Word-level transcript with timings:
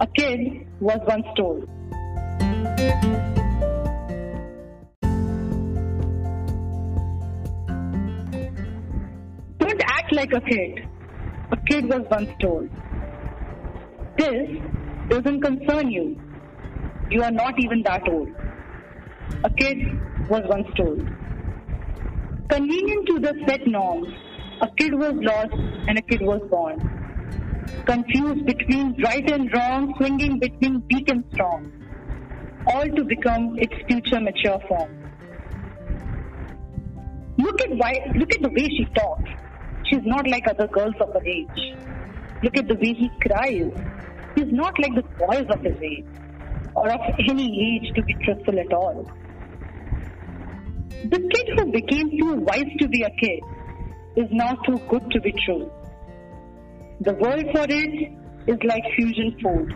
A 0.00 0.06
kid 0.06 0.64
was 0.78 1.00
once 1.08 1.26
told. 1.36 1.66
Don't 9.58 9.82
act 9.86 10.12
like 10.12 10.32
a 10.32 10.40
kid. 10.40 10.86
A 11.50 11.56
kid 11.66 11.88
was 11.88 12.06
once 12.12 12.30
told. 12.40 12.68
This 14.18 14.48
doesn't 15.08 15.40
concern 15.40 15.90
you. 15.90 16.16
You 17.10 17.24
are 17.24 17.32
not 17.32 17.58
even 17.58 17.82
that 17.82 18.08
old. 18.08 18.28
A 19.42 19.50
kid 19.50 19.78
was 20.30 20.44
once 20.48 20.68
told. 20.76 21.00
Convenient 22.50 23.08
to 23.08 23.18
the 23.18 23.34
set 23.48 23.66
norms, 23.66 24.06
a 24.62 24.68
kid 24.78 24.94
was 24.94 25.14
lost 25.14 25.54
and 25.88 25.98
a 25.98 26.02
kid 26.02 26.20
was 26.22 26.40
born. 26.48 27.07
Confused 27.86 28.44
between 28.44 28.94
right 29.02 29.30
and 29.30 29.50
wrong, 29.54 29.94
swinging 29.96 30.38
between 30.38 30.82
weak 30.90 31.08
and 31.08 31.24
strong, 31.32 31.72
all 32.66 32.84
to 32.84 33.04
become 33.04 33.56
its 33.58 33.74
future 33.88 34.20
mature 34.20 34.60
form. 34.68 34.90
Look 37.38 37.60
at 37.62 37.70
why, 37.70 37.94
look 38.14 38.34
at 38.34 38.42
the 38.42 38.50
way 38.50 38.68
she 38.68 38.84
talks. 38.94 39.30
She's 39.84 40.04
not 40.04 40.28
like 40.28 40.46
other 40.48 40.66
girls 40.66 40.94
of 41.00 41.12
her 41.14 41.24
age. 41.24 41.74
Look 42.42 42.56
at 42.56 42.68
the 42.68 42.74
way 42.74 42.92
he 42.94 43.10
cries. 43.22 43.72
He's 44.34 44.52
not 44.52 44.78
like 44.78 44.94
the 44.94 45.02
boys 45.18 45.46
of 45.50 45.60
his 45.62 45.80
age, 45.80 46.04
or 46.74 46.90
of 46.90 47.00
any 47.30 47.48
age 47.68 47.94
to 47.94 48.02
be 48.02 48.14
truthful 48.24 48.58
at 48.58 48.72
all. 48.72 49.10
The 51.04 51.20
kid 51.32 51.48
who 51.56 51.72
became 51.72 52.10
too 52.10 52.34
wise 52.40 52.72
to 52.80 52.88
be 52.88 53.02
a 53.02 53.10
kid 53.10 53.40
is 54.16 54.28
now 54.30 54.54
too 54.66 54.78
good 54.88 55.10
to 55.12 55.20
be 55.20 55.32
true. 55.46 55.70
The 57.00 57.12
word 57.14 57.46
for 57.54 57.64
it 57.68 58.12
is 58.48 58.58
like 58.64 58.82
fusion 58.96 59.36
food. 59.40 59.72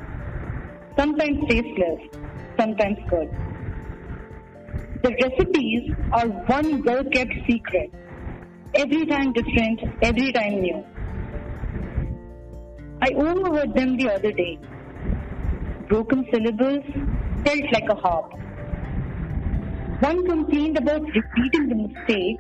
Sometimes 0.98 1.38
tasteless, 1.48 2.00
sometimes 2.58 2.98
good. 3.08 3.30
The 5.04 5.10
recipes 5.22 5.94
are 6.12 6.26
one 6.26 6.82
well 6.82 7.04
kept 7.04 7.32
secret. 7.48 7.92
Every 8.74 9.06
time 9.06 9.32
different, 9.32 9.80
every 10.02 10.32
time 10.32 10.62
new. 10.62 10.84
I 13.02 13.10
overheard 13.14 13.72
them 13.74 13.96
the 13.98 14.10
other 14.10 14.32
day. 14.32 14.58
Broken 15.88 16.26
syllables 16.32 16.84
felt 17.44 17.72
like 17.72 17.88
a 17.88 17.94
harp. 17.94 18.32
One 20.00 20.26
complained 20.26 20.76
about 20.76 21.02
repeating 21.02 21.68
the 21.68 21.76
mistake, 21.86 22.38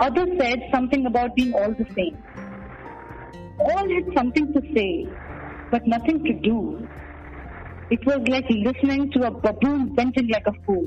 others 0.00 0.30
said 0.38 0.60
something 0.72 1.04
about 1.04 1.34
being 1.34 1.52
all 1.52 1.72
the 1.72 1.86
same. 1.94 2.16
All 3.60 3.88
had 3.88 4.04
something 4.16 4.52
to 4.52 4.60
say, 4.74 5.06
but 5.70 5.86
nothing 5.86 6.24
to 6.24 6.32
do. 6.32 6.88
It 7.90 8.04
was 8.06 8.20
like 8.28 8.46
listening 8.48 9.10
to 9.12 9.26
a 9.26 9.30
baboon 9.30 9.94
venting 9.94 10.28
like 10.28 10.46
a 10.46 10.52
fool. 10.64 10.86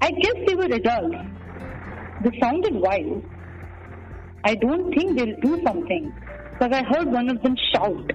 I 0.00 0.10
guess 0.10 0.34
they 0.46 0.54
were 0.54 0.64
adults. 0.64 1.16
They 2.22 2.38
sounded 2.40 2.74
wild. 2.74 3.24
I 4.44 4.54
don't 4.56 4.92
think 4.92 5.18
they'll 5.18 5.40
do 5.40 5.62
something, 5.64 6.12
because 6.52 6.72
I 6.76 6.82
heard 6.82 7.06
one 7.06 7.30
of 7.30 7.40
them 7.42 7.56
shout. 7.72 8.12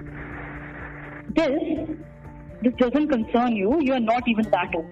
This, 1.36 1.90
this 2.62 2.74
doesn't 2.78 3.08
concern 3.08 3.56
you. 3.56 3.80
You 3.82 3.94
are 3.94 4.00
not 4.00 4.28
even 4.28 4.50
that 4.52 4.76
old. 4.76 4.86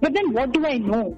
But 0.00 0.14
then 0.14 0.32
what 0.32 0.52
do 0.52 0.64
I 0.66 0.78
know? 0.78 1.16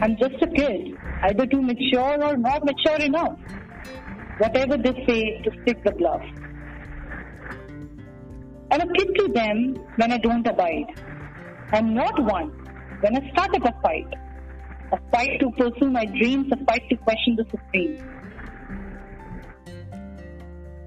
I'm 0.00 0.16
just 0.16 0.42
a 0.42 0.46
kid, 0.46 0.96
either 1.22 1.46
too 1.46 1.62
mature 1.62 2.24
or 2.24 2.36
not 2.36 2.64
mature 2.64 3.00
enough. 3.06 3.38
Whatever 4.38 4.76
they 4.76 4.92
say 5.06 5.42
to 5.44 5.50
stick 5.62 5.84
the 5.84 5.92
bluff. 5.92 6.22
I'm 8.70 8.80
a 8.80 8.92
kid 8.94 9.08
to 9.18 9.28
them 9.28 9.76
when 9.96 10.12
I 10.12 10.18
don't 10.18 10.46
abide. 10.46 10.86
I'm 11.72 11.94
not 11.94 12.22
one 12.22 12.50
when 13.00 13.16
I 13.16 13.30
start 13.30 13.54
up 13.56 13.64
a 13.64 13.74
fight. 13.82 14.08
A 14.92 14.98
fight 15.10 15.40
to 15.40 15.50
pursue 15.52 15.90
my 15.90 16.04
dreams, 16.04 16.52
a 16.52 16.64
fight 16.64 16.82
to 16.90 16.96
question 16.96 17.36
the 17.36 17.44
supreme. 17.50 17.98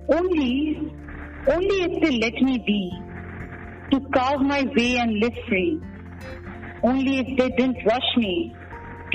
Only, 0.10 0.94
only 1.48 1.78
if 1.88 2.02
they 2.04 2.18
let 2.20 2.42
me 2.42 2.64
be, 2.66 2.92
to 3.92 4.00
carve 4.14 4.42
my 4.42 4.64
way 4.76 4.98
and 4.98 5.20
live 5.20 5.34
free. 5.48 5.82
Only 6.84 7.20
if 7.20 7.38
they 7.38 7.50
didn't 7.50 7.78
rush 7.86 8.12
me 8.18 8.56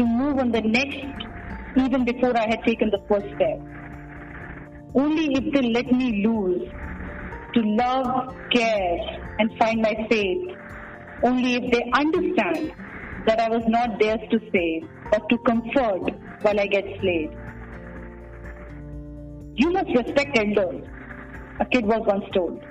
to 0.00 0.06
move 0.06 0.38
on 0.38 0.50
the 0.50 0.62
next, 0.62 1.18
even 1.76 2.04
before 2.06 2.34
I 2.36 2.46
had 2.48 2.60
taken 2.64 2.90
the 2.90 3.02
first 3.08 3.26
step. 3.34 3.58
Only 4.94 5.26
if 5.38 5.52
they 5.54 5.68
let 5.70 5.92
me 5.92 6.24
lose 6.26 6.62
to 7.54 7.60
love, 7.60 8.36
care, 8.50 8.96
and 9.38 9.50
find 9.58 9.82
my 9.82 9.94
faith. 10.08 10.56
Only 11.22 11.56
if 11.56 11.70
they 11.70 11.82
understand 11.92 12.72
that 13.26 13.40
I 13.40 13.50
was 13.50 13.62
not 13.68 14.00
theirs 14.00 14.20
to 14.30 14.38
save, 14.50 14.88
but 15.10 15.20
to 15.28 15.36
comfort 15.46 16.14
while 16.40 16.58
I 16.58 16.66
get 16.66 16.84
slayed. 17.00 17.32
You 19.56 19.70
must 19.72 19.90
respect 19.94 20.38
elders, 20.38 20.88
a 21.60 21.66
kid 21.66 21.84
was 21.84 22.00
once 22.06 22.24
told. 22.32 22.64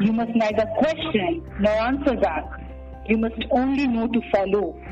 You 0.00 0.12
must 0.12 0.32
neither 0.34 0.66
question 0.78 1.46
nor 1.60 1.72
answer 1.72 2.16
back. 2.16 2.44
You 3.08 3.18
must 3.18 3.40
only 3.52 3.86
know 3.86 4.08
to 4.08 4.20
follow, 4.32 4.85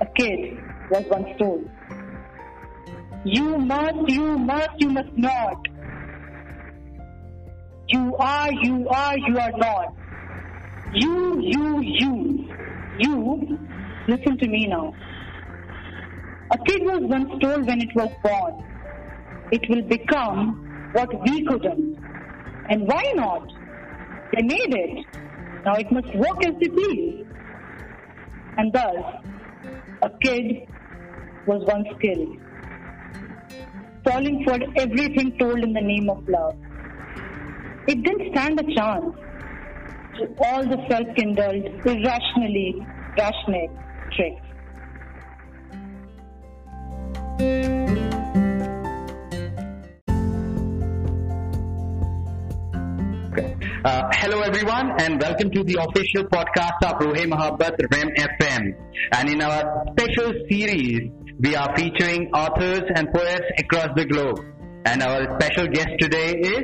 a 0.00 0.06
kid 0.16 0.58
was 0.90 1.04
once 1.10 1.28
told. 1.38 1.68
You 3.24 3.58
must, 3.58 4.08
you 4.08 4.38
must, 4.38 4.70
you 4.78 4.90
must 4.90 5.16
not. 5.16 5.66
You 7.88 8.16
are, 8.16 8.52
you 8.52 8.88
are, 8.88 9.18
you 9.18 9.38
are 9.38 9.52
not. 9.56 9.94
You, 10.92 11.40
you, 11.40 11.80
you. 11.82 12.48
You, 12.98 13.58
listen 14.08 14.38
to 14.38 14.48
me 14.48 14.66
now. 14.66 14.94
A 16.52 16.58
kid 16.66 16.82
was 16.82 17.00
once 17.02 17.30
told 17.42 17.66
when 17.66 17.80
it 17.80 17.94
was 17.94 18.10
born, 18.22 18.64
it 19.50 19.68
will 19.68 19.82
become 19.82 20.90
what 20.92 21.08
we 21.22 21.44
couldn't. 21.44 21.98
And 22.68 22.86
why 22.86 23.12
not? 23.14 23.48
They 24.32 24.42
made 24.42 24.74
it. 24.74 25.06
Now 25.64 25.74
it 25.74 25.90
must 25.90 26.14
work 26.14 26.44
as 26.46 26.54
they 26.60 26.68
please. 26.68 27.26
And 28.56 28.72
thus, 28.72 29.24
a 30.04 30.10
kid 30.22 30.68
was 31.46 31.64
once 31.66 31.88
killed, 32.02 32.36
falling 34.04 34.44
for 34.44 34.58
everything 34.76 35.36
told 35.38 35.64
in 35.64 35.72
the 35.72 35.80
name 35.80 36.10
of 36.10 36.28
love. 36.28 36.56
It 37.88 38.02
didn't 38.02 38.32
stand 38.32 38.60
a 38.60 38.74
chance 38.74 39.14
to 40.18 40.28
all 40.44 40.62
the 40.62 40.78
self-kindled, 40.90 41.64
irrationally 41.86 42.86
rational 43.16 43.68
tricks. 44.12 44.40
Uh, 53.84 54.08
hello 54.14 54.40
everyone 54.40 54.92
and 54.98 55.20
welcome 55.20 55.50
to 55.50 55.62
the 55.62 55.74
official 55.74 56.24
podcast 56.30 56.80
of 56.86 56.98
Rohe 57.02 57.26
Mohabbat 57.26 57.76
REM 57.92 58.08
FM. 58.16 58.72
And 59.12 59.28
in 59.28 59.42
our 59.42 59.84
special 59.92 60.32
series, 60.48 61.10
we 61.38 61.54
are 61.54 61.76
featuring 61.76 62.30
authors 62.32 62.84
and 62.96 63.12
poets 63.12 63.44
across 63.58 63.88
the 63.94 64.06
globe. 64.06 64.40
And 64.86 65.02
our 65.02 65.38
special 65.38 65.66
guest 65.66 65.90
today 65.98 66.32
is 66.32 66.62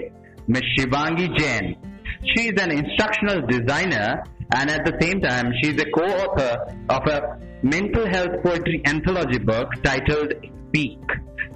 Ms. 0.48 0.62
Shivangi 0.78 1.36
Jain. 1.36 1.76
She 2.25 2.48
is 2.48 2.58
an 2.58 2.70
instructional 2.70 3.47
designer 3.47 4.25
and 4.54 4.70
at 4.70 4.87
the 4.87 4.97
same 4.98 5.20
time 5.20 5.52
she 5.60 5.72
is 5.72 5.82
a 5.82 5.91
co-author 5.91 6.75
of 6.88 7.06
a 7.06 7.38
mental 7.62 8.08
health 8.08 8.42
poetry 8.42 8.81
anthology 8.87 9.41
book 9.41 9.69
titled 9.82 10.32
Speak. 10.69 11.00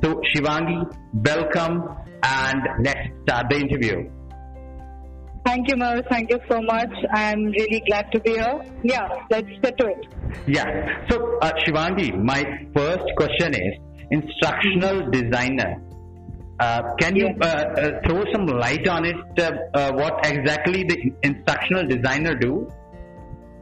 So 0.02 0.20
Shivangi, 0.34 0.94
welcome 1.14 1.88
and 2.22 2.84
let's 2.84 3.08
start 3.22 3.46
the 3.48 3.56
interview. 3.56 4.10
Thank 5.44 5.68
you, 5.68 5.76
Mer. 5.76 6.02
Thank 6.10 6.30
you 6.30 6.40
so 6.48 6.60
much. 6.62 6.92
I'm 7.12 7.44
really 7.44 7.82
glad 7.86 8.10
to 8.12 8.20
be 8.20 8.30
here. 8.30 8.64
Yeah, 8.82 9.08
let's 9.30 9.48
get 9.62 9.76
to 9.78 9.86
it. 9.86 10.06
Yeah. 10.46 11.06
So, 11.10 11.38
uh, 11.40 11.52
Shivangi, 11.64 12.16
my 12.22 12.42
first 12.74 13.04
question 13.16 13.54
is 13.54 13.74
instructional 14.10 15.10
designer. 15.10 15.82
Uh, 16.60 16.94
can 16.98 17.16
you 17.16 17.28
uh, 17.42 17.44
uh, 17.44 18.00
throw 18.06 18.24
some 18.32 18.46
light 18.46 18.88
on 18.88 19.04
it? 19.04 19.16
Uh, 19.38 19.52
uh, 19.74 19.92
what 19.92 20.24
exactly 20.24 20.84
the 20.84 21.12
instructional 21.22 21.86
designer 21.86 22.34
do? 22.34 22.70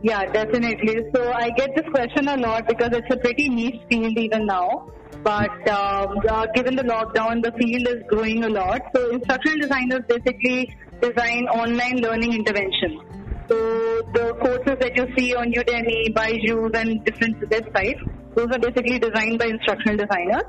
Yeah, 0.03 0.25
definitely. 0.27 0.97
So 1.15 1.33
I 1.33 1.51
get 1.51 1.71
this 1.75 1.87
question 1.91 2.29
a 2.29 2.37
lot 2.37 2.69
because 2.69 2.91
it's 2.93 3.11
a 3.11 3.17
pretty 3.17 3.49
niche 3.49 3.81
field 3.89 4.19
even 4.19 4.47
now. 4.47 4.89
But 5.23 5.69
um, 5.69 6.19
uh, 6.29 6.47
given 6.55 6.75
the 6.75 6.83
lockdown, 6.83 7.43
the 7.43 7.53
field 7.53 7.87
is 7.89 8.03
growing 8.09 8.45
a 8.45 8.49
lot. 8.49 8.81
So 8.95 9.11
instructional 9.11 9.61
designers 9.61 10.03
basically 10.09 10.75
design 11.01 11.47
online 11.49 11.99
learning 11.99 12.33
interventions. 12.33 13.01
So 13.49 13.57
the 14.15 14.35
courses 14.41 14.77
that 14.81 14.97
you 14.97 15.07
see 15.17 15.35
on 15.35 15.53
Udemy, 15.53 16.13
Byju's, 16.15 16.73
and 16.75 17.05
different 17.05 17.39
websites, 17.51 18.01
those 18.35 18.49
are 18.51 18.59
basically 18.59 18.99
designed 18.99 19.39
by 19.39 19.47
instructional 19.47 19.97
designers. 19.97 20.45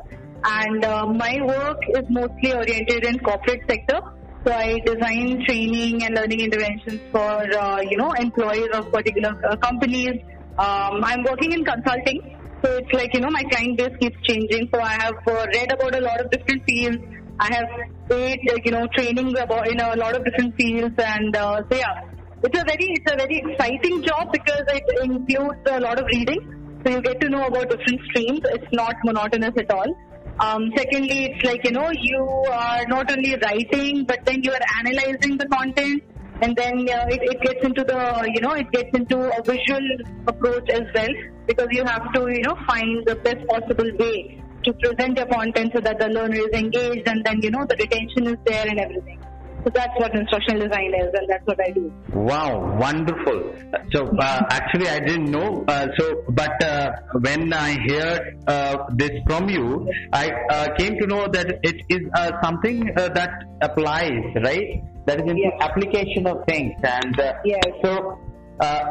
And 0.46 0.84
uh, 0.84 1.06
my 1.08 1.40
work 1.42 1.80
is 1.90 2.04
mostly 2.10 2.54
oriented 2.54 3.06
in 3.06 3.20
corporate 3.20 3.62
sector. 3.70 4.00
So 4.46 4.52
I 4.52 4.80
design 4.86 5.44
training 5.46 6.04
and 6.04 6.16
learning 6.16 6.42
interventions 6.42 7.00
for 7.12 7.42
uh, 7.58 7.80
you 7.82 7.98
know 7.98 8.12
employees 8.12 8.70
of 8.74 8.92
particular 8.92 9.34
uh, 9.50 9.56
companies. 9.58 10.20
Um, 10.58 11.04
I'm 11.04 11.24
working 11.24 11.54
in 11.54 11.64
consulting, 11.64 12.38
so 12.64 12.78
it's 12.78 12.94
like 12.94 13.14
you 13.14 13.20
know 13.20 13.30
my 13.30 13.44
client 13.44 13.78
base 13.78 13.96
keeps 14.00 14.18
changing. 14.24 14.70
So 14.74 14.80
I 14.80 14.94
have 14.94 15.16
uh, 15.28 15.46
read 15.54 15.72
about 15.72 15.96
a 15.96 16.02
lot 16.02 16.22
of 16.22 16.32
different 16.32 16.64
fields. 16.66 16.98
I 17.40 17.54
have 17.54 17.68
paid 18.10 18.40
you 18.66 18.72
know 18.72 18.88
trainings 18.96 19.38
about 19.38 19.68
in 19.68 19.80
a 19.80 19.96
lot 19.96 20.16
of 20.16 20.24
different 20.24 20.56
fields, 20.56 20.96
and 20.98 21.36
uh, 21.36 21.62
so 21.70 21.78
yeah, 21.78 22.02
it's 22.44 22.60
a 22.60 22.64
very 22.64 22.90
it's 22.98 23.12
a 23.12 23.18
very 23.18 23.38
exciting 23.46 24.04
job 24.04 24.32
because 24.32 24.64
it 24.68 24.84
includes 25.04 25.70
a 25.70 25.80
lot 25.80 26.00
of 26.00 26.06
reading. 26.06 26.42
So 26.86 26.92
you 26.92 27.02
get 27.02 27.20
to 27.22 27.30
know 27.30 27.48
about 27.48 27.70
different 27.70 28.02
streams. 28.10 28.42
It's 28.44 28.72
not 28.74 28.96
monotonous 29.04 29.56
at 29.58 29.72
all. 29.72 29.96
Um, 30.40 30.72
secondly, 30.76 31.26
it's 31.26 31.46
like, 31.46 31.64
you 31.64 31.72
know, 31.72 31.90
you 31.94 32.20
are 32.52 32.86
not 32.88 33.12
only 33.12 33.38
writing, 33.42 34.04
but 34.06 34.26
then 34.26 34.44
you 34.44 34.52
are 34.52 34.66
analyzing 34.80 35.38
the 35.38 35.48
content. 35.48 36.04
And 36.44 36.58
then 36.58 36.74
uh, 36.90 37.06
it, 37.08 37.22
it 37.24 37.42
gets 37.42 37.66
into 37.66 37.86
the, 37.86 38.30
you 38.36 38.42
know, 38.42 38.52
it 38.52 38.70
gets 38.72 38.90
into 38.94 39.18
a 39.18 39.42
visual 39.44 39.88
approach 40.28 40.70
as 40.70 40.84
well 40.94 41.14
because 41.48 41.68
you 41.72 41.86
have 41.86 42.12
to, 42.12 42.28
you 42.28 42.42
know, 42.42 42.58
find 42.68 43.06
the 43.06 43.16
best 43.16 43.48
possible 43.48 43.90
way 43.98 44.44
to 44.66 44.74
present 44.74 45.18
your 45.18 45.28
content 45.28 45.72
so 45.74 45.80
that 45.80 46.00
the 46.00 46.10
learner 46.10 46.36
is 46.36 46.54
engaged 46.54 47.08
and 47.08 47.24
then, 47.24 47.42
you 47.42 47.50
know, 47.50 47.66
the 47.66 47.78
retention 47.80 48.28
is 48.28 48.38
there 48.44 48.68
and 48.68 48.78
everything. 48.78 49.23
So 49.64 49.70
that's 49.74 49.98
what 49.98 50.14
instructional 50.14 50.68
design 50.68 50.92
is, 50.94 51.10
and 51.14 51.30
that's 51.30 51.46
what 51.46 51.58
I 51.66 51.72
do. 51.72 51.92
Wow, 52.14 52.78
wonderful. 52.78 53.56
So 53.94 54.08
uh, 54.20 54.42
actually, 54.50 54.90
I 54.90 55.00
didn't 55.00 55.32
know. 55.32 55.64
Uh, 55.68 55.88
so, 55.98 56.24
but 56.30 56.62
uh, 56.64 56.92
when 57.22 57.54
I 57.54 57.78
heard 57.88 58.44
uh, 58.48 58.78
this 58.96 59.12
from 59.26 59.50
you, 59.50 59.88
I 60.12 60.30
uh, 60.50 60.76
came 60.78 60.98
to 61.00 61.08
know 61.08 61.28
that 61.32 61.60
it 61.64 61.78
is 61.90 62.02
uh, 62.14 62.32
something 62.44 62.92
that 62.96 63.30
applies, 63.62 64.24
right? 64.44 64.84
That 65.06 65.22
is 65.22 65.32
in 65.32 65.38
Yes. 65.38 65.54
application 65.62 66.28
of 66.28 66.44
things, 66.46 66.74
and 66.84 67.16
Yes. 67.46 67.64
so 67.84 68.20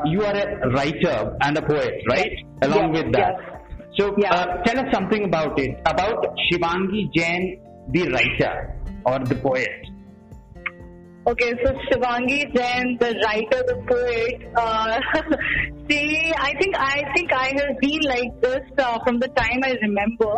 you 0.06 0.22
are 0.24 0.34
a 0.34 0.70
writer 0.70 1.36
and 1.42 1.56
a 1.58 1.62
poet, 1.62 1.94
right? 2.08 2.32
Along 2.62 2.94
Yes, 2.94 3.04
with 3.04 3.12
that. 3.12 3.34
So, 3.98 4.14
Yeah. 4.16 4.56
tell 4.64 4.78
us 4.80 4.92
something 4.92 5.24
about 5.24 5.58
it, 5.60 5.78
about 5.84 6.24
Shivangi 6.48 7.12
Jain, 7.14 7.60
the 7.90 8.08
writer 8.08 8.74
or 9.04 9.18
the 9.18 9.34
poet. 9.34 9.68
Okay, 11.24 11.52
so 11.64 11.72
Shivangi 11.86 12.52
Jain, 12.52 12.98
the 12.98 13.14
writer, 13.22 13.62
the 13.68 13.78
poet. 13.86 14.42
Uh, 14.56 14.98
see, 15.88 16.32
I 16.36 16.52
think 16.60 16.74
I 16.76 17.04
think 17.14 17.32
I 17.32 17.52
have 17.58 17.78
been 17.80 18.00
like 18.02 18.40
this 18.40 18.62
uh, 18.76 18.98
from 19.04 19.20
the 19.20 19.28
time 19.28 19.60
I 19.62 19.76
remember. 19.82 20.34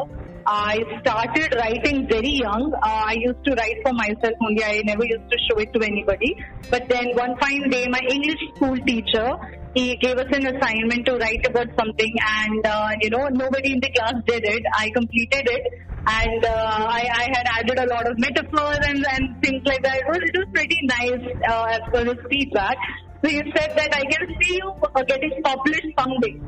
I 0.47 0.85
started 1.01 1.55
writing 1.57 2.07
very 2.07 2.37
young. 2.37 2.75
Uh, 2.75 3.05
I 3.07 3.17
used 3.19 3.43
to 3.47 3.55
write 3.55 3.79
for 3.83 3.95
myself 3.95 4.35
only. 4.47 4.63
I 4.63 4.83
never 4.85 5.07
used 5.07 5.31
to 5.31 5.39
show 5.49 5.57
it 5.57 5.73
to 5.73 5.81
anybody. 5.81 6.37
But 6.71 6.91
then 6.91 7.17
one 7.17 7.35
fine 7.41 7.71
day, 7.71 7.87
my 7.89 8.03
English 8.11 8.45
school 8.55 8.77
teacher 8.87 9.39
he 9.75 9.97
gave 9.97 10.17
us 10.17 10.29
an 10.33 10.47
assignment 10.47 11.05
to 11.07 11.17
write 11.17 11.47
about 11.47 11.67
something, 11.79 12.15
and 12.29 12.67
uh, 12.67 12.91
you 13.01 13.11
know 13.11 13.27
nobody 13.29 13.73
in 13.73 13.81
the 13.81 13.91
class 13.97 14.15
did 14.27 14.45
it. 14.45 14.63
I 14.73 14.91
completed 14.91 15.49
it, 15.49 15.65
and 16.07 16.45
uh, 16.45 16.87
I, 16.89 17.09
I 17.09 17.25
had 17.33 17.47
added 17.59 17.79
a 17.79 17.87
lot 17.87 18.07
of 18.07 18.19
metaphors 18.19 18.79
and, 18.87 19.07
and 19.13 19.43
things 19.43 19.63
like 19.65 19.83
that. 19.83 19.97
It 19.97 20.07
was, 20.07 20.19
it 20.21 20.37
was 20.37 20.49
pretty 20.53 20.79
nice 20.85 21.25
uh, 21.49 21.65
as 21.65 21.81
per 21.93 22.05
his 22.05 22.21
feedback. 22.31 22.77
So 23.23 23.31
he 23.31 23.41
said 23.57 23.73
that 23.77 23.95
I 23.95 24.03
can 24.05 24.29
see 24.43 24.55
you 24.57 24.73
uh, 24.95 25.03
getting 25.05 25.33
published 25.43 25.87
someday. 25.99 26.41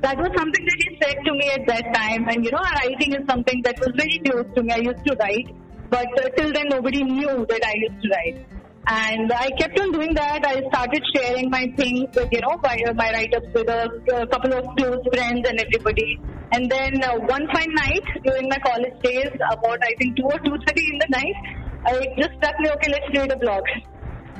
That 0.00 0.16
was 0.18 0.30
something 0.36 0.64
that 0.64 0.78
he 0.82 0.98
said 1.02 1.16
to 1.24 1.32
me 1.32 1.50
at 1.50 1.66
that 1.66 1.94
time. 1.94 2.28
And 2.28 2.44
you 2.44 2.50
know, 2.50 2.58
writing 2.58 3.14
is 3.14 3.26
something 3.28 3.62
that 3.62 3.78
was 3.78 3.90
very 3.96 4.18
close 4.24 4.46
to 4.56 4.62
me. 4.62 4.72
I 4.72 4.78
used 4.78 5.04
to 5.06 5.16
write, 5.20 5.48
but 5.90 6.06
uh, 6.18 6.28
till 6.36 6.52
then 6.52 6.68
nobody 6.68 7.04
knew 7.04 7.46
that 7.48 7.62
I 7.64 7.74
used 7.76 8.02
to 8.02 8.08
write. 8.10 8.46
And 8.90 9.30
I 9.30 9.50
kept 9.58 9.78
on 9.78 9.92
doing 9.92 10.14
that. 10.14 10.46
I 10.46 10.62
started 10.68 11.02
sharing 11.14 11.50
my 11.50 11.66
things 11.76 12.08
with, 12.16 12.28
you 12.32 12.40
know, 12.40 12.58
my, 12.62 12.78
my 12.94 13.12
write-ups 13.12 13.52
with 13.52 13.68
a, 13.68 13.90
a 14.16 14.26
couple 14.28 14.54
of 14.54 14.64
close 14.78 15.04
friends 15.12 15.46
and 15.46 15.60
everybody. 15.60 16.18
And 16.52 16.70
then 16.70 17.02
uh, 17.04 17.16
one 17.16 17.46
fine 17.52 17.74
night 17.74 18.06
during 18.24 18.48
my 18.48 18.56
college 18.64 18.98
days, 19.02 19.28
about 19.52 19.78
I 19.82 19.92
think 19.98 20.16
2 20.16 20.22
or 20.22 20.38
2.30 20.38 20.92
in 20.92 20.98
the 21.00 21.08
night, 21.10 21.36
I 21.84 22.06
just 22.16 22.32
struck 22.38 22.58
me, 22.60 22.70
okay, 22.70 22.90
let's 22.90 23.06
create 23.10 23.30
a 23.30 23.36
blog. 23.36 23.62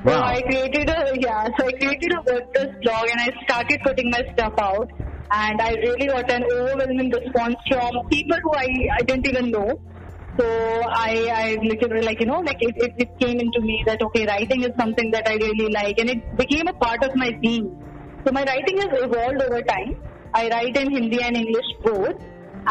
Wow. 0.05 0.13
So 0.13 0.23
I 0.23 0.43
created 0.43 0.89
a 0.89 1.13
yeah, 1.21 1.49
so 1.59 1.67
I 1.67 1.73
created 1.73 2.13
a 2.13 2.23
WordPress 2.23 2.83
blog 2.83 3.09
and 3.11 3.21
I 3.21 3.45
started 3.45 3.81
putting 3.85 4.11
my 4.11 4.23
stuff 4.33 4.55
out. 4.59 4.91
And 5.31 5.61
I 5.61 5.75
really 5.75 6.07
got 6.07 6.31
an 6.31 6.45
overwhelming 6.45 7.11
response 7.11 7.57
from 7.69 8.09
people 8.09 8.39
who 8.43 8.55
I, 8.55 8.69
I 8.99 9.03
didn't 9.03 9.27
even 9.27 9.51
know. 9.51 9.79
So 10.39 10.47
I, 10.47 11.13
I 11.35 11.59
literally 11.63 12.03
like 12.03 12.21
you 12.21 12.27
know 12.27 12.41
like 12.41 12.59
it, 12.61 12.75
it, 12.77 12.95
it 12.97 13.19
came 13.19 13.41
into 13.41 13.61
me 13.61 13.83
that 13.87 14.01
okay 14.03 14.25
writing 14.27 14.63
is 14.63 14.71
something 14.79 15.11
that 15.11 15.27
I 15.27 15.35
really 15.35 15.69
like 15.73 15.99
and 15.99 16.11
it 16.11 16.37
became 16.37 16.69
a 16.69 16.73
part 16.73 17.03
of 17.03 17.15
my 17.17 17.31
being. 17.43 17.67
So 18.25 18.33
my 18.33 18.45
writing 18.45 18.79
has 18.79 18.91
evolved 19.03 19.43
over 19.43 19.63
time. 19.63 19.97
I 20.35 20.49
write 20.49 20.77
in 20.77 20.91
Hindi 20.91 21.23
and 21.23 21.37
English 21.37 21.67
both. 21.83 22.17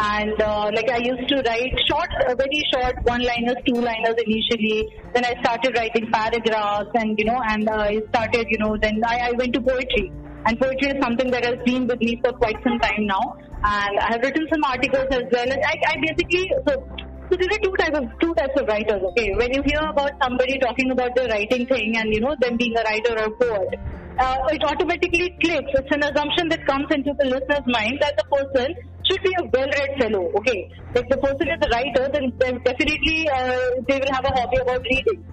And 0.00 0.40
uh, 0.40 0.70
like 0.72 0.88
I 0.90 0.98
used 0.98 1.28
to 1.28 1.42
write 1.42 1.74
short, 1.88 2.08
uh, 2.28 2.34
very 2.36 2.62
short 2.72 2.94
one-liners, 3.02 3.56
two-liners 3.66 4.14
initially. 4.24 4.94
Then 5.12 5.24
I 5.24 5.34
started 5.40 5.76
writing 5.76 6.08
paragraphs, 6.12 6.90
and 6.94 7.18
you 7.18 7.24
know, 7.24 7.40
and 7.48 7.68
uh, 7.68 7.72
I 7.72 8.00
started, 8.10 8.46
you 8.48 8.58
know, 8.58 8.76
then 8.80 9.02
I, 9.04 9.30
I 9.30 9.32
went 9.32 9.54
to 9.54 9.60
poetry. 9.60 10.12
And 10.46 10.60
poetry 10.60 10.90
is 10.90 11.02
something 11.02 11.32
that 11.32 11.44
has 11.44 11.56
been 11.64 11.88
with 11.88 12.00
me 12.00 12.20
for 12.22 12.32
quite 12.32 12.62
some 12.62 12.78
time 12.78 13.06
now. 13.06 13.36
And 13.64 13.98
I 13.98 14.12
have 14.12 14.22
written 14.22 14.46
some 14.52 14.62
articles 14.62 15.08
as 15.10 15.24
well. 15.32 15.50
And 15.50 15.60
I, 15.64 15.74
I 15.88 15.96
basically 16.00 16.52
so 16.66 16.86
so 17.30 17.36
there 17.36 17.48
are 17.52 17.62
two 17.62 17.74
types 17.76 17.98
of 17.98 18.04
two 18.20 18.34
types 18.34 18.60
of 18.60 18.66
writers. 18.68 19.02
Okay, 19.10 19.34
when 19.36 19.52
you 19.52 19.62
hear 19.66 19.80
about 19.80 20.12
somebody 20.22 20.58
talking 20.58 20.90
about 20.90 21.14
the 21.14 21.28
writing 21.28 21.66
thing 21.66 21.96
and 21.96 22.14
you 22.14 22.20
know 22.20 22.34
them 22.40 22.56
being 22.56 22.76
a 22.76 22.82
writer 22.82 23.12
or 23.12 23.24
a 23.24 23.30
poet, 23.36 23.74
uh, 24.18 24.38
it 24.48 24.64
automatically 24.64 25.36
clicks. 25.42 25.72
It's 25.74 25.92
an 25.92 26.04
assumption 26.04 26.48
that 26.48 26.66
comes 26.66 26.86
into 26.90 27.12
the 27.18 27.26
listener's 27.26 27.66
mind 27.66 27.98
that 28.00 28.16
the 28.16 28.24
person 28.32 28.74
should 29.04 29.22
be 29.22 29.32
a 29.40 29.44
well-read 29.44 29.92
fellow. 30.00 30.32
Okay, 30.40 30.70
if 30.94 31.08
the 31.08 31.18
person 31.18 31.48
is 31.48 31.60
a 31.60 31.68
writer, 31.68 32.08
then, 32.12 32.32
definitely 32.64 33.28
uh, 33.28 33.76
they 33.86 33.98
will 33.98 34.12
have 34.12 34.24
a 34.24 34.32
hobby 34.40 34.58
about 34.64 34.82
reading. 34.90 35.24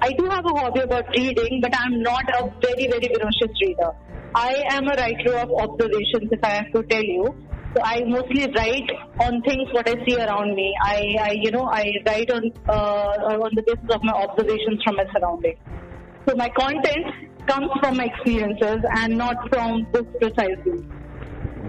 I 0.00 0.12
do 0.12 0.28
have 0.28 0.44
a 0.44 0.54
hobby 0.60 0.80
about 0.80 1.08
reading, 1.16 1.60
but 1.62 1.74
I'm 1.74 2.02
not 2.02 2.28
a 2.38 2.52
very 2.60 2.88
very 2.92 3.08
ferocious 3.08 3.56
reader. 3.62 3.90
I 4.34 4.64
am 4.70 4.86
a 4.86 4.94
writer 4.94 5.34
of 5.38 5.50
observations, 5.50 6.28
if 6.30 6.44
I 6.44 6.50
have 6.60 6.72
to 6.72 6.82
tell 6.82 7.02
you. 7.02 7.47
So 7.78 7.84
I 7.84 8.02
mostly 8.06 8.44
write 8.56 8.90
on 9.20 9.40
things 9.42 9.68
what 9.70 9.88
I 9.88 9.94
see 10.04 10.16
around 10.16 10.56
me. 10.56 10.74
I, 10.82 11.14
I 11.20 11.30
you 11.40 11.52
know, 11.52 11.66
I 11.70 11.84
write 12.04 12.28
on 12.32 12.50
uh, 12.68 13.38
on 13.44 13.50
the 13.54 13.62
basis 13.62 13.88
of 13.94 14.02
my 14.02 14.14
observations 14.14 14.82
from 14.82 14.96
my 14.96 15.04
surroundings. 15.12 15.58
So 16.26 16.34
my 16.34 16.48
content 16.58 17.06
comes 17.46 17.70
from 17.78 17.98
my 17.98 18.06
experiences 18.06 18.78
and 18.96 19.16
not 19.16 19.36
from 19.50 19.86
books 19.92 20.10
precisely. 20.20 20.84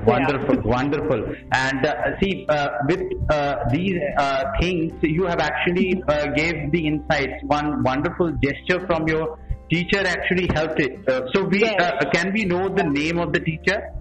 Wonderful, 0.07 0.63
wonderful. 0.63 1.35
And 1.51 1.85
uh, 1.85 1.93
see, 2.19 2.47
uh, 2.49 2.69
with 2.87 3.03
uh, 3.29 3.55
these 3.71 3.99
uh, 4.17 4.45
things, 4.59 4.93
you 5.03 5.25
have 5.25 5.39
actually 5.39 6.01
uh, 6.07 6.25
gave 6.31 6.71
the 6.71 6.87
insights. 6.87 7.33
One 7.43 7.83
wonderful 7.83 8.31
gesture 8.43 8.83
from 8.87 9.07
your 9.07 9.37
teacher 9.69 9.99
actually 10.07 10.49
helped 10.55 10.79
it. 10.79 11.07
Uh, 11.07 11.21
so 11.35 11.43
we 11.43 11.59
Yes. 11.59 11.79
uh, 11.79 12.09
can 12.09 12.33
we 12.33 12.45
know 12.45 12.67
the 12.67 12.83
name 12.83 13.19
of 13.19 13.31
the 13.31 13.39
teacher? 13.41 13.93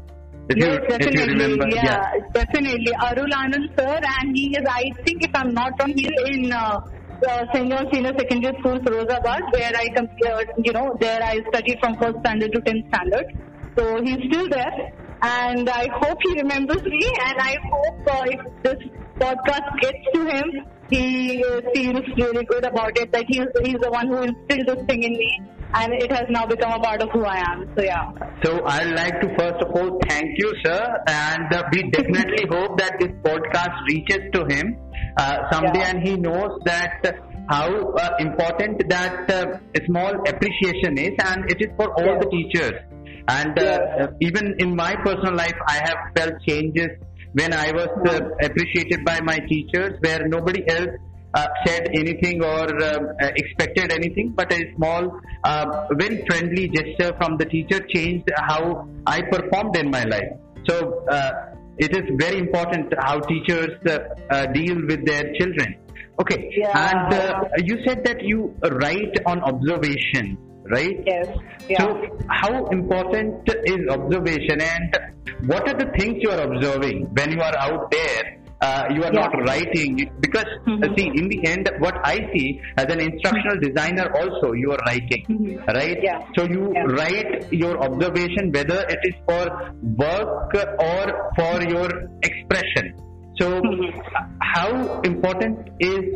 If 0.50 0.56
Yes, 0.56 0.66
you, 0.66 0.74
if 0.74 0.90
you 0.90 0.98
definitely. 0.98 1.34
remember, 1.34 1.68
yeah, 1.74 2.12
definitely. 2.32 2.92
Arul 3.02 3.30
Anand 3.40 3.66
sir, 3.78 4.00
and 4.20 4.36
he 4.36 4.56
is, 4.56 4.64
I 4.68 4.84
think, 5.04 5.22
if 5.24 5.30
I'm 5.34 5.52
not 5.52 5.72
wrong, 5.78 5.92
he's 5.94 6.10
in 6.26 6.52
uh, 6.52 6.80
uh. 7.28 7.44
John 7.52 7.86
Senior 7.92 8.12
Secondary 8.18 8.56
School, 8.60 8.78
Firozabad, 8.80 9.42
where 9.52 9.72
I, 9.76 9.88
com- 9.94 10.08
uh, 10.26 10.42
you 10.64 10.72
know, 10.72 10.96
there 11.00 11.22
I 11.22 11.40
studied 11.50 11.78
from 11.82 11.96
first 11.98 12.18
standard 12.20 12.52
to 12.52 12.60
10th 12.60 12.88
standard. 12.94 13.26
So 13.76 14.02
he's 14.02 14.18
still 14.30 14.48
there, 14.48 14.92
and 15.22 15.68
I 15.68 15.86
hope 16.00 16.18
he 16.26 16.34
remembers 16.40 16.82
me, 16.82 17.04
and 17.26 17.38
I 17.38 17.56
hope 17.70 18.08
uh, 18.10 18.24
if 18.26 18.40
this 18.62 18.88
podcast 19.20 19.80
gets 19.80 19.98
to 20.14 20.26
him, 20.26 20.66
he 20.90 21.44
uh, 21.44 21.60
feels 21.74 22.02
really 22.16 22.44
good 22.46 22.64
about 22.64 22.96
it. 22.98 23.12
That 23.12 23.26
he's 23.28 23.44
he's 23.64 23.78
the 23.80 23.90
one 23.90 24.08
who 24.08 24.22
instilled 24.22 24.66
this 24.66 24.86
thing 24.86 25.02
in 25.02 25.12
me, 25.12 25.42
and 25.74 25.92
it 25.92 26.10
has 26.12 26.24
now 26.30 26.46
become 26.46 26.72
a 26.72 26.80
part 26.80 27.02
of 27.02 27.10
who 27.10 27.24
I 27.24 27.38
am. 27.52 27.68
So 27.76 27.82
yeah. 27.84 28.10
So 28.44 28.64
I'd 28.64 28.92
like 28.94 29.20
to 29.20 29.28
first 29.38 29.62
of 29.64 29.70
all 29.74 29.98
thank 30.08 30.30
you, 30.38 30.52
sir, 30.64 30.96
and 31.06 31.52
uh, 31.52 31.62
we 31.72 31.82
definitely 31.90 32.46
hope 32.50 32.78
that 32.78 32.94
this 33.00 33.10
podcast 33.22 33.74
reaches 33.88 34.20
to 34.34 34.46
him 34.48 34.76
uh, 35.18 35.50
someday, 35.50 35.80
Yeah. 35.80 35.90
and 35.90 36.02
he 36.06 36.16
knows 36.16 36.58
that 36.64 37.04
uh, 37.04 37.12
how 37.48 37.92
uh, 37.92 38.10
important 38.18 38.88
that 38.88 39.30
uh, 39.30 39.58
small 39.86 40.12
appreciation 40.28 40.98
is, 40.98 41.12
and 41.24 41.50
it 41.50 41.58
is 41.60 41.68
for 41.76 41.88
all 41.98 42.06
Yeah. 42.06 42.18
the 42.20 42.28
teachers. 42.30 42.72
And 43.28 43.58
uh, 43.58 43.78
uh, 44.00 44.06
even 44.22 44.54
in 44.58 44.74
my 44.74 44.94
personal 45.04 45.34
life, 45.34 45.56
I 45.66 45.74
have 45.84 45.98
felt 46.16 46.34
changes 46.46 46.88
when 47.34 47.52
I 47.52 47.72
was 47.72 47.88
uh, 48.08 48.20
appreciated 48.42 49.04
by 49.04 49.20
my 49.20 49.38
teachers, 49.48 49.98
where 50.00 50.26
nobody 50.28 50.62
else 50.68 50.88
said 51.66 51.88
anything 51.94 52.42
or 52.42 52.84
um, 52.84 53.08
uh, 53.22 53.30
expected 53.36 53.92
anything, 53.92 54.32
but 54.34 54.52
a 54.52 54.74
small, 54.76 55.20
uh, 55.44 55.86
very 55.92 56.24
friendly 56.26 56.68
gesture 56.68 57.14
from 57.18 57.36
the 57.36 57.44
teacher 57.44 57.80
changed 57.94 58.30
how 58.36 58.88
I 59.06 59.22
performed 59.22 59.76
in 59.76 59.90
my 59.90 60.04
life. 60.04 60.32
So 60.68 61.06
uh, 61.06 61.30
it 61.78 61.96
is 61.96 62.04
very 62.18 62.38
important 62.38 62.92
how 62.98 63.20
teachers 63.20 63.78
uh, 63.86 63.98
uh, 64.30 64.46
deal 64.46 64.76
with 64.86 65.06
their 65.06 65.32
children. 65.34 65.76
Okay. 66.20 66.52
Yeah. 66.56 66.72
And 66.74 67.14
uh, 67.14 67.44
you 67.64 67.78
said 67.86 68.04
that 68.04 68.22
you 68.22 68.54
write 68.62 69.16
on 69.26 69.40
observation, 69.42 70.36
right? 70.64 70.98
Yes. 71.06 71.28
Yeah. 71.68 71.78
So, 71.78 72.18
how 72.28 72.66
important 72.66 73.48
is 73.64 73.88
observation, 73.88 74.60
and 74.60 74.98
what 75.46 75.68
are 75.68 75.78
the 75.78 75.92
things 75.96 76.16
you 76.20 76.30
are 76.30 76.40
observing 76.40 77.06
when 77.12 77.30
you 77.30 77.40
are 77.40 77.56
out 77.56 77.90
there? 77.92 78.40
Uh, 78.60 78.84
you 78.90 79.02
are 79.04 79.12
Yeah. 79.14 79.20
not 79.22 79.32
writing 79.46 79.90
because 80.18 80.48
uh, 80.66 80.70
Mhm. 80.70 80.98
see 80.98 81.06
in 81.20 81.28
the 81.32 81.46
end 81.50 81.68
what 81.78 81.96
I 82.04 82.14
see 82.32 82.60
as 82.76 82.86
an 82.94 83.00
instructional 83.00 83.56
designer 83.64 84.06
also 84.20 84.52
you 84.52 84.72
are 84.76 84.80
writing 84.86 85.22
Mhm. 85.34 85.74
right 85.76 86.00
Yeah. 86.06 86.18
so 86.36 86.42
you 86.54 86.62
Yeah. 86.74 86.88
write 86.98 87.30
your 87.52 87.74
observation 87.88 88.50
whether 88.56 88.80
it 88.94 88.98
is 89.10 89.14
for 89.28 89.44
work 90.02 90.56
or 90.88 91.04
for 91.38 91.54
your 91.74 91.88
expression 92.30 92.90
so 93.40 93.46
Mhm. 93.60 93.94
uh, 93.94 94.24
how 94.54 94.70
important 95.12 95.70
is 95.78 96.08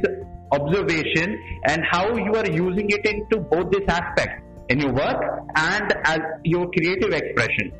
observation 0.58 1.38
and 1.70 1.80
how 1.92 2.04
you 2.26 2.32
are 2.42 2.50
using 2.50 2.90
it 2.99 3.06
into 3.12 3.38
both 3.54 3.70
these 3.76 3.88
aspects 4.00 4.42
in 4.68 4.80
your 4.80 4.92
work 4.92 5.22
and 5.54 5.94
as 6.16 6.20
your 6.56 6.66
creative 6.75 7.12
expression 7.22 7.70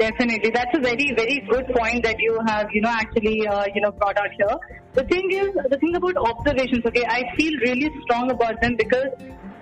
Definitely, 0.00 0.50
that's 0.54 0.74
a 0.74 0.80
very, 0.80 1.12
very 1.14 1.46
good 1.50 1.66
point 1.76 2.02
that 2.04 2.16
you 2.18 2.38
have, 2.46 2.68
you 2.72 2.80
know, 2.80 2.88
actually, 2.88 3.46
uh, 3.46 3.64
you 3.74 3.82
know, 3.82 3.92
brought 3.92 4.16
out 4.16 4.30
here. 4.38 4.56
The 4.94 5.04
thing 5.04 5.30
is, 5.30 5.50
the 5.68 5.76
thing 5.76 5.94
about 5.94 6.16
observations, 6.16 6.86
okay, 6.86 7.04
I 7.06 7.22
feel 7.36 7.52
really 7.60 7.90
strong 8.04 8.30
about 8.30 8.62
them 8.62 8.76
because 8.78 9.12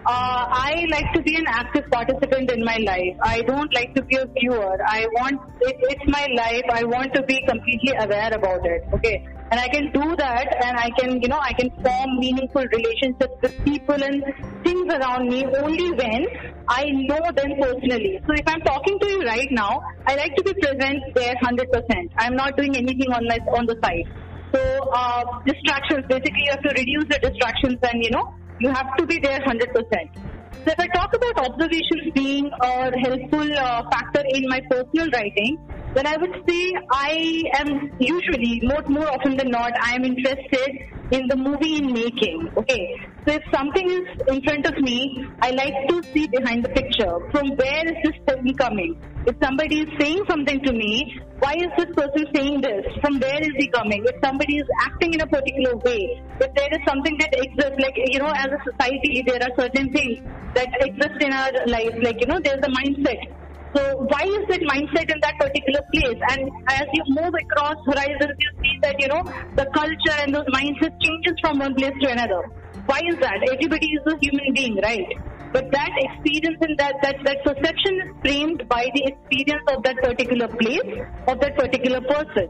uh, 0.06 0.46
I 0.48 0.86
like 0.90 1.12
to 1.14 1.22
be 1.22 1.34
an 1.34 1.46
active 1.48 1.90
participant 1.90 2.52
in 2.52 2.64
my 2.64 2.76
life. 2.86 3.16
I 3.20 3.42
don't 3.42 3.74
like 3.74 3.96
to 3.96 4.02
be 4.04 4.16
a 4.16 4.26
viewer. 4.38 4.78
I 4.86 5.08
want 5.16 5.40
it, 5.60 5.76
it's 5.90 6.06
my 6.06 6.26
life. 6.36 6.64
I 6.72 6.84
want 6.84 7.12
to 7.14 7.22
be 7.24 7.42
completely 7.48 7.94
aware 7.98 8.32
about 8.32 8.64
it. 8.64 8.86
Okay, 8.94 9.26
and 9.50 9.58
I 9.58 9.68
can 9.68 9.90
do 9.92 10.16
that, 10.16 10.46
and 10.62 10.76
I 10.76 10.90
can, 10.98 11.22
you 11.22 11.28
know, 11.28 11.40
I 11.40 11.52
can 11.54 11.70
form 11.82 12.18
meaningful 12.18 12.64
relationships 12.70 13.32
with 13.42 13.64
people 13.64 13.96
and 13.96 14.22
things 14.62 14.92
around 14.92 15.28
me 15.28 15.44
only 15.46 15.90
when 15.92 16.26
I 16.68 16.84
know 17.08 17.20
them 17.34 17.56
personally. 17.60 18.20
So 18.26 18.34
if 18.34 18.46
I'm 18.46 18.60
talking 18.60 18.98
to 18.98 19.08
you 19.08 19.22
right 19.24 19.48
now, 19.50 19.80
I 20.06 20.16
like 20.16 20.36
to 20.36 20.42
be 20.42 20.52
present 20.60 21.00
there 21.14 21.34
100%. 21.42 22.10
I'm 22.18 22.36
not 22.36 22.56
doing 22.58 22.76
anything 22.76 23.10
on 23.12 23.26
my 23.26 23.38
on 23.56 23.64
the 23.64 23.76
side. 23.82 24.04
So 24.52 24.60
uh, 24.92 25.24
distractions, 25.46 26.04
basically, 26.08 26.44
you 26.44 26.50
have 26.50 26.62
to 26.62 26.72
reduce 26.76 27.08
the 27.08 27.18
distractions, 27.18 27.78
and 27.82 28.04
you 28.04 28.10
know, 28.10 28.34
you 28.60 28.68
have 28.68 28.96
to 28.98 29.06
be 29.06 29.18
there 29.18 29.40
100%. 29.40 30.28
So 30.64 30.72
if 30.72 30.80
I 30.80 30.88
talk 30.88 31.14
about 31.14 31.50
observations 31.50 32.12
being 32.14 32.50
a 32.60 32.90
helpful 33.00 33.48
uh, 33.56 33.88
factor 33.90 34.22
in 34.28 34.44
my 34.48 34.60
personal 34.68 35.08
writing, 35.10 35.56
then 35.98 36.06
I 36.06 36.16
would 36.16 36.34
say 36.48 36.72
I 36.92 37.42
am 37.58 37.90
usually, 37.98 38.60
more, 38.62 38.84
more 38.86 39.08
often 39.10 39.36
than 39.36 39.50
not, 39.50 39.72
I 39.82 39.94
am 39.96 40.04
interested 40.04 40.70
in 41.10 41.26
the 41.26 41.36
movie 41.36 41.78
in 41.78 41.92
making. 41.92 42.50
Okay, 42.56 42.94
so 43.26 43.34
if 43.34 43.42
something 43.52 43.90
is 43.90 44.06
in 44.28 44.40
front 44.42 44.64
of 44.66 44.78
me, 44.78 45.26
I 45.42 45.50
like 45.50 45.74
to 45.88 46.02
see 46.12 46.28
behind 46.28 46.64
the 46.64 46.68
picture. 46.68 47.18
From 47.32 47.50
where 47.56 47.82
is 47.88 47.96
this 48.04 48.14
person 48.26 48.54
coming? 48.54 48.94
If 49.26 49.34
somebody 49.42 49.80
is 49.80 49.88
saying 49.98 50.22
something 50.30 50.62
to 50.62 50.72
me, 50.72 51.18
why 51.40 51.54
is 51.54 51.72
this 51.76 51.90
person 51.96 52.26
saying 52.32 52.60
this? 52.60 52.84
From 53.00 53.18
where 53.18 53.40
is 53.42 53.54
he 53.58 53.66
coming? 53.68 54.04
If 54.06 54.14
somebody 54.22 54.58
is 54.58 54.68
acting 54.86 55.14
in 55.14 55.20
a 55.20 55.26
particular 55.26 55.76
way, 55.78 56.22
if 56.40 56.54
there 56.54 56.70
is 56.70 56.82
something 56.86 57.18
that 57.18 57.34
exists, 57.34 57.78
like, 57.82 57.98
you 58.06 58.20
know, 58.20 58.30
as 58.30 58.46
a 58.54 58.60
society, 58.70 59.24
there 59.26 59.42
are 59.42 59.54
certain 59.58 59.92
things 59.92 60.20
that 60.54 60.68
exist 60.80 61.18
in 61.20 61.32
our 61.32 61.52
life, 61.66 61.94
like, 62.02 62.20
you 62.20 62.26
know, 62.26 62.38
there's 62.38 62.62
a 62.62 62.70
mindset. 62.70 63.34
So 63.76 63.82
why 64.08 64.24
is 64.24 64.44
that 64.48 64.62
mindset 64.64 65.12
in 65.12 65.20
that 65.20 65.36
particular 65.38 65.82
place? 65.92 66.20
And 66.32 66.48
as 66.68 66.86
you 66.92 67.02
move 67.08 67.34
across 67.36 67.76
horizons, 67.84 68.32
you 68.38 68.50
see 68.62 68.74
that, 68.82 68.96
you 68.98 69.08
know, 69.08 69.22
the 69.56 69.66
culture 69.76 70.16
and 70.24 70.34
those 70.34 70.48
mindsets 70.48 70.96
changes 71.04 71.36
from 71.42 71.58
one 71.58 71.74
place 71.74 71.92
to 72.00 72.10
another. 72.10 72.42
Why 72.86 73.00
is 73.04 73.16
that? 73.20 73.44
Everybody 73.52 73.86
is 73.92 74.02
a 74.08 74.16
human 74.20 74.54
being, 74.54 74.80
right? 74.82 75.04
But 75.52 75.70
that 75.72 75.92
experience 75.96 76.56
and 76.60 76.78
that, 76.78 76.96
that, 77.02 77.16
that 77.24 77.44
perception 77.44 78.00
is 78.00 78.08
framed 78.24 78.68
by 78.68 78.88
the 78.94 79.12
experience 79.12 79.64
of 79.68 79.82
that 79.84 79.96
particular 80.00 80.48
place, 80.48 81.04
of 81.28 81.40
that 81.40 81.56
particular 81.56 82.00
person. 82.00 82.48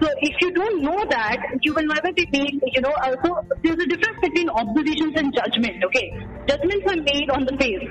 So 0.00 0.08
if 0.20 0.34
you 0.40 0.50
don't 0.52 0.82
know 0.82 1.04
that, 1.10 1.36
you 1.60 1.74
will 1.74 1.84
never 1.84 2.12
be 2.12 2.26
made, 2.32 2.56
you 2.72 2.80
know, 2.80 2.92
uh, 3.04 3.12
also 3.12 3.36
there's 3.62 3.76
a 3.76 3.86
difference 3.86 4.16
between 4.22 4.48
observations 4.48 5.12
and 5.16 5.28
judgment, 5.34 5.84
okay? 5.84 6.08
Judgments 6.48 6.84
are 6.88 7.02
made 7.04 7.28
on 7.28 7.44
the 7.44 7.56
face. 7.60 7.84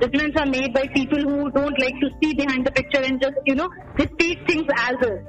Judgments 0.00 0.36
are 0.40 0.46
made 0.46 0.74
by 0.74 0.86
people 0.94 1.18
who 1.18 1.50
don't 1.52 1.78
like 1.80 1.94
to 2.00 2.10
see 2.20 2.34
behind 2.34 2.66
the 2.66 2.72
picture 2.72 3.02
and 3.02 3.20
just, 3.20 3.34
you 3.46 3.54
know, 3.54 3.68
take 3.98 4.38
things 4.46 4.66
as 4.78 4.96
is. 5.02 5.20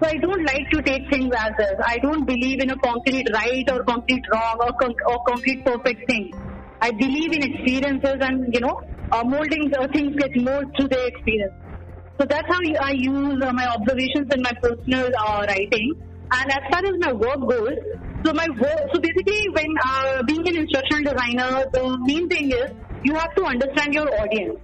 So 0.00 0.08
I 0.08 0.16
don't 0.16 0.44
like 0.44 0.68
to 0.72 0.82
take 0.82 1.08
things 1.10 1.32
as 1.36 1.52
is. 1.58 1.76
I 1.84 1.98
don't 1.98 2.26
believe 2.26 2.60
in 2.62 2.70
a 2.70 2.76
concrete 2.76 3.28
right 3.32 3.64
or 3.70 3.84
concrete 3.84 4.24
wrong 4.32 4.56
or, 4.60 4.72
con- 4.80 4.96
or 5.06 5.18
concrete 5.26 5.64
perfect 5.64 6.08
thing. 6.08 6.32
I 6.80 6.90
believe 6.90 7.32
in 7.32 7.42
experiences 7.42 8.16
and, 8.20 8.52
you 8.52 8.60
know, 8.60 8.80
uh, 9.12 9.22
molding 9.24 9.72
uh, 9.78 9.86
things 9.92 10.16
get 10.16 10.30
molded 10.36 10.68
through 10.76 10.88
their 10.88 11.06
experience. 11.06 11.52
So 12.18 12.26
that's 12.26 12.48
how 12.48 12.60
I 12.80 12.92
use 12.92 13.42
uh, 13.42 13.52
my 13.52 13.66
observations 13.68 14.32
in 14.34 14.42
my 14.42 14.52
personal 14.62 15.10
uh, 15.18 15.44
writing. 15.48 15.94
And 16.32 16.50
as 16.50 16.62
far 16.70 16.80
as 16.84 16.94
my 16.98 17.12
work 17.12 17.40
goes, 17.48 17.76
so 18.24 18.32
my 18.32 18.46
work, 18.60 18.80
so 18.92 19.00
basically 19.00 19.48
when 19.52 19.66
uh, 19.84 20.22
being 20.24 20.48
an 20.48 20.56
instructional 20.56 21.12
designer, 21.12 21.66
the 21.72 21.98
main 22.06 22.28
thing 22.28 22.50
is 22.50 22.70
you 23.04 23.14
have 23.14 23.34
to 23.36 23.44
understand 23.44 23.94
your 23.94 24.08
audience. 24.20 24.58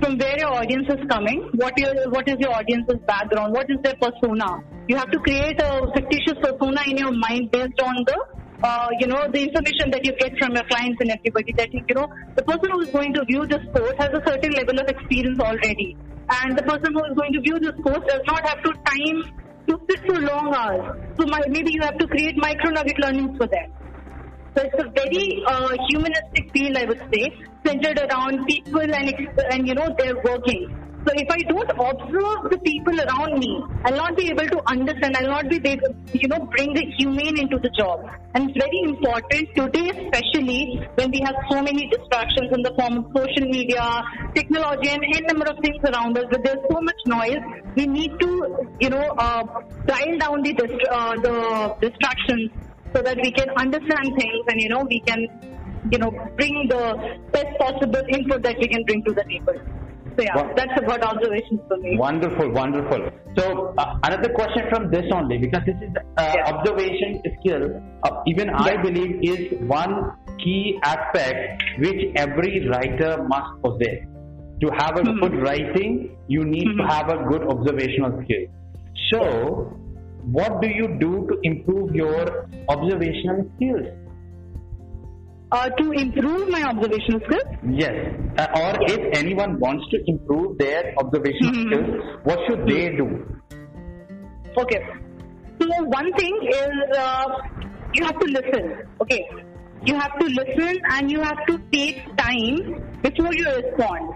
From 0.00 0.18
where 0.18 0.38
your 0.38 0.52
audience 0.52 0.86
is 0.90 1.00
coming, 1.08 1.48
what 1.54 1.72
your 1.78 1.94
what 2.10 2.28
is 2.28 2.36
your 2.38 2.54
audience's 2.54 3.00
background, 3.06 3.54
what 3.54 3.66
is 3.70 3.78
their 3.82 3.96
persona. 4.00 4.60
You 4.88 4.96
have 4.96 5.10
to 5.10 5.18
create 5.20 5.60
a 5.60 5.86
fictitious 5.94 6.36
persona 6.42 6.82
in 6.86 6.98
your 6.98 7.12
mind 7.12 7.50
based 7.50 7.80
on 7.82 7.96
the 8.04 8.18
uh, 8.62 8.88
you 9.00 9.06
know, 9.06 9.26
the 9.32 9.40
information 9.42 9.90
that 9.90 10.04
you 10.04 10.12
get 10.16 10.32
from 10.38 10.54
your 10.54 10.64
clients 10.64 10.96
and 11.00 11.10
everybody 11.10 11.52
that, 11.56 11.68
you 11.72 11.94
know, 11.94 12.08
the 12.36 12.42
person 12.42 12.70
who 12.72 12.80
is 12.80 12.90
going 12.90 13.12
to 13.12 13.24
view 13.24 13.46
this 13.46 13.60
course 13.74 13.94
has 13.98 14.08
a 14.08 14.22
certain 14.26 14.52
level 14.52 14.80
of 14.80 14.88
experience 14.88 15.38
already. 15.40 15.96
And 16.28 16.56
the 16.56 16.62
person 16.62 16.92
who 16.94 17.04
is 17.04 17.14
going 17.16 17.32
to 17.34 17.40
view 17.40 17.58
this 17.60 17.76
course 17.84 18.04
does 18.08 18.24
not 18.26 18.46
have 18.48 18.62
to 18.64 18.72
time 18.72 19.18
to 19.68 19.78
sit 19.88 20.00
for 20.06 20.20
long 20.20 20.54
hours. 20.54 20.96
So 21.20 21.26
my, 21.26 21.40
maybe 21.48 21.72
you 21.72 21.82
have 21.82 21.98
to 21.98 22.06
create 22.08 22.36
micro 22.36 22.70
nugget 22.70 22.98
learnings 22.98 23.36
for 23.36 23.46
them. 23.46 23.68
So 24.56 24.62
it's 24.64 24.80
a 24.80 24.88
very 24.88 25.44
uh, 25.46 25.76
humanistic 25.90 26.50
field, 26.52 26.76
I 26.78 26.84
would 26.86 27.02
say, 27.12 27.28
centered 27.66 27.98
around 27.98 28.46
people 28.46 28.80
and, 28.80 29.28
and, 29.50 29.66
you 29.66 29.74
know, 29.74 29.94
their 29.98 30.14
working. 30.22 30.82
So 31.06 31.12
if 31.14 31.30
I 31.30 31.38
don't 31.46 31.70
observe 31.70 32.50
the 32.50 32.58
people 32.64 32.98
around 32.98 33.38
me, 33.38 33.62
I'll 33.84 33.94
not 33.94 34.16
be 34.16 34.28
able 34.28 34.48
to 34.48 34.60
understand. 34.66 35.16
I'll 35.16 35.28
not 35.28 35.48
be 35.48 35.56
able, 35.56 35.86
to, 35.86 36.18
you 36.18 36.26
know, 36.26 36.40
bring 36.50 36.74
the 36.74 36.84
humane 36.98 37.38
into 37.38 37.60
the 37.62 37.70
job. 37.78 38.10
And 38.34 38.50
it's 38.50 38.58
very 38.58 38.80
important 38.90 39.54
today, 39.54 39.86
especially 39.94 40.82
when 40.96 41.12
we 41.12 41.20
have 41.24 41.36
so 41.48 41.62
many 41.62 41.88
distractions 41.94 42.50
in 42.52 42.62
the 42.62 42.74
form 42.74 42.98
of 42.98 43.04
social 43.14 43.46
media, 43.46 44.02
technology, 44.34 44.88
and 44.88 45.04
a 45.04 45.20
number 45.32 45.46
of 45.46 45.58
things 45.62 45.78
around 45.84 46.18
us. 46.18 46.24
But 46.28 46.42
there's 46.42 46.64
so 46.68 46.80
much 46.80 47.00
noise. 47.06 47.44
We 47.76 47.86
need 47.86 48.18
to, 48.18 48.66
you 48.80 48.90
know, 48.90 49.06
uh, 49.16 49.44
dial 49.86 50.18
down 50.18 50.42
the 50.42 50.54
dist- 50.54 50.88
uh, 50.90 51.14
the 51.22 51.88
distractions 51.88 52.50
so 52.96 53.02
that 53.02 53.16
we 53.22 53.30
can 53.30 53.48
understand 53.56 54.10
things 54.18 54.42
and 54.48 54.60
you 54.60 54.68
know 54.70 54.84
we 54.88 55.00
can, 55.00 55.28
you 55.90 55.98
know, 55.98 56.10
bring 56.36 56.66
the 56.68 56.82
best 57.32 57.52
possible 57.58 58.02
input 58.08 58.42
that 58.42 58.56
we 58.58 58.68
can 58.68 58.82
bring 58.84 59.02
to 59.04 59.12
the 59.12 59.24
table. 59.24 59.60
So 60.18 60.22
yeah, 60.24 60.36
Wow. 60.36 60.52
that's 60.56 60.80
about 60.82 61.02
observations 61.02 61.60
for 61.68 61.76
me. 61.78 61.96
Wonderful, 61.98 62.50
wonderful. 62.52 63.10
So 63.36 63.74
uh, 63.76 63.98
another 64.04 64.30
question 64.32 64.62
from 64.70 64.90
this 64.90 65.04
only 65.12 65.38
because 65.38 65.62
this 65.66 65.76
is 65.82 65.90
uh, 66.16 66.32
Yeah. 66.36 66.52
observation 66.54 67.20
skill. 67.40 67.64
Uh, 68.02 68.22
even 68.26 68.48
I 68.50 68.76
believe 68.82 69.20
is 69.22 69.60
one 69.68 70.12
key 70.38 70.78
aspect 70.82 71.62
which 71.78 72.00
every 72.16 72.66
writer 72.68 73.22
must 73.28 73.50
possess. 73.62 73.98
To 74.62 74.70
have 74.78 74.96
a 74.98 75.02
Mhm. 75.02 75.20
good 75.20 75.34
writing, 75.42 76.16
you 76.28 76.44
need 76.44 76.68
to 76.78 76.82
Mhm. 76.82 76.90
have 76.94 77.10
a 77.10 77.18
good 77.30 77.42
observational 77.54 78.12
skill. 78.22 78.44
So, 79.10 79.20
what 80.38 80.62
do 80.62 80.68
you 80.68 80.88
do 80.98 81.12
to 81.30 81.38
improve 81.42 81.94
your 81.94 82.48
observational 82.70 83.44
skills? 83.56 83.86
Uh, 85.52 85.68
to 85.78 85.92
improve 85.92 86.48
my 86.48 86.60
observational 86.64 87.20
skills, 87.26 87.44
Yes. 87.70 87.94
Uh, 88.36 88.46
or 88.60 88.70
if 88.82 88.98
anyone 89.16 89.60
wants 89.60 89.84
to 89.92 89.98
improve 90.06 90.58
their 90.58 90.92
observational 90.98 91.52
Mhm. 91.52 91.66
skills, 91.66 92.18
what 92.24 92.40
should 92.46 92.66
they 92.66 92.88
do? 92.96 93.06
Okay. 94.58 94.80
So 95.60 95.66
one 95.84 96.12
thing 96.14 96.36
is 96.50 96.98
uh, 96.98 97.26
you 97.94 98.04
have 98.04 98.18
to 98.18 98.26
listen. 98.26 98.72
Okay. 99.02 99.22
You 99.84 99.94
have 99.94 100.18
to 100.18 100.26
listen 100.26 100.80
and 100.90 101.10
you 101.12 101.20
have 101.20 101.40
to 101.46 101.58
take 101.70 102.02
time 102.16 102.82
before 103.02 103.32
you 103.32 103.46
respond. 103.46 104.14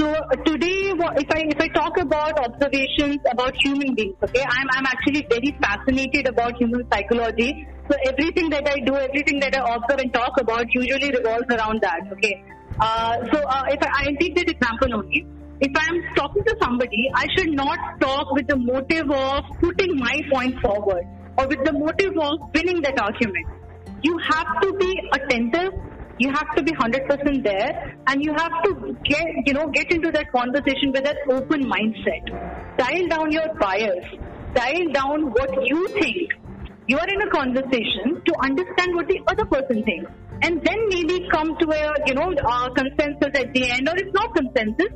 So 0.00 0.12
today, 0.44 0.90
if 1.22 1.30
I 1.30 1.40
if 1.54 1.60
I 1.60 1.68
talk 1.68 1.96
about 1.98 2.36
observations 2.46 3.18
about 3.30 3.54
human 3.64 3.94
beings, 3.94 4.16
okay, 4.24 4.42
I'm 4.56 4.68
I'm 4.76 4.86
actually 4.86 5.24
very 5.30 5.56
fascinated 5.62 6.26
about 6.26 6.56
human 6.58 6.82
psychology. 6.92 7.68
So 7.90 7.96
everything 8.06 8.48
that 8.50 8.66
I 8.68 8.78
do, 8.80 8.96
everything 8.96 9.40
that 9.40 9.54
I 9.56 9.74
observe 9.74 10.00
and 10.00 10.12
talk 10.12 10.40
about, 10.40 10.66
usually 10.72 11.10
revolves 11.10 11.46
around 11.50 11.82
that. 11.82 12.00
Okay. 12.12 12.42
Uh, 12.80 13.16
so 13.32 13.42
uh, 13.42 13.64
if 13.68 13.82
I, 13.82 14.08
I 14.08 14.16
take 14.18 14.34
that 14.36 14.48
example 14.48 14.94
only, 14.94 15.26
if 15.60 15.70
I'm 15.76 16.14
talking 16.16 16.44
to 16.44 16.56
somebody, 16.60 17.10
I 17.14 17.26
should 17.36 17.52
not 17.52 17.78
talk 18.00 18.32
with 18.32 18.46
the 18.48 18.56
motive 18.56 19.10
of 19.10 19.44
putting 19.60 19.96
my 19.96 20.20
point 20.32 20.58
forward 20.60 21.04
or 21.38 21.46
with 21.46 21.64
the 21.64 21.72
motive 21.72 22.16
of 22.18 22.50
winning 22.54 22.80
that 22.82 23.00
argument. 23.00 23.46
you 24.04 24.18
have 24.18 24.60
to 24.60 24.72
be 24.74 25.00
attentive. 25.12 25.72
You 26.18 26.30
have 26.30 26.54
to 26.56 26.62
be 26.62 26.72
100% 26.72 27.42
there 27.42 27.96
and 28.06 28.22
you 28.22 28.32
have 28.34 28.62
to 28.64 28.96
get, 29.04 29.26
you 29.46 29.52
know, 29.52 29.68
get 29.68 29.90
into 29.90 30.12
that 30.12 30.30
conversation 30.30 30.92
with 30.92 31.06
an 31.06 31.16
open 31.30 31.64
mindset. 31.64 32.76
Dial 32.76 33.08
down 33.08 33.32
your 33.32 33.52
bias. 33.54 34.04
Dial 34.54 34.92
down 34.92 35.30
what 35.30 35.66
you 35.66 35.88
think. 35.88 36.30
You 36.86 36.98
are 36.98 37.08
in 37.08 37.22
a 37.22 37.30
conversation 37.30 38.20
to 38.26 38.32
understand 38.42 38.94
what 38.94 39.08
the 39.08 39.20
other 39.26 39.46
person 39.46 39.82
thinks 39.84 40.10
and 40.42 40.60
then 40.62 40.88
maybe 40.88 41.26
come 41.32 41.56
to 41.58 41.66
a, 41.70 41.94
you 42.06 42.14
know, 42.14 42.30
consensus 42.76 43.32
at 43.34 43.54
the 43.54 43.70
end 43.70 43.88
or 43.88 43.96
if 43.96 44.12
not 44.12 44.34
consensus, 44.34 44.92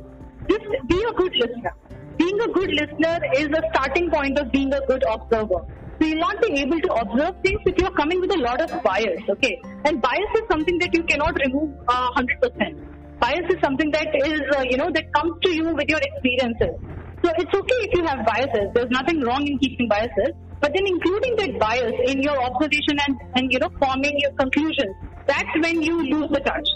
just 0.47 0.65
be 0.87 1.03
a 1.09 1.13
good 1.13 1.33
listener. 1.35 1.73
Being 2.17 2.39
a 2.41 2.47
good 2.49 2.71
listener 2.71 3.19
is 3.35 3.47
a 3.47 3.61
starting 3.73 4.11
point 4.11 4.37
of 4.37 4.51
being 4.51 4.71
a 4.71 4.81
good 4.85 5.03
observer. 5.03 5.65
So 5.99 6.05
you'll 6.05 6.19
not 6.19 6.39
be 6.41 6.59
able 6.59 6.79
to 6.79 6.93
observe 6.93 7.35
things 7.43 7.59
if 7.65 7.77
you're 7.79 7.91
coming 7.91 8.21
with 8.21 8.31
a 8.31 8.37
lot 8.37 8.61
of 8.61 8.83
bias, 8.83 9.23
okay? 9.27 9.59
And 9.85 9.99
bias 10.01 10.31
is 10.35 10.43
something 10.51 10.77
that 10.79 10.93
you 10.93 11.03
cannot 11.03 11.35
remove 11.43 11.73
uh, 11.87 12.11
100%. 12.11 13.19
Bias 13.19 13.49
is 13.49 13.59
something 13.61 13.89
that 13.91 14.07
is, 14.13 14.41
uh, 14.55 14.63
you 14.69 14.77
know, 14.77 14.91
that 14.91 15.11
comes 15.13 15.33
to 15.41 15.49
you 15.49 15.73
with 15.73 15.89
your 15.89 15.99
experiences. 15.99 16.79
So 17.23 17.31
it's 17.37 17.53
okay 17.53 17.79
if 17.87 17.97
you 17.97 18.05
have 18.05 18.25
biases. 18.25 18.71
There's 18.73 18.89
nothing 18.89 19.21
wrong 19.21 19.45
in 19.45 19.57
keeping 19.59 19.87
biases. 19.87 20.33
But 20.61 20.73
then 20.75 20.85
including 20.87 21.35
that 21.37 21.59
bias 21.59 21.93
in 22.07 22.21
your 22.21 22.37
observation 22.41 22.99
and, 23.07 23.15
and 23.35 23.51
you 23.51 23.59
know, 23.59 23.69
forming 23.79 24.15
your 24.19 24.31
conclusions, 24.33 24.95
that's 25.25 25.53
when 25.61 25.81
you 25.81 26.03
lose 26.03 26.29
the 26.31 26.39
touch. 26.41 26.67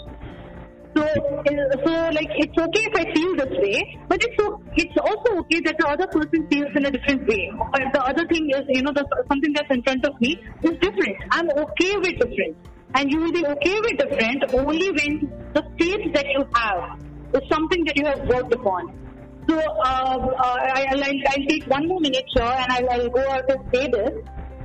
So, 0.96 1.02
uh, 1.02 1.76
so 1.84 1.90
like 2.14 2.30
it's 2.38 2.56
okay 2.56 2.84
if 2.86 2.94
I 2.94 3.12
feel 3.12 3.34
this 3.36 3.50
way, 3.58 3.98
but 4.08 4.22
it's 4.22 4.36
so, 4.38 4.62
it's 4.76 4.96
also 4.96 5.40
okay 5.40 5.60
that 5.60 5.76
the 5.76 5.88
other 5.88 6.06
person 6.06 6.46
feels 6.48 6.70
in 6.76 6.86
a 6.86 6.90
different 6.90 7.26
way. 7.26 7.50
Or 7.50 7.80
the 7.92 8.02
other 8.02 8.26
thing 8.28 8.48
is, 8.50 8.62
you 8.68 8.82
know, 8.82 8.92
the, 8.92 9.04
something 9.28 9.52
that's 9.52 9.70
in 9.70 9.82
front 9.82 10.06
of 10.06 10.20
me 10.20 10.38
is 10.62 10.78
different. 10.80 11.16
I'm 11.32 11.50
okay 11.50 11.96
with 11.96 12.14
different, 12.20 12.56
and 12.94 13.10
you 13.10 13.20
will 13.20 13.32
be 13.32 13.44
okay 13.44 13.80
with 13.80 13.98
different 13.98 14.54
only 14.54 14.92
when 14.92 15.32
the 15.52 15.64
faith 15.78 16.14
that 16.14 16.26
you 16.30 16.46
have 16.54 17.00
is 17.34 17.42
something 17.50 17.84
that 17.84 17.96
you 17.96 18.06
have 18.06 18.22
worked 18.28 18.54
upon. 18.54 19.03
So 19.48 19.58
uh, 19.58 19.82
uh, 19.84 20.58
I, 20.74 20.86
will 20.92 21.04
I'll 21.04 21.46
take 21.48 21.66
one 21.66 21.86
more 21.88 22.00
minute 22.00 22.24
here, 22.28 22.42
and 22.44 22.72
I'll, 22.72 22.90
I'll 22.90 23.10
go 23.10 23.30
out 23.30 23.50
and 23.50 23.60
say 23.72 23.88
this. 23.88 24.12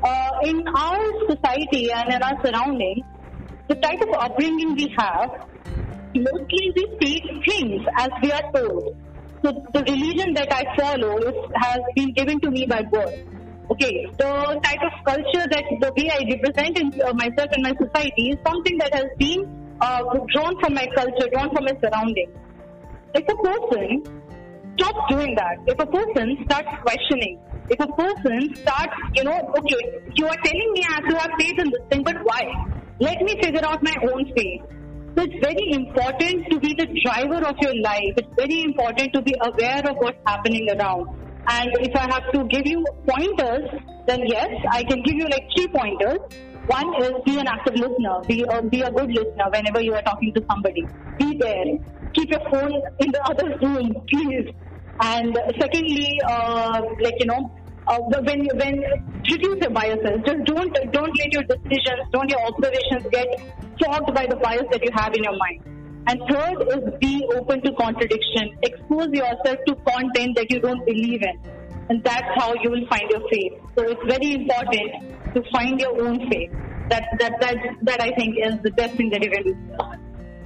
Uh, 0.03 0.31
in 0.43 0.65
our 0.67 0.99
society 1.29 1.91
and 1.91 2.13
in 2.13 2.23
our 2.23 2.45
surroundings, 2.45 3.03
the 3.67 3.75
type 3.75 4.01
of 4.01 4.09
upbringing 4.17 4.75
we 4.75 4.93
have 4.97 5.49
mostly 6.15 6.71
we 6.75 6.97
take 7.01 7.23
things 7.45 7.85
as 7.97 8.09
we 8.21 8.31
are 8.31 8.51
told. 8.53 8.95
So 9.43 9.51
the 9.73 9.83
religion 9.83 10.33
that 10.33 10.51
I 10.51 10.63
follow 10.77 11.17
is, 11.17 11.35
has 11.55 11.79
been 11.95 12.13
given 12.13 12.39
to 12.41 12.51
me 12.51 12.65
by 12.65 12.81
birth. 12.83 13.19
Okay, 13.71 14.07
the 14.17 14.59
type 14.63 14.81
of 14.81 15.05
culture 15.05 15.45
that 15.51 15.63
the 15.79 15.93
way 15.95 16.09
I 16.09 16.25
represent 16.33 16.79
in, 16.79 17.01
uh, 17.01 17.13
myself 17.13 17.49
and 17.53 17.63
my 17.63 17.73
society 17.79 18.31
is 18.31 18.37
something 18.45 18.77
that 18.79 18.93
has 18.95 19.05
been 19.17 19.75
uh, 19.79 20.01
drawn 20.33 20.59
from 20.59 20.73
my 20.73 20.87
culture, 20.95 21.29
drawn 21.31 21.53
from 21.53 21.65
my 21.65 21.75
surroundings. 21.79 22.33
If 23.13 23.29
a 23.29 23.35
person 23.35 24.21
stops 24.79 25.03
doing 25.09 25.35
that, 25.35 25.57
if 25.67 25.77
a 25.79 25.85
person 25.85 26.37
starts 26.45 26.69
questioning, 26.81 27.39
if 27.69 27.79
a 27.79 27.87
person 27.87 28.55
starts, 28.55 28.95
you 29.13 29.23
know, 29.23 29.37
okay, 29.59 29.81
you 30.15 30.25
are 30.25 30.39
telling 30.43 30.71
me 30.73 30.83
I 30.87 30.93
have 30.95 31.07
to 31.09 31.15
have 31.19 31.31
faith 31.37 31.59
in 31.59 31.69
this 31.69 31.85
thing, 31.91 32.03
but 32.03 32.15
why? 32.23 32.43
Let 32.99 33.21
me 33.21 33.39
figure 33.41 33.65
out 33.65 33.83
my 33.83 33.95
own 34.11 34.25
faith. 34.35 34.61
So 35.15 35.23
it's 35.23 35.39
very 35.43 35.71
important 35.73 36.49
to 36.51 36.59
be 36.59 36.73
the 36.73 36.87
driver 37.03 37.45
of 37.45 37.55
your 37.61 37.75
life. 37.81 38.13
It's 38.17 38.33
very 38.37 38.63
important 38.63 39.13
to 39.13 39.21
be 39.21 39.35
aware 39.41 39.83
of 39.89 39.97
what's 39.97 40.17
happening 40.25 40.67
around. 40.69 41.09
And 41.47 41.69
if 41.79 41.95
I 41.95 42.05
have 42.13 42.31
to 42.33 42.43
give 42.45 42.65
you 42.65 42.85
pointers, 43.07 43.69
then 44.07 44.21
yes, 44.25 44.49
I 44.71 44.83
can 44.83 45.01
give 45.03 45.15
you 45.15 45.27
like 45.27 45.45
three 45.55 45.67
pointers. 45.67 46.19
One 46.67 46.93
is 47.01 47.11
be 47.25 47.39
an 47.39 47.47
active 47.47 47.75
listener. 47.75 48.21
Be 48.27 48.45
a, 48.47 48.61
be 48.61 48.81
a 48.81 48.91
good 48.91 49.09
listener 49.09 49.49
whenever 49.51 49.81
you 49.81 49.93
are 49.95 50.03
talking 50.03 50.33
to 50.33 50.45
somebody. 50.49 50.85
Be 51.17 51.37
there. 51.37 51.65
Keep 52.13 52.31
your 52.31 52.41
phone 52.51 52.73
in 52.99 53.11
the 53.11 53.21
other 53.25 53.57
room, 53.61 53.93
please. 54.09 54.53
And 55.01 55.37
secondly, 55.59 56.19
uh, 56.27 56.81
like 56.99 57.15
you 57.19 57.25
know, 57.25 57.51
uh, 57.87 57.99
when 58.21 58.47
when 58.55 58.83
reduce 59.31 59.59
your 59.61 59.71
biases. 59.71 60.21
Just 60.25 60.43
don't 60.45 60.73
don't 60.91 61.13
let 61.19 61.33
your 61.33 61.43
decisions, 61.43 62.05
don't 62.11 62.29
your 62.29 62.41
observations 62.45 63.05
get 63.11 63.27
fogged 63.81 64.13
by 64.13 64.25
the 64.27 64.35
bias 64.37 64.65
that 64.71 64.83
you 64.83 64.91
have 64.93 65.13
in 65.15 65.23
your 65.23 65.37
mind. 65.37 65.63
And 66.07 66.21
third 66.29 66.57
is 66.73 66.99
be 66.99 67.25
open 67.35 67.61
to 67.61 67.73
contradiction. 67.73 68.57
Expose 68.63 69.09
yourself 69.11 69.57
to 69.67 69.75
content 69.87 70.35
that 70.35 70.47
you 70.49 70.59
don't 70.59 70.83
believe 70.85 71.21
in. 71.21 71.37
And 71.89 72.03
that's 72.03 72.29
how 72.37 72.53
you 72.61 72.69
will 72.69 72.87
find 72.87 73.09
your 73.09 73.21
faith. 73.29 73.53
So 73.75 73.83
it's 73.83 74.01
very 74.07 74.33
important 74.35 75.33
to 75.33 75.43
find 75.51 75.79
your 75.79 76.01
own 76.05 76.29
faith. 76.29 76.51
That 76.89 77.03
that 77.19 77.33
that 77.41 77.57
that 77.83 78.01
I 78.01 78.11
think 78.15 78.35
is 78.37 78.61
the 78.63 78.71
best 78.71 78.95
thing 78.95 79.09
that 79.11 79.23
you 79.23 79.31
can 79.31 79.43
do. 79.43 79.55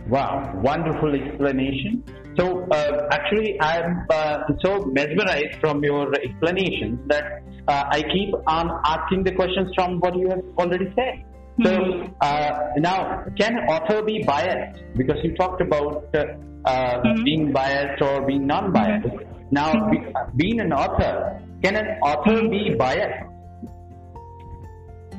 Wow, 0.10 0.52
wonderful 0.62 1.16
explanation. 1.16 2.04
So 2.38 2.68
uh, 2.72 3.08
actually, 3.12 3.60
I'm 3.62 4.06
uh, 4.10 4.44
so 4.64 4.86
mesmerized 4.86 5.60
from 5.60 5.84
your 5.84 6.14
explanations 6.16 7.00
that 7.08 7.44
uh, 7.68 7.84
I 7.90 8.02
keep 8.02 8.34
on 8.48 8.82
asking 8.86 9.24
the 9.24 9.34
questions 9.34 9.72
from 9.76 10.00
what 10.00 10.16
you 10.18 10.30
have 10.30 10.44
already 10.58 10.92
said. 10.96 11.26
So 11.64 11.70
mm-hmm. 11.70 12.14
uh, 12.20 12.60
now, 12.78 13.26
can 13.38 13.58
author 13.70 14.02
be 14.02 14.24
biased? 14.24 14.82
Because 14.98 15.18
you 15.24 15.36
talked 15.36 15.62
about 15.62 16.10
uh, 16.16 16.26
mm-hmm. 16.66 17.24
being 17.24 17.52
biased 17.54 18.02
or 18.02 18.26
being 18.26 18.48
non-biased. 18.48 19.08
Mm-hmm. 19.08 19.30
Now, 19.52 19.90
be, 19.92 20.00
being 20.36 20.60
an 20.62 20.74
author, 20.74 21.40
can 21.62 21.76
an 21.76 22.00
author 22.02 22.50
be 22.50 22.74
biased? 22.76 23.30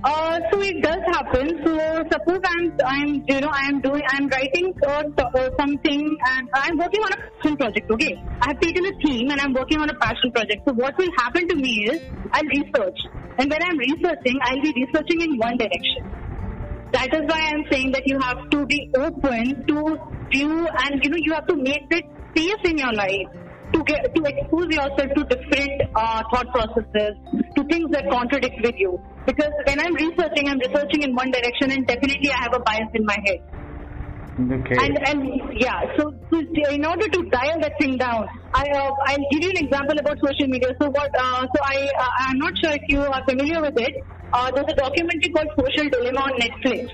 Uh, 0.05 0.38
so 0.53 0.61
it 0.61 0.83
does 0.83 1.01
happen. 1.17 1.49
So 1.64 1.73
suppose 2.12 2.40
I'm, 2.45 2.73
I'm, 2.85 3.25
you 3.27 3.40
know, 3.40 3.49
I'm 3.51 3.81
doing, 3.81 4.03
I'm 4.11 4.29
writing 4.29 4.73
or, 4.83 5.03
uh, 5.19 5.49
something, 5.59 6.17
and 6.29 6.49
I'm 6.55 6.77
working 6.77 7.01
on 7.03 7.12
a 7.14 7.17
passion 7.17 7.57
project. 7.57 7.90
Okay, 7.90 8.14
I 8.43 8.49
have 8.49 8.61
taken 8.61 8.85
a 8.85 8.93
theme 9.05 9.31
and 9.31 9.40
I'm 9.40 9.55
working 9.55 9.79
on 9.81 9.88
a 9.88 9.95
passion 9.95 10.31
project. 10.33 10.61
So 10.69 10.75
what 10.75 10.99
will 10.99 11.11
happen 11.19 11.49
to 11.49 11.57
me 11.57 11.88
is 11.90 12.01
I'll 12.33 12.45
research, 12.45 12.99
and 13.38 13.51
when 13.51 13.62
I'm 13.64 13.79
researching, 13.79 14.37
I'll 14.43 14.61
be 14.62 14.75
researching 14.77 15.23
in 15.23 15.38
one 15.38 15.57
direction. 15.57 16.12
That 16.93 17.09
is 17.14 17.23
why 17.27 17.40
I'm 17.53 17.64
saying 17.73 17.93
that 17.93 18.03
you 18.07 18.21
have 18.21 18.38
to 18.51 18.67
be 18.67 18.90
open 18.97 19.64
to 19.69 19.99
view, 20.33 20.69
and 20.85 21.01
you 21.03 21.11
know, 21.11 21.19
you 21.19 21.33
have 21.33 21.47
to 21.47 21.57
make 21.57 21.88
that 21.90 22.05
space 22.37 22.71
in 22.71 22.77
your 22.79 22.93
life 22.93 23.29
to 23.75 23.83
get 23.85 24.15
to 24.15 24.23
expose 24.23 24.69
yourself 24.71 25.11
to 25.19 25.25
different 25.25 25.83
uh, 25.95 26.23
thought 26.31 26.49
processes, 26.55 27.19
to 27.57 27.65
things 27.65 27.91
that 27.91 28.09
contradict 28.11 28.55
with 28.63 28.75
you. 28.79 29.01
Because 29.27 29.53
when 29.67 29.81
I'm 29.81 29.95
researching, 29.95 30.49
I'm 30.49 30.59
researching 30.59 31.03
in 31.03 31.15
one 31.15 31.31
direction, 31.31 31.73
and 31.73 31.87
definitely 31.87 32.31
I 32.31 32.43
have 32.43 32.55
a 32.55 32.61
bias 32.61 32.89
in 32.95 33.05
my 33.05 33.19
head. 33.27 33.43
Okay. 34.35 34.77
And 34.83 34.99
and 35.09 35.61
yeah, 35.61 35.81
so, 35.97 36.13
so 36.31 36.43
in 36.71 36.85
order 36.85 37.09
to 37.09 37.23
dial 37.31 37.61
that 37.61 37.75
thing 37.81 37.97
down, 37.97 38.27
I 38.53 38.65
uh, 38.69 38.91
I'll 39.07 39.27
give 39.31 39.43
you 39.43 39.51
an 39.51 39.65
example 39.65 39.99
about 39.99 40.19
social 40.25 40.49
media. 40.49 40.71
So 40.81 40.91
what? 40.91 41.11
Uh, 41.19 41.47
so 41.55 41.63
I 41.63 41.89
uh, 41.99 42.09
I'm 42.19 42.39
not 42.39 42.53
sure 42.63 42.73
if 42.73 42.83
you 42.89 43.01
are 43.01 43.23
familiar 43.29 43.61
with 43.61 43.79
it. 43.79 43.95
Uh, 44.33 44.51
there's 44.51 44.67
a 44.69 44.75
documentary 44.75 45.31
called 45.31 45.51
Social 45.59 45.89
Dilemma 45.89 46.21
on 46.21 46.33
Netflix. 46.41 46.91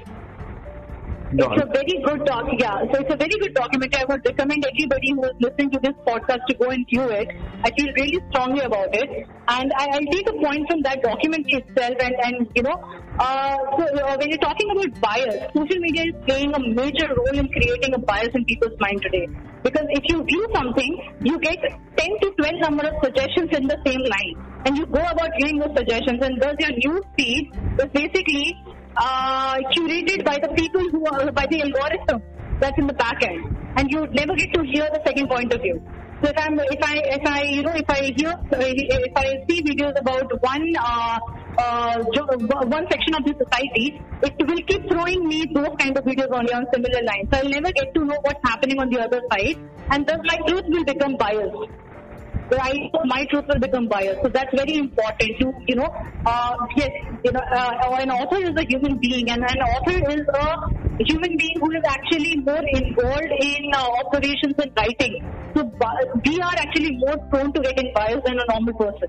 It's 1.32 1.62
a 1.62 1.66
very 1.66 2.02
good 2.04 2.24
doc. 2.26 2.46
Yeah, 2.58 2.82
so 2.90 2.98
it's 2.98 3.12
a 3.14 3.16
very 3.16 3.30
good 3.38 3.54
documentary. 3.54 4.02
I 4.02 4.04
would 4.04 4.22
recommend 4.26 4.66
everybody 4.66 5.12
who 5.14 5.24
is 5.24 5.36
listening 5.38 5.70
to 5.70 5.78
this 5.78 5.94
podcast 6.04 6.42
to 6.48 6.54
go 6.54 6.70
and 6.70 6.84
view 6.90 7.06
it. 7.06 7.28
I 7.62 7.70
feel 7.78 7.86
really 7.94 8.18
strongly 8.30 8.62
about 8.62 8.90
it, 8.92 9.28
and 9.46 9.72
I, 9.78 9.86
will 9.94 10.10
take 10.10 10.28
a 10.28 10.32
point 10.32 10.66
from 10.68 10.82
that 10.82 11.02
documentary 11.04 11.62
itself. 11.62 11.94
And 12.00 12.14
and 12.24 12.50
you 12.56 12.64
know, 12.64 12.74
uh, 13.20 13.56
so 13.78 13.86
uh, 13.86 14.16
when 14.18 14.30
you're 14.30 14.42
talking 14.42 14.74
about 14.74 15.00
bias, 15.00 15.38
social 15.54 15.78
media 15.78 16.10
is 16.10 16.18
playing 16.26 16.52
a 16.52 16.58
major 16.58 17.06
role 17.14 17.38
in 17.38 17.46
creating 17.54 17.94
a 17.94 17.98
bias 17.98 18.34
in 18.34 18.44
people's 18.46 18.74
mind 18.80 19.00
today. 19.02 19.28
Because 19.62 19.86
if 19.90 20.02
you 20.08 20.24
view 20.24 20.48
something, 20.52 20.98
you 21.22 21.38
get 21.38 21.62
10 21.62 22.08
to 22.22 22.30
12 22.42 22.54
number 22.60 22.88
of 22.88 22.94
suggestions 23.04 23.50
in 23.54 23.68
the 23.68 23.78
same 23.86 24.02
line, 24.02 24.34
and 24.66 24.76
you 24.76 24.86
go 24.86 24.98
about 24.98 25.30
viewing 25.38 25.58
those 25.62 25.76
suggestions, 25.76 26.18
and 26.24 26.42
thus 26.42 26.56
your 26.58 26.74
news 26.82 27.04
feed 27.16 27.52
is 27.78 27.86
basically 27.94 28.56
uh, 28.96 29.56
curated 29.72 30.24
by 30.24 30.38
the 30.38 30.48
people 30.54 30.82
who 30.90 30.99
by 31.34 31.46
the 31.46 31.62
algorithm 31.62 32.22
that's 32.60 32.78
in 32.78 32.86
the 32.86 32.94
back 32.94 33.22
end, 33.22 33.56
and 33.76 33.90
you 33.90 34.06
never 34.12 34.34
get 34.34 34.52
to 34.54 34.62
hear 34.64 34.88
the 34.92 35.00
second 35.06 35.28
point 35.28 35.52
of 35.52 35.60
view. 35.62 35.82
So 36.22 36.28
if 36.28 36.36
I'm, 36.36 36.58
if 36.58 36.82
I, 36.82 36.94
if 37.16 37.26
I, 37.26 37.42
you 37.44 37.62
know, 37.62 37.72
if 37.72 37.88
I 37.88 38.12
hear, 38.16 38.34
if 38.52 39.16
I 39.16 39.26
see 39.48 39.62
videos 39.62 39.98
about 39.98 40.28
one, 40.42 40.66
uh, 40.78 41.18
uh, 41.56 41.96
one 42.76 42.86
section 42.90 43.14
of 43.14 43.24
the 43.24 43.34
society, 43.42 44.00
it 44.22 44.34
will 44.46 44.62
keep 44.68 44.86
throwing 44.90 45.26
me 45.26 45.46
those 45.54 45.74
kind 45.78 45.96
of 45.96 46.04
videos 46.04 46.30
only 46.30 46.52
on 46.52 46.66
similar 46.74 47.02
lines. 47.04 47.28
So 47.32 47.38
I'll 47.38 47.48
never 47.48 47.72
get 47.72 47.94
to 47.94 48.04
know 48.04 48.18
what's 48.20 48.40
happening 48.44 48.78
on 48.78 48.90
the 48.90 49.00
other 49.00 49.22
side, 49.32 49.56
and 49.90 50.06
thus 50.06 50.18
my 50.24 50.36
truth 50.46 50.64
will 50.68 50.84
become 50.84 51.16
biased 51.16 51.56
right, 52.52 52.90
my 53.04 53.24
truth 53.30 53.44
will 53.48 53.60
become 53.60 53.88
biased. 53.88 54.22
So 54.22 54.28
that's 54.28 54.54
very 54.54 54.76
important 54.76 55.30
to, 55.40 55.52
you 55.66 55.76
know, 55.76 55.88
uh, 56.26 56.54
yes, 56.76 56.90
you 57.24 57.32
know, 57.32 57.40
uh, 57.52 57.96
an 57.98 58.10
author 58.10 58.36
is 58.36 58.54
a 58.56 58.64
human 58.68 58.98
being 58.98 59.30
and 59.30 59.42
an 59.42 59.60
author 59.62 59.98
is 60.10 60.26
a 60.34 61.04
human 61.04 61.36
being 61.36 61.56
who 61.60 61.70
is 61.72 61.84
actually 61.86 62.36
more 62.40 62.62
involved 62.72 63.32
in 63.40 63.70
uh, 63.74 63.88
operations 64.04 64.54
and 64.58 64.72
writing. 64.76 65.20
So 65.56 65.64
we 66.24 66.40
are 66.40 66.56
actually 66.56 66.96
more 66.98 67.18
prone 67.30 67.52
to 67.52 67.60
getting 67.60 67.92
biased 67.94 68.24
than 68.24 68.38
a 68.38 68.46
normal 68.48 68.74
person. 68.74 69.08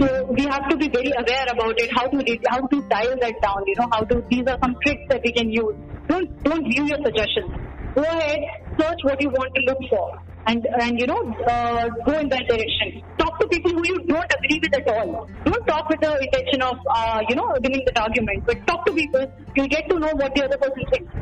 So 0.00 0.26
we 0.36 0.42
have 0.42 0.68
to 0.68 0.76
be 0.76 0.88
very 0.88 1.12
aware 1.16 1.46
about 1.52 1.78
it. 1.78 1.90
How 1.94 2.08
to 2.08 2.38
how 2.48 2.66
to 2.66 2.82
dial 2.88 3.14
that 3.20 3.40
down. 3.40 3.62
You 3.64 3.74
know 3.78 3.88
how 3.92 4.02
to. 4.02 4.24
These 4.28 4.42
are 4.48 4.58
some 4.60 4.74
tricks 4.82 5.02
that 5.08 5.22
we 5.24 5.30
can 5.32 5.50
use. 5.50 5.76
Don't 6.08 6.42
don't 6.42 6.64
view 6.64 6.84
your 6.84 6.98
suggestions. 7.04 7.54
Go 7.94 8.02
ahead, 8.02 8.40
search 8.76 8.98
what 9.04 9.22
you 9.22 9.28
want 9.30 9.54
to 9.54 9.60
look 9.62 9.78
for, 9.88 10.18
and 10.46 10.66
and 10.80 11.00
you 11.00 11.06
know 11.06 11.20
uh, 11.48 11.88
go 12.06 12.18
in 12.18 12.28
that 12.28 12.46
direction. 12.48 13.02
Talk 13.18 13.38
to 13.40 13.46
people 13.48 13.72
who 13.72 13.82
you 13.86 13.98
don't 14.06 14.32
agree 14.38 14.60
with 14.62 14.74
at 14.80 14.88
all. 14.94 15.28
Don't 15.44 15.66
talk 15.66 15.88
with 15.88 16.00
the 16.00 16.12
intention 16.26 16.62
of 16.62 16.76
uh, 16.94 17.20
you 17.28 17.36
know 17.36 17.48
winning 17.62 17.82
that 17.86 17.98
argument, 17.98 18.44
but 18.46 18.66
talk 18.66 18.84
to 18.86 18.92
people. 18.92 19.24
You'll 19.56 19.68
get 19.68 19.88
to 19.88 19.98
know 19.98 20.12
what 20.14 20.34
the 20.34 20.44
other 20.44 20.58
person 20.58 20.84
thinks. 20.92 21.12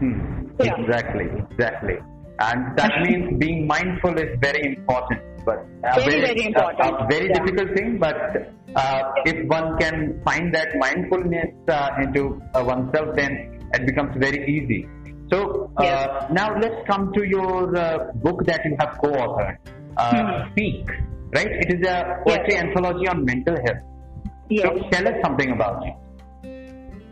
Hmm. 0.00 0.18
Yeah. 0.62 0.76
Exactly, 0.76 1.26
exactly. 1.50 1.96
And 2.40 2.76
that 2.76 2.92
means 3.04 3.38
being 3.38 3.66
mindful 3.66 4.18
is 4.18 4.38
very 4.40 4.76
important. 4.76 5.20
But 5.44 5.64
a 5.84 6.00
Very, 6.00 6.20
very 6.20 6.44
important. 6.46 6.80
A, 6.80 7.04
a 7.04 7.06
very 7.08 7.28
Yeah. 7.28 7.38
difficult 7.38 7.76
thing, 7.76 7.98
but 7.98 8.16
uh, 8.76 9.02
if 9.24 9.48
one 9.48 9.78
can 9.78 10.20
find 10.24 10.54
that 10.54 10.68
mindfulness 10.78 11.48
uh, 11.68 11.88
into 12.02 12.42
uh, 12.54 12.62
oneself, 12.62 13.16
then 13.16 13.58
it 13.72 13.86
becomes 13.86 14.14
very 14.18 14.44
easy. 14.46 14.86
So 15.32 15.70
uh, 15.76 15.82
Yes. 15.82 16.08
now 16.32 16.58
let's 16.58 16.80
come 16.90 17.12
to 17.14 17.22
your 17.26 17.76
uh, 17.76 18.12
book 18.14 18.44
that 18.46 18.60
you 18.64 18.76
have 18.80 18.98
co-authored, 19.02 19.56
uh, 19.96 20.10
Hmm. 20.10 20.50
Speak. 20.52 20.86
Right? 21.32 21.46
It 21.46 21.78
is 21.78 21.86
a 21.86 22.18
poetry 22.26 22.54
Yes. 22.54 22.64
anthology 22.64 23.06
on 23.06 23.24
mental 23.24 23.56
health. 23.64 23.82
Yes. 24.48 24.66
So 24.66 24.88
tell 24.90 25.06
us 25.06 25.14
something 25.24 25.50
about 25.52 25.86
it. 25.86 25.94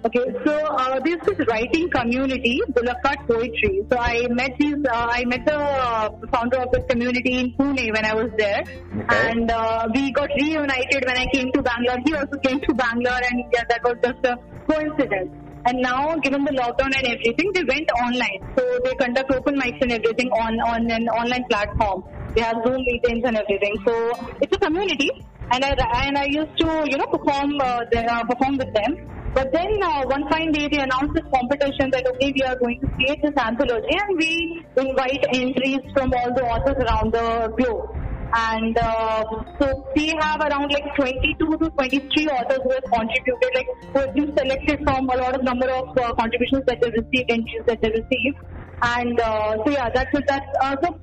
Okay, 0.06 0.24
so 0.44 0.52
uh, 0.54 0.98
this 1.04 1.16
is 1.26 1.44
writing 1.48 1.88
community, 1.90 2.60
Bulakat 2.72 3.26
Poetry. 3.28 3.82
So 3.90 3.98
I 3.98 4.26
met 4.30 4.52
these, 4.58 4.76
uh, 4.90 5.06
I 5.10 5.24
met 5.26 5.44
the 5.44 5.56
uh, 5.58 6.08
founder 6.32 6.58
of 6.58 6.68
this 6.72 6.84
community 6.88 7.38
in 7.40 7.52
Pune 7.58 7.92
when 7.92 8.04
I 8.04 8.14
was 8.14 8.30
there, 8.38 8.62
Okay. 8.62 9.30
and 9.30 9.50
uh, 9.50 9.88
we 9.92 10.12
got 10.12 10.30
reunited 10.40 11.04
when 11.04 11.18
I 11.18 11.26
came 11.34 11.50
to 11.52 11.62
Bangalore. 11.62 11.98
He 12.06 12.14
also 12.14 12.38
came 12.46 12.60
to 12.60 12.74
Bangalore, 12.74 13.20
and 13.30 13.42
yeah, 13.52 13.64
that 13.68 13.82
was 13.82 13.96
just 14.02 14.24
a 14.24 14.36
coincidence. 14.70 15.30
And 15.66 15.82
now, 15.82 16.16
given 16.16 16.44
the 16.44 16.52
lockdown 16.52 16.92
and 16.96 17.06
everything, 17.06 17.50
they 17.54 17.64
went 17.64 17.90
online. 18.02 18.40
So 18.56 18.62
they 18.84 18.94
conduct 18.94 19.30
open 19.32 19.58
mics 19.58 19.80
and 19.82 19.92
everything 19.92 20.30
on 20.30 20.60
on 20.60 20.90
an 20.90 21.08
online 21.08 21.44
platform. 21.50 22.04
They 22.34 22.42
have 22.42 22.56
Zoom 22.64 22.80
meetings 22.86 23.24
and 23.24 23.36
everything. 23.36 23.74
So 23.86 23.94
it's 24.40 24.54
a 24.56 24.60
community, 24.60 25.10
and 25.50 25.64
I 25.64 25.74
and 26.06 26.18
I 26.18 26.26
used 26.30 26.56
to 26.58 26.68
you 26.86 26.96
know 26.96 27.06
perform 27.06 27.58
uh, 27.60 27.80
the, 27.90 28.04
uh, 28.06 28.24
perform 28.24 28.58
with 28.58 28.72
them. 28.72 28.96
But 29.34 29.52
then 29.52 29.70
uh, 29.82 30.02
one 30.06 30.28
fine 30.30 30.52
day 30.52 30.68
they 30.68 30.78
announced 30.78 31.14
this 31.14 31.26
competition 31.34 31.90
that 31.92 32.06
okay 32.14 32.32
we 32.34 32.42
are 32.42 32.56
going 32.56 32.80
to 32.80 32.86
create 32.94 33.20
this 33.22 33.36
anthology 33.36 33.98
and 34.02 34.16
we 34.16 34.64
invite 34.76 35.24
entries 35.34 35.84
from 35.94 36.12
all 36.14 36.34
the 36.34 36.44
authors 36.44 36.78
around 36.86 37.12
the 37.12 37.52
globe. 37.58 38.07
And 38.34 38.76
uh, 38.78 39.24
so 39.58 39.84
we 39.96 40.12
have 40.20 40.40
around 40.40 40.70
like 40.70 40.94
22 40.96 41.56
to 41.58 41.70
23 41.70 42.26
authors 42.28 42.58
who 42.62 42.70
have 42.72 42.84
contributed, 42.92 43.50
like 43.54 43.66
who 43.92 44.00
have 44.00 44.14
been 44.14 44.36
selected 44.36 44.80
from 44.84 45.08
a 45.08 45.16
lot 45.16 45.34
of 45.34 45.42
number 45.42 45.68
of 45.70 45.96
uh, 45.96 46.12
contributions 46.14 46.62
that 46.66 46.78
they 46.82 46.90
received, 46.90 47.30
entries 47.30 47.64
that 47.66 47.80
they 47.80 47.88
received. 47.88 48.36
And 48.82 49.18
uh, 49.20 49.56
so 49.64 49.70
yeah, 49.70 49.88
that's 49.94 50.10
it. 50.12 50.24
That's 50.28 50.46
uh, 50.60 50.76
so 50.82 51.00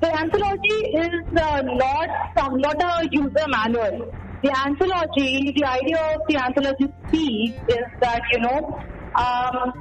the 0.00 0.14
anthology 0.14 0.78
is 0.94 1.40
uh, 1.42 1.62
not 1.62 2.08
some, 2.38 2.58
not 2.58 2.80
a 2.80 3.08
user 3.10 3.46
manual. 3.48 4.14
The 4.42 4.52
anthology, 4.64 5.52
the 5.56 5.64
idea 5.64 5.98
of 6.14 6.20
the 6.28 6.36
anthology 6.36 6.86
speak 7.08 7.54
is 7.68 7.84
that 8.00 8.22
you 8.32 8.38
know 8.38 8.80
um, 9.18 9.72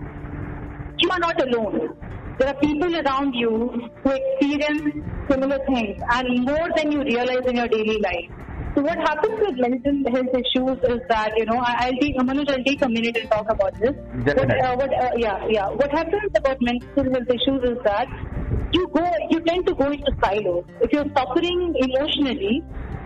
you 1.00 1.10
are 1.12 1.20
not 1.20 1.40
alone. 1.42 1.96
There 2.40 2.50
are 2.50 2.60
people 2.62 2.96
around 2.96 3.34
you 3.34 3.52
who 4.04 4.12
experience 4.12 5.04
similar 5.30 5.58
things 5.68 5.98
and 6.12 6.46
more 6.46 6.68
than 6.76 6.92
you 6.92 7.02
realize 7.04 7.46
in 7.48 7.56
your 7.56 7.68
daily 7.68 7.98
life. 8.00 8.30
So 8.76 8.84
what 8.84 9.00
happens 9.00 9.40
with 9.42 9.58
mental 9.58 10.14
health 10.16 10.36
issues 10.40 10.78
is 10.94 11.00
that 11.10 11.32
you 11.38 11.46
know 11.46 11.58
I- 11.58 11.78
I'll 11.86 11.98
take 12.02 12.16
Manoj, 12.18 12.52
I'll 12.56 12.64
take 12.64 12.84
a 12.84 12.90
minute 12.90 13.18
and 13.18 13.32
talk 13.32 13.50
about 13.50 13.74
this. 13.80 13.96
What, 13.96 14.26
Definitely. 14.26 14.62
uh, 14.62 14.76
what, 14.76 14.94
uh, 14.94 15.10
yeah, 15.18 15.48
yeah. 15.50 15.68
What 15.82 15.92
happens 15.92 16.32
about 16.42 16.58
mental 16.62 17.12
health 17.16 17.34
issues 17.38 17.64
is 17.72 17.78
that 17.86 18.08
you 18.74 18.88
go, 18.94 19.04
you 19.32 19.40
tend 19.42 19.66
to 19.66 19.74
go 19.74 19.90
into 19.92 20.12
silos. 20.24 20.64
If 20.82 20.94
you're 20.94 21.10
suffering 21.18 21.74
emotionally, 21.88 22.62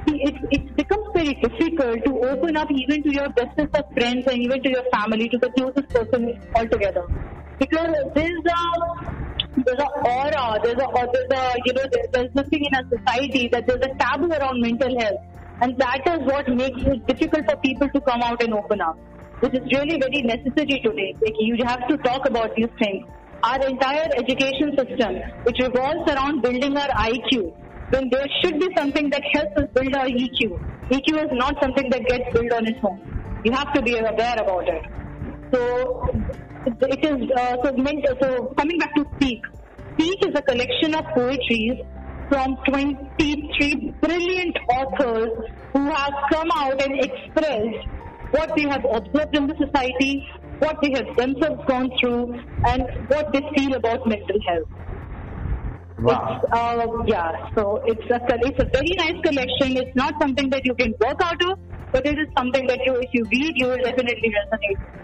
it, 0.08 0.36
it 0.52 0.76
becomes 0.76 1.08
very 1.16 1.34
difficult 1.36 2.04
to 2.04 2.12
open 2.32 2.58
up 2.58 2.68
even 2.70 3.04
to 3.04 3.12
your 3.14 3.30
bestest 3.30 3.74
of 3.76 3.86
friends 3.94 4.26
and 4.28 4.40
even 4.42 4.62
to 4.64 4.70
your 4.70 4.84
family, 4.92 5.30
to 5.30 5.38
the 5.38 5.52
closest 5.52 5.88
person 5.94 6.34
altogether. 6.54 7.06
Because 7.62 7.90
there's 8.16 8.46
a 8.58 8.62
there's 9.66 9.82
a 9.86 9.90
aura, 10.10 10.46
there's 10.64 10.82
a, 10.86 10.88
there's 11.14 11.32
a, 11.40 11.44
you 11.66 11.74
know, 11.78 11.86
there- 11.94 12.08
there's 12.14 12.34
nothing 12.40 12.62
in 12.68 12.74
our 12.80 12.86
society 12.94 13.50
that 13.54 13.68
there's 13.68 13.86
a 13.88 13.92
taboo 14.02 14.30
around 14.38 14.62
mental 14.62 14.94
health. 15.00 15.22
And 15.62 15.78
that 15.78 16.02
is 16.14 16.22
what 16.32 16.48
makes 16.62 16.82
it 16.94 17.06
difficult 17.08 17.46
for 17.50 17.58
people 17.58 17.88
to 17.96 18.02
come 18.02 18.22
out 18.24 18.42
and 18.44 18.54
open 18.60 18.82
up, 18.82 18.98
which 19.42 19.54
is 19.54 19.66
really 19.76 20.00
very 20.06 20.22
necessary 20.24 20.78
today. 20.86 21.10
Like 21.24 21.36
you 21.40 21.58
have 21.68 21.88
to 21.90 21.98
talk 21.98 22.28
about 22.28 22.56
these 22.56 22.74
things. 22.82 23.06
Our 23.44 23.60
entire 23.68 24.08
education 24.24 24.74
system, 24.80 25.16
which 25.44 25.58
revolves 25.62 26.10
around 26.12 26.42
building 26.42 26.76
our 26.78 26.90
IQ, 27.10 27.54
then 27.92 28.10
there 28.12 28.26
should 28.42 28.60
be 28.60 28.70
something 28.78 29.10
that 29.12 29.24
helps 29.34 29.62
us 29.62 29.70
build 29.76 29.96
our 29.96 30.08
EQ. 30.08 30.60
EQ 30.92 31.26
is 31.26 31.32
not 31.44 31.56
something 31.62 31.90
that 31.92 32.04
gets 32.08 32.26
built 32.34 32.52
on 32.54 32.68
its 32.68 32.80
own. 32.84 33.00
You 33.44 33.52
have 33.52 33.72
to 33.74 33.82
be 33.84 33.98
aware 33.98 34.36
about 34.46 34.68
it. 34.68 34.84
So 35.54 35.62
it 36.66 37.06
is 37.06 37.30
uh, 37.38 37.56
so, 37.64 38.54
coming 38.58 38.78
back 38.78 38.94
to 38.96 39.06
Speak. 39.16 39.44
Speak 39.94 40.18
is 40.28 40.36
a 40.36 40.42
collection 40.42 40.96
of 40.96 41.06
poetries 41.16 41.80
from 42.30 42.56
23 42.68 43.94
brilliant 44.02 44.58
authors 44.70 45.30
who 45.74 45.90
have 45.90 46.14
come 46.32 46.48
out 46.56 46.82
and 46.82 47.04
expressed 47.04 47.88
what 48.32 48.56
they 48.56 48.64
have 48.64 48.86
observed 48.86 49.36
in 49.36 49.48
the 49.48 49.56
society, 49.58 50.26
what 50.60 50.78
they 50.82 50.92
have 50.92 51.16
themselves 51.18 51.62
gone 51.68 51.90
through, 52.00 52.40
and 52.68 52.84
what 53.08 53.34
they 53.34 53.42
feel 53.56 53.74
about 53.74 54.08
mental 54.08 54.40
health. 54.48 54.70
Wow. 56.00 56.42
It's, 56.42 56.54
uh, 56.54 56.88
yeah, 57.06 57.50
so 57.56 57.82
it's 57.86 58.10
a, 58.10 58.20
it's 58.48 58.60
a 58.60 58.66
very 58.66 58.96
nice 58.98 59.20
collection. 59.24 59.78
It's 59.78 59.96
not 59.96 60.14
something 60.22 60.50
that 60.50 60.66
you 60.66 60.74
can 60.76 60.94
work 61.02 61.22
out 61.22 61.42
of, 61.44 61.60
but 61.92 62.06
it 62.06 62.18
is 62.18 62.28
something 62.38 62.66
that 62.68 62.80
you, 62.86 62.96
if 62.96 63.10
you 63.14 63.26
read, 63.32 63.54
you 63.56 63.68
will 63.68 63.78
definitely 63.78 64.32
resonate. 64.32 65.02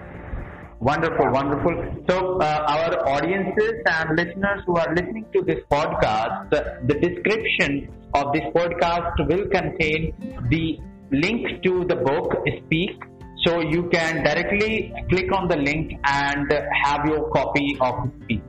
Wonderful, 0.80 1.32
wonderful. 1.32 1.74
So, 2.08 2.40
uh, 2.40 2.66
our 2.70 3.10
audiences 3.10 3.82
and 3.88 4.16
listeners 4.16 4.62
who 4.68 4.78
are 4.78 4.94
listening 4.94 5.26
to 5.34 5.42
this 5.42 5.62
podcast, 5.72 6.52
the, 6.52 6.94
description 6.94 7.90
of 8.14 8.32
this 8.32 8.44
podcast 8.56 9.28
will 9.28 9.48
contain 9.48 10.14
the 10.50 10.80
link 11.12 11.64
to 11.64 11.84
the 11.86 11.96
book 11.96 12.32
Speak. 12.60 13.02
So 13.46 13.62
you 13.62 13.90
can 13.90 14.24
directly 14.24 14.94
click 15.10 15.32
on 15.32 15.48
the 15.48 15.56
link 15.56 16.00
and 16.04 16.52
have 16.84 17.06
your 17.08 17.30
copy 17.32 17.76
of 17.82 18.12
Speak. 18.24 18.44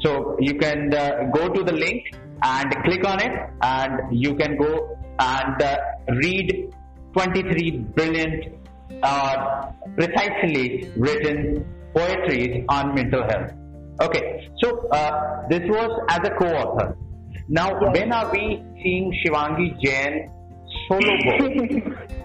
So 0.00 0.36
you 0.40 0.54
can 0.54 0.92
uh, 0.92 1.30
go 1.32 1.48
to 1.48 1.62
the 1.62 1.72
link 1.72 2.02
and 2.42 2.70
click 2.84 3.06
on 3.06 3.22
it, 3.22 3.50
and 3.62 4.00
you 4.10 4.34
can 4.34 4.56
go 4.56 4.98
and 5.20 5.62
uh, 5.62 5.76
read 6.08 6.74
23 7.12 7.78
brilliant, 7.94 8.59
uh, 9.02 9.72
precisely 9.96 10.90
written 10.96 11.64
poetries 11.94 12.64
on 12.68 12.94
mental 12.94 13.22
health. 13.22 13.52
Okay, 14.00 14.48
so 14.62 14.88
uh, 14.88 15.46
this 15.48 15.62
was 15.68 15.90
as 16.08 16.20
a 16.24 16.30
co-author. 16.38 16.96
Now, 17.48 17.78
when 17.92 18.12
are 18.12 18.30
we 18.32 18.62
seeing 18.82 19.12
Shivangi 19.22 19.80
Jain 19.82 20.30
solo 20.88 21.12
book? 21.24 21.98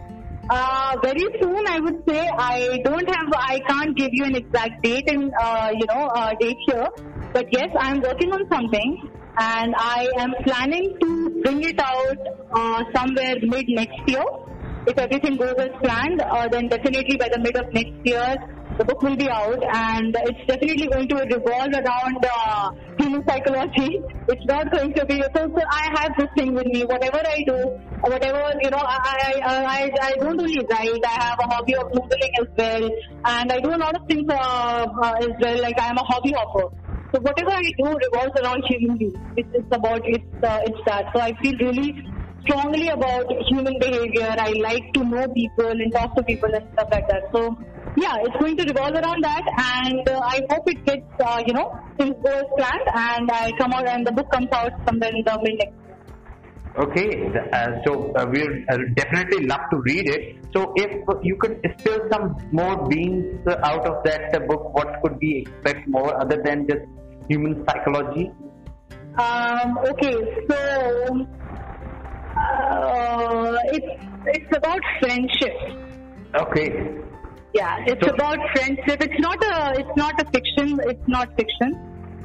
Uh, 0.48 0.96
very 1.02 1.26
soon, 1.42 1.68
I 1.68 1.80
would 1.80 2.04
say. 2.08 2.30
I 2.38 2.78
don't 2.84 3.10
have, 3.10 3.28
I 3.36 3.60
can't 3.68 3.98
give 3.98 4.10
you 4.12 4.26
an 4.26 4.36
exact 4.36 4.84
date 4.84 5.10
and, 5.10 5.32
uh, 5.42 5.72
you 5.74 5.88
know, 5.88 6.06
uh, 6.06 6.36
date 6.40 6.58
here. 6.68 6.88
But 7.34 7.48
yes, 7.52 7.70
I'm 7.80 8.00
working 8.00 8.32
on 8.32 8.48
something 8.52 9.10
and 9.38 9.74
I 9.76 10.08
am 10.18 10.34
planning 10.44 10.96
to 11.02 11.42
bring 11.44 11.64
it 11.64 11.80
out 11.80 12.18
uh, 12.54 12.84
somewhere 12.96 13.36
mid 13.42 13.66
next 13.70 14.00
year. 14.08 14.24
If 14.88 14.98
everything 15.00 15.38
goes 15.38 15.56
as 15.58 15.72
planned, 15.82 16.22
uh, 16.22 16.48
then 16.48 16.68
definitely 16.68 17.18
by 17.18 17.30
the 17.30 17.40
mid 17.40 17.56
of 17.58 17.74
next 17.74 18.06
year, 18.06 18.36
the 18.78 18.84
book 18.84 19.02
will 19.02 19.16
be 19.16 19.30
out 19.30 19.64
and 19.64 20.16
it's 20.28 20.46
definitely 20.46 20.88
going 20.88 21.08
to 21.08 21.16
revolve 21.16 21.74
around 21.74 22.20
uh, 22.22 22.72
human 23.00 23.24
psychology. 23.28 24.02
It's 24.28 24.46
not 24.46 24.72
going 24.72 24.94
to 24.94 25.06
be, 25.06 25.22
so, 25.34 25.42
so 25.48 25.62
I 25.72 25.90
have 25.98 26.12
this 26.18 26.28
thing 26.38 26.54
with 26.54 26.66
me. 26.68 26.84
Whatever 26.84 27.22
I 27.26 27.44
do, 27.48 27.58
whatever, 28.02 28.54
you 28.62 28.70
know, 28.70 28.84
I, 28.84 29.42
I, 29.44 29.64
I, 29.66 29.92
I 30.02 30.12
don't 30.20 30.40
only 30.40 30.60
write, 30.70 31.06
I 31.06 31.24
have 31.24 31.40
a 31.40 31.48
hobby 31.48 31.76
of 31.76 31.92
noodling 31.92 32.34
as 32.42 32.48
well 32.58 32.90
and 33.26 33.52
I 33.52 33.60
do 33.60 33.70
a 33.74 33.78
lot 33.78 33.96
of 33.96 34.08
things 34.08 34.30
uh, 34.30 34.86
uh, 35.02 35.14
as 35.22 35.30
well, 35.42 35.62
like 35.62 35.80
I 35.80 35.88
am 35.90 35.98
a 35.98 36.04
hobby 36.04 36.34
hopper. 36.34 36.76
So 37.14 37.22
whatever 37.22 37.52
I 37.52 37.64
do 37.78 37.86
revolves 37.86 38.36
around 38.42 38.64
human 38.68 38.98
beings. 38.98 39.16
It's, 39.38 39.50
it's 39.54 39.72
about, 39.72 40.02
it's, 40.04 40.44
uh, 40.44 40.60
it's 40.66 40.82
that. 40.86 41.06
So 41.16 41.22
I 41.22 41.32
feel 41.42 41.54
really 41.62 41.94
strongly 42.46 42.88
about 42.90 43.26
human 43.48 43.78
behavior. 43.80 44.36
I 44.38 44.54
like 44.62 44.94
to 44.94 45.04
know 45.04 45.28
people 45.34 45.68
and 45.68 45.92
talk 45.92 46.16
to 46.16 46.24
people 46.24 46.54
and 46.54 46.66
stuff 46.74 46.90
like 46.92 47.08
that. 47.10 47.24
So 47.34 47.58
yeah, 47.98 48.16
it's 48.22 48.38
going 48.38 48.58
to 48.58 48.64
revolve 48.64 48.94
around 48.94 49.24
that, 49.24 49.44
and 49.58 50.08
uh, 50.10 50.20
I 50.20 50.42
hope 50.50 50.70
it 50.70 50.86
gets 50.86 51.08
uh, 51.20 51.42
you 51.48 51.54
know 51.54 51.80
things 51.98 52.16
go 52.24 52.32
as 52.32 52.46
planned, 52.58 52.88
and 52.94 53.32
I 53.32 53.52
come 53.58 53.74
out 53.74 53.88
and 53.88 54.06
the 54.06 54.12
book 54.12 54.32
comes 54.32 54.50
out 54.52 54.72
somewhere 54.86 55.12
in 55.16 55.24
the 55.24 55.40
mid 55.44 55.58
next. 55.60 55.86
Okay, 56.78 57.32
uh, 57.54 57.72
so 57.86 58.12
uh, 58.16 58.26
we'll 58.30 58.52
uh, 58.70 58.78
definitely 58.96 59.46
love 59.48 59.62
to 59.72 59.78
read 59.78 60.10
it. 60.10 60.44
So 60.54 60.74
if 60.76 60.92
you 61.24 61.38
could 61.38 61.62
spill 61.80 62.02
some 62.12 62.36
more 62.52 62.90
beans 62.90 63.48
out 63.48 63.88
of 63.88 64.04
that 64.04 64.46
book, 64.46 64.74
what 64.74 65.02
could 65.02 65.18
we 65.22 65.46
expect 65.48 65.88
more 65.88 66.20
other 66.20 66.42
than 66.44 66.68
just 66.68 66.84
human 67.30 67.64
psychology? 67.66 68.30
Um, 69.18 69.78
okay, 69.88 70.18
so 70.50 71.26
uh, 72.36 73.58
it's 73.76 73.88
it's 74.28 74.58
about 74.58 74.80
friendship. 75.00 75.56
Okay. 76.36 76.70
Yeah, 77.54 77.78
it's 77.88 78.06
So- 78.06 78.14
about 78.14 78.38
friendship. 78.56 79.02
It's 79.02 79.20
not 79.20 79.38
a 79.44 79.80
it's 79.80 79.96
not 79.96 80.20
a 80.22 80.26
fiction. 80.32 80.80
It's 80.84 81.08
not 81.08 81.30
fiction. 81.38 81.76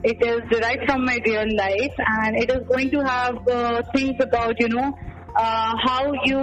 It 0.03 0.16
is 0.27 0.40
derived 0.51 0.85
from 0.88 1.05
my 1.05 1.18
real 1.27 1.46
life, 1.57 1.94
and 1.99 2.37
it 2.37 2.51
is 2.51 2.62
going 2.68 2.90
to 2.90 3.01
have 3.05 3.37
uh, 3.49 3.83
things 3.94 4.16
about 4.20 4.59
you 4.59 4.68
know 4.68 4.92
uh, 5.37 5.73
how 5.87 6.12
you 6.25 6.40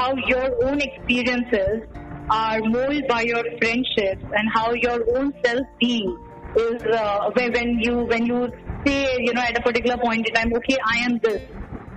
how 0.00 0.14
your 0.26 0.46
own 0.66 0.80
experiences 0.80 1.82
are 2.30 2.60
molded 2.64 3.06
by 3.06 3.20
your 3.22 3.44
friendships, 3.60 4.24
and 4.32 4.48
how 4.54 4.72
your 4.72 4.98
own 5.16 5.32
self 5.44 5.66
being 5.78 6.16
is 6.56 6.82
uh, 6.92 7.30
when 7.34 7.52
when 7.52 7.78
you 7.80 7.96
when 8.14 8.24
you 8.26 8.48
say 8.86 9.16
you 9.18 9.32
know 9.34 9.42
at 9.42 9.56
a 9.58 9.62
particular 9.62 9.98
point 9.98 10.26
in 10.26 10.34
time, 10.34 10.52
okay, 10.56 10.78
I 10.84 10.98
am 11.04 11.18
this. 11.22 11.40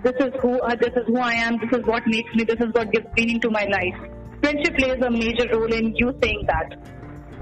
This 0.04 0.14
is 0.20 0.34
who 0.42 0.60
uh, 0.60 0.76
this 0.76 0.94
is 0.96 1.06
who 1.08 1.18
I 1.18 1.34
am. 1.34 1.58
This 1.58 1.80
is 1.80 1.86
what 1.86 2.04
makes 2.06 2.34
me. 2.36 2.44
This 2.44 2.60
is 2.60 2.74
what 2.74 2.92
gives 2.92 3.08
meaning 3.16 3.42
to 3.42 3.50
my 3.50 3.66
life. 3.66 3.98
Friendship 4.42 4.78
plays 4.78 5.02
a 5.02 5.10
major 5.10 5.48
role 5.52 5.74
in 5.74 5.96
you 5.96 6.14
saying 6.22 6.46
that. 6.48 6.78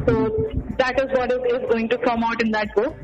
So 0.08 0.30
that 0.78 1.00
is 1.00 1.08
what 1.18 1.32
is, 1.32 1.70
going 1.70 1.90
to 1.90 1.98
come 2.00 2.24
out 2.24 2.42
in 2.42 2.52
that 2.52 2.74
book. 2.76 2.96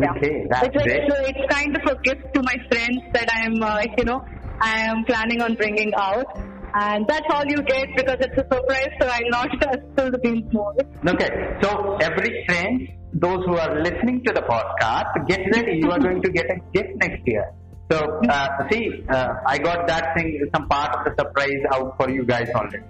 Yeah. 0.00 0.12
Okay, 0.16 0.46
that's 0.50 0.66
it's, 0.66 0.76
like, 0.76 1.10
so 1.10 1.16
it's 1.24 1.54
kind 1.54 1.76
of 1.76 1.82
a 1.90 2.00
gift 2.02 2.34
to 2.34 2.42
my 2.42 2.56
friends 2.70 3.00
that 3.12 3.28
I'm, 3.32 3.62
uh, 3.62 3.82
you 3.96 4.04
know, 4.04 4.24
I 4.60 4.80
am 4.80 5.04
planning 5.04 5.42
on 5.42 5.54
bringing 5.54 5.92
out. 5.96 6.26
And 6.74 7.06
that's 7.08 7.26
all 7.30 7.44
you 7.46 7.62
get 7.62 7.88
because 7.96 8.18
it's 8.20 8.36
a 8.36 8.46
surprise, 8.54 8.90
so 9.00 9.08
I'll 9.08 9.30
not 9.30 9.48
spill 9.92 10.10
the 10.10 10.18
beans 10.18 10.52
more. 10.52 10.74
Okay, 11.06 11.58
so 11.62 11.96
every 12.00 12.44
friend, 12.46 12.88
those 13.14 13.44
who 13.46 13.56
are 13.56 13.80
listening 13.82 14.22
to 14.24 14.32
the 14.32 14.42
podcast, 14.42 15.26
get 15.28 15.40
ready. 15.54 15.80
You 15.82 15.90
are 15.90 15.98
going 16.06 16.22
to 16.22 16.30
get 16.30 16.46
a 16.46 16.60
gift 16.72 16.96
next 16.96 17.26
year. 17.26 17.50
So, 17.90 18.20
uh, 18.28 18.68
see, 18.70 19.02
uh, 19.08 19.34
I 19.46 19.58
got 19.58 19.86
that 19.86 20.14
thing, 20.16 20.46
some 20.54 20.68
part 20.68 20.94
of 20.96 21.04
the 21.06 21.14
surprise 21.18 21.62
out 21.72 21.96
for 21.96 22.10
you 22.10 22.24
guys 22.24 22.48
already. 22.54 22.84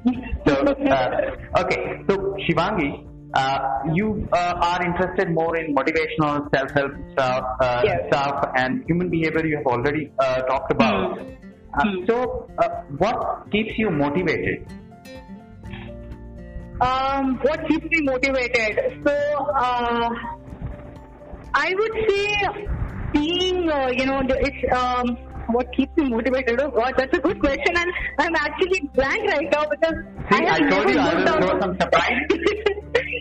So, 0.47 0.55
uh, 0.55 1.63
okay, 1.63 2.03
so 2.09 2.35
Shivangi, 2.45 3.07
uh, 3.35 3.59
you 3.95 4.29
uh, 4.33 4.55
are 4.61 4.85
interested 4.85 5.31
more 5.31 5.57
in 5.57 5.75
motivational 5.75 6.49
self-help 6.55 6.93
stuff, 7.13 7.45
uh, 7.61 7.83
Yes. 7.85 8.01
stuff, 8.09 8.51
and 8.57 8.83
human 8.89 9.09
behavior. 9.09 9.47
You 9.47 9.57
have 9.59 9.67
already 9.67 10.11
uh, 10.19 10.43
talked 10.43 10.73
about. 10.73 11.19
Uh, 11.19 11.25
Hmm. 11.81 12.07
So, 12.09 12.49
uh, 12.59 12.69
what 12.97 13.45
keeps 13.53 13.79
you 13.79 13.91
motivated? 13.91 14.67
Um, 16.81 17.39
what 17.43 17.69
keeps 17.69 17.85
me 17.85 18.01
motivated? 18.03 19.03
So, 19.05 19.13
uh, 19.13 20.09
I 21.55 21.75
would 21.79 21.93
say 22.09 22.69
being, 23.13 23.71
uh, 23.71 23.89
you 23.89 24.07
know, 24.07 24.23
it's 24.29 24.73
um, 24.73 25.17
what 25.49 25.73
keeps 25.73 25.97
me 25.97 26.11
motivated. 26.11 26.61
Oh 26.61 26.71
God, 26.71 26.95
that's 26.97 27.17
a 27.17 27.21
good 27.21 27.41
question, 27.41 27.77
and 27.77 27.91
I'm 28.19 28.35
actually 28.37 28.81
blank 28.95 29.31
right 29.31 29.49
now 29.51 29.65
because 29.71 29.95
See, 30.31 30.45
have 30.45 30.49
I 30.49 30.69
told 30.69 30.91
you 30.91 30.99
I 30.99 31.15
will 31.15 31.27
throw 31.27 31.61
some 31.61 31.77
surprise. 31.81 32.21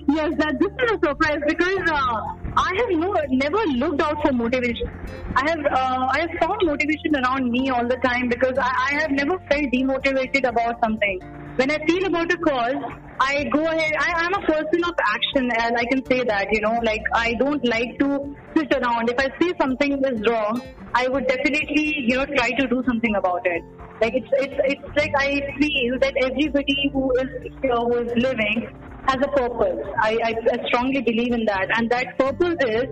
yes, 0.08 0.34
that 0.38 0.56
this 0.60 0.72
is 0.84 0.92
a 0.92 1.00
surprise 1.08 1.40
because 1.48 1.90
uh, 1.90 2.22
I 2.58 2.72
have 2.78 3.00
no, 3.00 3.14
never 3.30 3.64
looked 3.84 4.02
out 4.02 4.22
for 4.22 4.34
motivation. 4.34 4.90
I 5.36 5.50
have 5.50 5.66
uh, 5.66 6.08
I 6.12 6.20
have 6.22 6.32
found 6.40 6.62
motivation 6.64 7.16
around 7.16 7.52
me 7.52 7.70
all 7.70 7.88
the 7.88 7.98
time 7.98 8.30
because 8.30 8.58
I, 8.58 8.72
I 8.92 9.02
have 9.02 9.12
never 9.12 9.38
felt 9.50 9.64
demotivated 9.74 10.48
about 10.48 10.80
something. 10.84 11.20
When 11.58 11.72
I 11.72 11.80
feel 11.88 12.06
about 12.06 12.32
a 12.32 12.38
cause, 12.38 12.84
I 13.20 13.46
go 13.52 13.66
ahead. 13.66 13.94
I 14.00 14.26
am 14.26 14.34
a 14.36 14.42
person 14.46 14.84
of 14.86 14.94
action, 15.14 15.50
and 15.60 15.76
I 15.76 15.86
can 15.86 16.06
say 16.06 16.24
that. 16.24 16.50
You 16.52 16.62
know, 16.62 16.80
like 16.84 17.02
I 17.16 17.34
don't 17.40 17.66
like 17.66 17.98
to 17.98 18.36
sit 18.56 18.72
around. 18.76 19.10
If 19.10 19.20
I 19.20 19.30
see 19.42 19.52
something 19.60 19.94
is 20.06 20.22
wrong, 20.30 20.62
I 20.94 21.08
would 21.08 21.26
definitely 21.26 21.96
you 22.10 22.18
know 22.18 22.26
try 22.38 22.52
to 22.52 22.68
do 22.68 22.84
something 22.86 23.16
about 23.16 23.42
it. 23.46 23.64
Like 24.00 24.14
it's 24.14 24.30
it's 24.34 24.60
it's 24.66 24.98
like 25.02 25.12
I 25.18 25.42
feel 25.58 25.98
that 26.06 26.14
everybody 26.22 26.92
who 26.94 27.12
is 27.24 27.50
know, 27.64 27.90
who 27.90 28.06
is 28.06 28.12
living 28.18 28.70
has 29.08 29.18
a 29.18 29.32
purpose. 29.40 29.82
I, 30.00 30.16
I, 30.24 30.34
I 30.54 30.68
strongly 30.68 31.02
believe 31.02 31.34
in 31.34 31.46
that, 31.46 31.76
and 31.76 31.90
that 31.90 32.20
purpose 32.20 32.58
is 32.68 32.86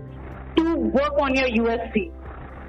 to 0.56 0.74
work 0.74 1.14
on 1.20 1.36
your 1.36 1.46
USP. 1.62 2.10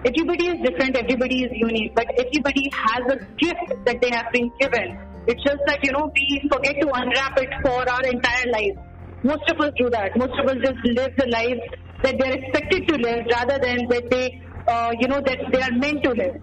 Everybody 0.05 0.45
is 0.45 0.57
different, 0.63 0.95
everybody 0.95 1.43
is 1.43 1.51
unique, 1.53 1.95
but 1.95 2.05
everybody 2.19 2.69
has 2.85 3.01
a 3.13 3.17
gift 3.39 3.85
that 3.85 3.99
they 3.99 4.11
have 4.11 4.27
been 4.31 4.51
given. 4.59 5.06
It's 5.27 5.43
just 5.43 5.59
that, 5.67 5.79
you 5.83 5.91
know, 5.91 6.09
we 6.15 6.49
forget 6.51 6.75
to 6.81 6.87
unwrap 6.93 7.37
it 7.37 7.49
for 7.61 7.89
our 7.89 8.03
entire 8.03 8.47
life. 8.51 8.77
Most 9.23 9.43
of 9.51 9.59
us 9.59 9.71
do 9.77 9.89
that. 9.89 10.15
Most 10.15 10.33
of 10.39 10.45
us 10.47 10.57
just 10.63 10.79
live 10.85 11.11
the 11.17 11.27
lives 11.27 11.59
that 12.03 12.15
they're 12.17 12.33
expected 12.33 12.87
to 12.87 12.95
live 12.95 13.25
rather 13.31 13.59
than 13.59 13.87
that 13.89 14.09
they, 14.09 14.41
uh, 14.67 14.93
you 14.99 15.07
know, 15.07 15.19
that 15.25 15.39
they 15.51 15.61
are 15.61 15.71
meant 15.71 16.03
to 16.03 16.11
live. 16.11 16.39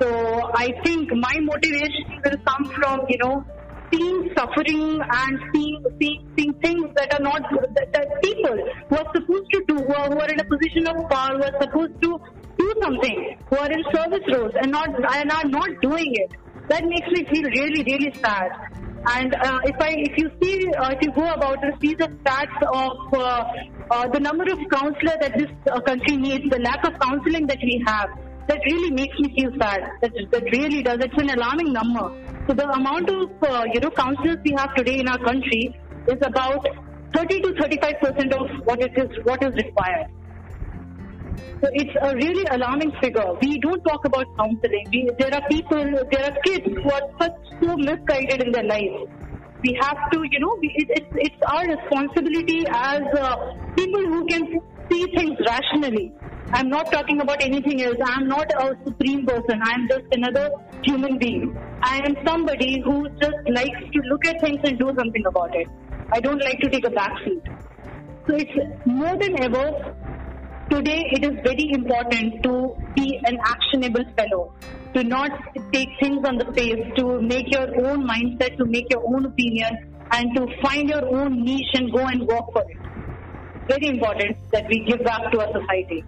So 0.00 0.50
I 0.54 0.70
think 0.84 1.10
my 1.12 1.34
motivation 1.40 2.20
will 2.24 2.38
come 2.46 2.70
from, 2.76 3.00
you 3.08 3.18
know, 3.18 3.44
seeing 3.92 4.30
suffering 4.36 5.00
and 5.00 5.38
seeing, 5.52 5.84
seeing, 6.00 6.34
seeing 6.36 6.54
things 6.62 6.86
that 6.94 7.14
are 7.14 7.22
not, 7.22 7.42
that, 7.74 7.92
that 7.92 8.08
people 8.22 8.56
who 8.90 8.96
are 8.96 9.10
supposed 9.14 9.50
to 9.54 9.64
do, 9.66 9.74
who 9.74 9.94
are, 9.94 10.08
who 10.08 10.20
are 10.20 10.30
in 10.30 10.38
a 10.38 10.44
position 10.44 10.86
of 10.86 11.08
power, 11.10 11.36
who 11.36 11.42
are 11.42 11.60
supposed 11.60 12.00
to 12.02 12.20
do 12.58 12.74
something, 12.82 13.38
who 13.50 13.56
are 13.56 13.70
in 13.72 13.82
service 13.92 14.26
roles 14.32 14.52
and 14.62 14.70
not, 14.70 14.88
and 14.88 15.32
are 15.32 15.48
not 15.48 15.68
doing 15.82 16.10
it. 16.14 16.30
That 16.68 16.84
makes 16.84 17.08
me 17.08 17.24
feel 17.26 17.44
really, 17.44 17.82
really 17.84 18.12
sad. 18.22 18.50
And 19.06 19.34
uh, 19.34 19.60
if 19.64 19.76
I, 19.80 19.90
if 19.98 20.16
you 20.16 20.30
see, 20.40 20.72
uh, 20.72 20.90
if 20.90 21.02
you 21.02 21.12
go 21.12 21.28
about 21.30 21.62
and 21.62 21.74
see 21.80 21.94
the 21.94 22.08
stats 22.24 22.56
of 22.72 23.12
uh, 23.12 23.44
uh, 23.90 24.08
the 24.08 24.20
number 24.20 24.44
of 24.44 24.58
counselors 24.72 25.18
that 25.20 25.36
this 25.36 25.50
uh, 25.70 25.80
country 25.82 26.16
needs, 26.16 26.48
the 26.48 26.58
lack 26.60 26.86
of 26.86 26.98
counseling 26.98 27.46
that 27.48 27.58
we 27.62 27.82
have, 27.86 28.08
that 28.48 28.60
really 28.64 28.90
makes 28.92 29.18
me 29.18 29.34
feel 29.34 29.50
sad. 29.60 29.82
That, 30.00 30.12
that 30.30 30.44
really 30.52 30.82
does. 30.82 31.00
It's 31.00 31.20
an 31.20 31.30
alarming 31.30 31.72
number. 31.72 32.16
So 32.46 32.54
the 32.54 32.68
amount 32.68 33.10
of 33.10 33.30
uh, 33.42 33.64
you 33.72 33.80
know 33.80 33.90
counselors 33.90 34.38
we 34.44 34.54
have 34.56 34.74
today 34.74 35.00
in 35.00 35.08
our 35.08 35.18
country 35.18 35.78
is 36.08 36.18
about 36.22 36.66
30 37.14 37.40
to 37.40 37.54
35 37.60 38.00
percent 38.00 38.32
of 38.32 38.48
what 38.64 38.80
it 38.80 38.96
is 38.96 39.24
what 39.24 39.42
is 39.42 39.54
required. 39.54 40.06
So 41.62 41.70
it's 41.72 41.96
a 42.02 42.14
really 42.14 42.44
alarming 42.50 42.92
figure. 43.00 43.32
We 43.40 43.58
don't 43.60 43.82
talk 43.82 44.04
about 44.04 44.26
counseling. 44.38 44.86
We, 44.92 45.10
there 45.18 45.34
are 45.34 45.42
people, 45.48 45.84
there 46.10 46.24
are 46.30 46.36
kids 46.44 46.66
who 46.66 46.90
are 46.90 47.06
such 47.20 47.32
so 47.62 47.76
misguided 47.76 48.42
in 48.42 48.52
their 48.52 48.64
lives. 48.64 49.08
We 49.62 49.78
have 49.80 49.96
to, 50.12 50.18
you 50.30 50.40
know, 50.40 50.56
we, 50.60 50.68
it, 50.76 50.88
it's 50.90 51.12
it's 51.14 51.42
our 51.48 51.64
responsibility 51.66 52.64
as 52.68 53.00
uh, 53.18 53.36
people 53.76 54.02
who 54.12 54.26
can 54.26 54.44
see 54.90 55.06
things 55.16 55.38
rationally. 55.46 56.12
I'm 56.52 56.68
not 56.68 56.92
talking 56.92 57.20
about 57.20 57.42
anything 57.42 57.82
else. 57.82 57.96
I'm 58.04 58.28
not 58.28 58.46
a 58.60 58.76
supreme 58.86 59.24
person. 59.26 59.60
I'm 59.62 59.88
just 59.88 60.04
another 60.12 60.50
human 60.82 61.18
being. 61.18 61.56
I 61.82 61.96
am 62.06 62.14
somebody 62.26 62.82
who 62.84 63.08
just 63.22 63.40
likes 63.48 63.80
to 63.94 64.00
look 64.10 64.26
at 64.26 64.40
things 64.40 64.60
and 64.64 64.78
do 64.78 64.92
something 64.98 65.24
about 65.26 65.54
it. 65.54 65.68
I 66.12 66.20
don't 66.20 66.44
like 66.44 66.58
to 66.60 66.68
take 66.68 66.86
a 66.86 66.90
back 66.90 67.12
seat. 67.24 67.42
So 68.28 68.36
it's 68.36 68.86
more 68.86 69.16
than 69.18 69.42
ever 69.42 69.94
Today, 70.70 71.04
it 71.12 71.22
is 71.24 71.34
very 71.44 71.70
important 71.72 72.42
to 72.42 72.74
be 72.96 73.20
an 73.26 73.38
actionable 73.44 74.04
fellow, 74.16 74.54
to 74.94 75.04
not 75.04 75.30
take 75.72 75.88
things 76.00 76.26
on 76.26 76.38
the 76.38 76.50
face, 76.52 76.82
to 76.96 77.20
make 77.20 77.52
your 77.52 77.68
own 77.86 78.08
mindset, 78.08 78.56
to 78.56 78.64
make 78.64 78.86
your 78.90 79.02
own 79.06 79.26
opinion, 79.26 79.76
and 80.10 80.34
to 80.34 80.46
find 80.62 80.88
your 80.88 81.04
own 81.14 81.44
niche 81.44 81.74
and 81.74 81.92
go 81.92 81.98
and 81.98 82.26
work 82.26 82.46
for 82.52 82.62
it. 82.62 82.78
Very 83.68 83.88
important 83.88 84.36
that 84.52 84.64
we 84.68 84.84
give 84.84 85.04
back 85.04 85.30
to 85.32 85.40
our 85.40 85.52
society. 85.60 86.02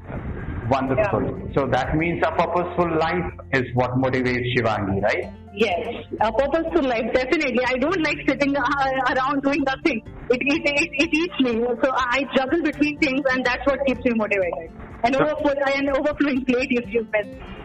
Wonderful. 0.69 1.51
So 1.55 1.67
that 1.71 1.97
means 1.97 2.23
a 2.27 2.31
purposeful 2.33 2.99
life 2.99 3.33
is 3.53 3.65
what 3.75 3.93
motivates 3.93 4.47
Shivangi, 4.55 5.03
right? 5.03 5.33
Yes, 5.55 6.05
a 6.21 6.33
purposeful 6.33 6.83
life, 6.83 7.13
definitely. 7.15 7.65
I 7.67 7.77
don't 7.79 8.03
like 8.03 8.19
sitting 8.29 8.55
uh, 8.57 9.15
around 9.15 9.43
doing 9.43 9.63
nothing. 9.65 10.03
It, 10.29 10.41
it, 10.43 10.63
it, 10.65 10.91
it 10.93 11.15
eats 11.15 11.41
me. 11.41 11.65
So 11.83 11.91
I 11.95 12.25
juggle 12.37 12.63
between 12.63 12.99
things, 12.99 13.23
and 13.33 13.45
that's 13.45 13.65
what 13.65 13.79
keeps 13.87 14.05
me 14.05 14.13
motivated. 14.15 14.71
An, 15.05 15.15
overflow, 15.15 15.55
an 15.75 15.89
overflowing 15.91 16.45
plate, 16.45 16.69
if 16.71 16.93
you 16.93 17.07
will. 17.15 17.57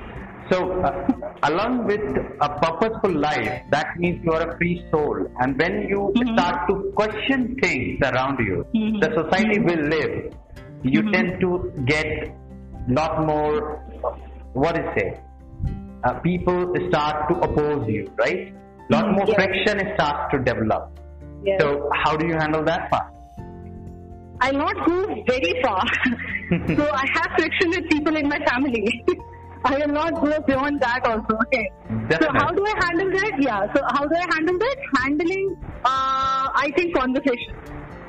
So, 0.52 0.82
uh, 0.82 1.08
along 1.44 1.88
with 1.88 2.02
a 2.42 2.50
purposeful 2.60 3.18
life, 3.20 3.64
that 3.72 3.88
means 3.98 4.24
you 4.24 4.32
are 4.34 4.50
a 4.50 4.58
free 4.58 4.86
soul. 4.92 5.26
And 5.40 5.58
when 5.58 5.88
you 5.88 6.14
Mhm. 6.16 6.34
start 6.34 6.68
to 6.70 6.92
question 6.96 7.58
things 7.62 8.00
around 8.04 8.40
you, 8.40 8.66
Mhm. 8.76 9.02
the 9.02 9.10
society 9.22 9.60
will 9.60 9.84
live. 9.96 10.34
You 10.84 11.04
Mhm. 11.04 11.12
tend 11.14 11.42
to 11.42 11.72
get 11.86 12.41
lot 12.94 13.26
more, 13.26 13.84
what 14.54 14.78
is 14.78 14.90
it? 14.96 15.20
Uh, 16.04 16.14
people 16.20 16.74
start 16.90 17.30
to 17.30 17.36
oppose 17.48 17.88
you, 17.88 18.12
right? 18.18 18.54
Lot 18.90 19.06
Mhm, 19.06 19.16
more 19.18 19.28
yes. 19.28 19.36
friction 19.36 19.94
starts 19.96 20.32
to 20.34 20.40
develop. 20.40 21.00
Yes. 21.44 21.62
So, 21.62 21.90
how 22.04 22.16
do 22.18 22.28
you 22.28 22.34
handle 22.34 22.64
that 22.66 22.90
part? 22.92 23.08
I'll 24.42 24.58
not 24.58 24.76
go 24.88 24.98
very 25.28 25.54
far. 25.64 25.84
so 26.78 26.90
I 26.92 27.06
have 27.16 27.30
friction 27.38 27.70
with 27.70 27.90
people 27.90 28.16
in 28.16 28.28
my 28.28 28.40
family. 28.48 29.06
I 29.64 29.78
will 29.78 29.94
not 29.94 30.16
go 30.16 30.40
beyond 30.48 30.80
that 30.82 31.06
also. 31.06 31.38
Okay. 31.46 31.70
Definitely. 32.10 32.26
So 32.26 32.32
how 32.34 32.50
do 32.52 32.66
I 32.66 32.74
handle 32.86 33.12
that? 33.12 33.34
Yeah. 33.40 33.74
So 33.76 33.82
how 33.92 34.06
do 34.06 34.16
I 34.16 34.26
handle 34.34 34.58
that? 34.58 34.78
Handling, 34.98 35.56
uh, 35.86 36.50
I 36.66 36.72
think 36.76 36.96
conversation. 36.96 37.54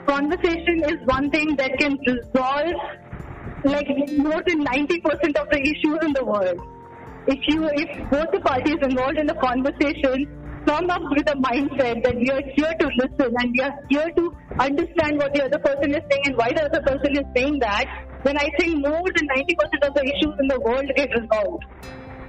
Conversation 0.07 0.83
is 0.85 0.97
one 1.05 1.31
thing 1.31 1.55
that 1.57 1.77
can 1.79 1.99
resolve 2.07 2.81
like 3.65 3.89
more 4.17 4.43
than 4.47 4.65
90% 4.65 5.37
of 5.37 5.49
the 5.51 5.61
issues 5.61 5.99
in 6.03 6.13
the 6.13 6.25
world. 6.25 6.59
If 7.27 7.39
you, 7.47 7.69
if 7.73 8.11
both 8.11 8.31
the 8.33 8.41
parties 8.41 8.79
involved 8.83 9.19
in 9.19 9.27
the 9.27 9.35
conversation 9.35 10.27
come 10.67 10.91
up 10.91 11.03
with 11.11 11.29
a 11.29 11.37
mindset 11.37 12.03
that 12.03 12.17
we 12.17 12.31
are 12.31 12.43
here 12.55 12.75
to 12.79 12.87
listen 12.99 13.35
and 13.39 13.53
we 13.53 13.61
are 13.61 13.75
here 13.89 14.11
to 14.17 14.35
understand 14.59 15.19
what 15.19 15.33
the 15.35 15.45
other 15.45 15.59
person 15.59 15.91
is 15.91 16.03
saying 16.11 16.23
and 16.27 16.37
why 16.37 16.53
the 16.53 16.65
other 16.65 16.83
person 16.83 17.13
is 17.13 17.27
saying 17.37 17.59
that, 17.61 17.87
then 18.25 18.37
I 18.39 18.49
think 18.59 18.79
more 18.79 19.07
than 19.15 19.27
90% 19.29 19.89
of 19.89 19.95
the 19.95 20.03
issues 20.03 20.35
in 20.41 20.49
the 20.49 20.61
world 20.61 20.87
get 20.97 21.11
resolved. 21.11 21.65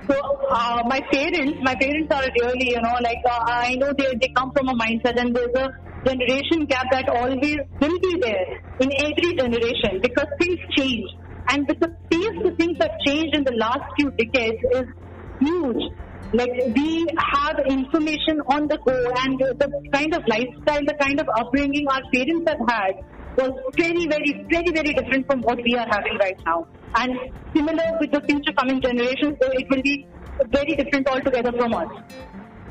So 0.10 0.19
uh, 0.50 0.84
my 0.86 1.00
parents, 1.12 1.60
my 1.62 1.76
parents 1.76 2.12
are 2.12 2.28
really, 2.41 2.72
you 2.72 2.82
know, 2.82 2.98
like 3.02 3.24
uh, 3.26 3.39
I 3.48 3.76
know 3.76 3.93
they 3.98 4.13
they 4.19 4.30
come 4.36 4.52
from 4.52 4.67
a 4.67 4.76
mindset 4.76 5.17
and 5.17 5.34
there's 5.34 5.56
a 5.56 5.72
generation 6.04 6.65
gap 6.65 6.86
that 6.91 7.08
always 7.08 7.58
will 7.80 8.00
be 8.00 8.17
there 8.19 8.60
in 8.82 8.91
every 9.00 9.36
generation 9.36 10.02
because 10.02 10.28
things 10.39 10.60
change. 10.78 11.08
And 11.49 11.67
with 11.67 11.79
the 11.79 11.89
pace 12.10 12.38
the 12.43 12.51
things 12.58 12.77
have 12.79 12.91
changed 13.06 13.36
in 13.36 13.43
the 13.43 13.53
last 13.53 13.84
few 13.97 14.12
decades 14.12 14.60
is 14.71 14.88
huge. 15.39 15.91
Like 16.34 16.51
we 16.75 17.06
have 17.19 17.60
information 17.69 18.41
on 18.47 18.67
the 18.67 18.77
go 18.77 18.95
and 19.23 19.38
the 19.39 19.69
kind 19.93 20.13
of 20.15 20.23
lifestyle, 20.27 20.82
the 20.86 20.95
kind 20.99 21.19
of 21.19 21.27
upbringing 21.38 21.88
our 21.88 22.01
parents 22.12 22.49
have 22.49 22.63
had 22.67 22.93
was 23.38 23.51
very, 23.77 24.08
very, 24.08 24.45
very, 24.49 24.71
very 24.71 24.93
different 24.93 25.27
from 25.27 25.41
what 25.41 25.60
we 25.63 25.75
are 25.75 25.88
having 25.89 26.17
right 26.17 26.38
now. 26.45 26.67
And 26.95 27.17
similar 27.53 27.97
with 27.99 28.12
the 28.12 28.21
future 28.21 28.53
coming 28.53 28.82
generations, 28.82 29.38
it 29.41 29.67
will 29.69 29.82
be 29.82 30.08
very 30.49 30.75
different 30.75 31.08
altogether 31.08 31.51
from 31.51 31.73
us. 31.73 31.89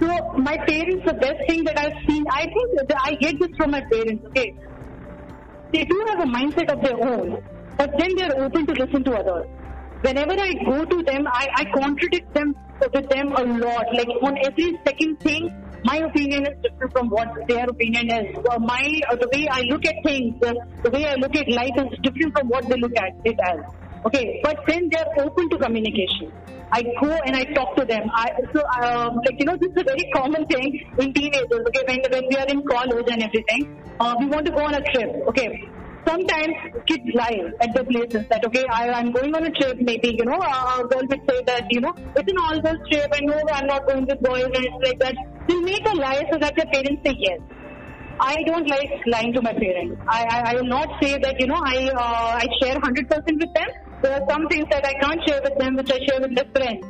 So 0.01 0.07
my 0.39 0.57
parents, 0.67 1.05
the 1.07 1.15
best 1.15 1.47
thing 1.49 1.65
that 1.65 1.79
I've 1.79 1.99
seen, 2.09 2.25
I 2.31 2.43
think 2.47 2.93
I 2.99 3.15
get 3.15 3.39
this 3.39 3.51
from 3.57 3.71
my 3.71 3.83
parents, 3.83 4.25
okay? 4.29 4.57
They 5.73 5.85
do 5.85 6.05
have 6.09 6.21
a 6.21 6.31
mindset 6.31 6.73
of 6.73 6.83
their 6.83 6.99
own, 7.09 7.43
but 7.83 7.99
then 7.99 8.15
they're 8.17 8.45
open 8.45 8.67
to 8.67 8.75
listen 8.75 9.03
to 9.05 9.13
others. 9.21 9.47
Whenever 10.03 10.35
I 10.41 10.53
go 10.65 10.85
to 10.85 11.03
them, 11.03 11.27
I, 11.27 11.49
I 11.61 11.65
contradict 11.77 12.33
them 12.35 12.55
with 12.95 13.09
them 13.09 13.33
a 13.33 13.43
lot. 13.65 13.87
Like 13.93 14.13
on 14.23 14.39
every 14.45 14.79
second 14.85 15.19
thing, 15.21 15.51
my 15.85 15.97
opinion 15.97 16.47
is 16.47 16.57
different 16.63 16.93
from 16.93 17.09
what 17.09 17.29
their 17.49 17.65
opinion 17.69 18.11
is. 18.11 18.37
My 18.61 18.83
the 19.23 19.29
way 19.35 19.49
I 19.51 19.63
look 19.63 19.85
at 19.85 19.97
things, 20.05 20.35
the, 20.41 20.55
the 20.85 20.91
way 20.91 21.07
I 21.07 21.15
look 21.17 21.35
at 21.35 21.49
life 21.49 21.77
is 21.85 21.99
different 22.03 22.39
from 22.39 22.49
what 22.49 22.69
they 22.69 22.77
look 22.77 22.97
at 22.97 23.13
it 23.25 23.37
as. 23.51 23.61
Okay, 24.07 24.41
but 24.45 24.59
then 24.69 24.89
they're 24.93 25.27
open 25.27 25.51
to 25.51 25.59
communication. 25.59 26.33
I 26.71 26.83
go 27.01 27.11
and 27.27 27.37
I 27.37 27.45
talk 27.53 27.77
to 27.77 27.85
them. 27.85 28.09
I, 28.15 28.31
so, 28.55 28.63
um, 28.81 29.17
like 29.27 29.39
you 29.39 29.45
know, 29.45 29.57
this 29.57 29.71
is 29.71 29.83
a 29.83 29.85
very 29.85 30.09
common 30.15 30.47
thing 30.47 30.81
in 30.99 31.13
teenagers. 31.13 31.67
Okay, 31.69 31.85
when 31.89 32.01
when 32.15 32.29
we 32.31 32.37
are 32.37 32.47
in 32.47 32.63
college 32.67 33.07
and 33.11 33.23
everything, 33.23 33.77
uh, 34.01 34.15
we 34.19 34.27
want 34.27 34.47
to 34.47 34.53
go 34.53 34.65
on 34.71 34.75
a 34.75 34.83
trip. 34.93 35.11
Okay, 35.29 35.69
sometimes 36.07 36.55
kids 36.87 37.09
lie 37.15 37.41
at 37.61 37.75
the 37.75 37.85
places 37.85 38.27
that 38.29 38.45
okay 38.45 38.65
I, 38.71 38.91
i'm 38.99 39.13
going 39.13 39.35
on 39.35 39.45
a 39.45 39.51
trip 39.51 39.79
maybe 39.81 40.15
you 40.19 40.25
know 40.25 40.39
a 40.41 40.85
girl 40.91 41.07
would 41.11 41.23
say 41.31 41.43
that 41.47 41.67
you 41.71 41.81
know 41.81 41.95
it's 42.17 42.33
an 42.33 42.39
all 42.45 42.61
girls 42.61 42.83
trip 42.91 43.11
and 43.19 43.27
no 43.27 43.41
i'm 43.53 43.67
not 43.67 43.87
going 43.87 44.07
with 44.07 44.21
boys 44.21 44.45
and 44.45 44.57
it's 44.57 44.81
like 44.87 44.99
that 44.99 45.17
they 45.49 45.59
make 45.61 45.87
a 45.89 45.97
lie 45.97 46.23
so 46.31 46.39
that 46.39 46.57
their 46.57 46.71
parents 46.77 47.03
say 47.07 47.15
yes 47.19 47.41
I 48.21 48.37
don't 48.47 48.69
like 48.69 48.91
lying 49.07 49.33
to 49.33 49.43
my 49.43 49.53
parents. 49.53 50.01
I, 50.07 50.25
I, 50.31 50.51
I 50.51 50.55
will 50.55 50.69
not 50.69 50.89
say 51.03 51.19
that, 51.19 51.41
you 51.41 51.47
know, 51.49 51.57
I 51.57 51.89
uh, 51.89 52.39
I 52.39 52.47
share 52.61 52.77
100% 52.77 53.09
with 53.11 53.53
them. 53.55 53.69
There 54.03 54.13
are 54.13 54.25
some 54.31 54.47
things 54.49 54.67
that 54.71 54.85
I 54.87 54.93
can't 55.01 55.21
share 55.27 55.41
with 55.43 55.59
them, 55.59 55.75
which 55.75 55.91
I 55.91 55.99
share 56.07 56.21
with 56.21 56.31
my 56.31 56.45
friends. 56.55 56.87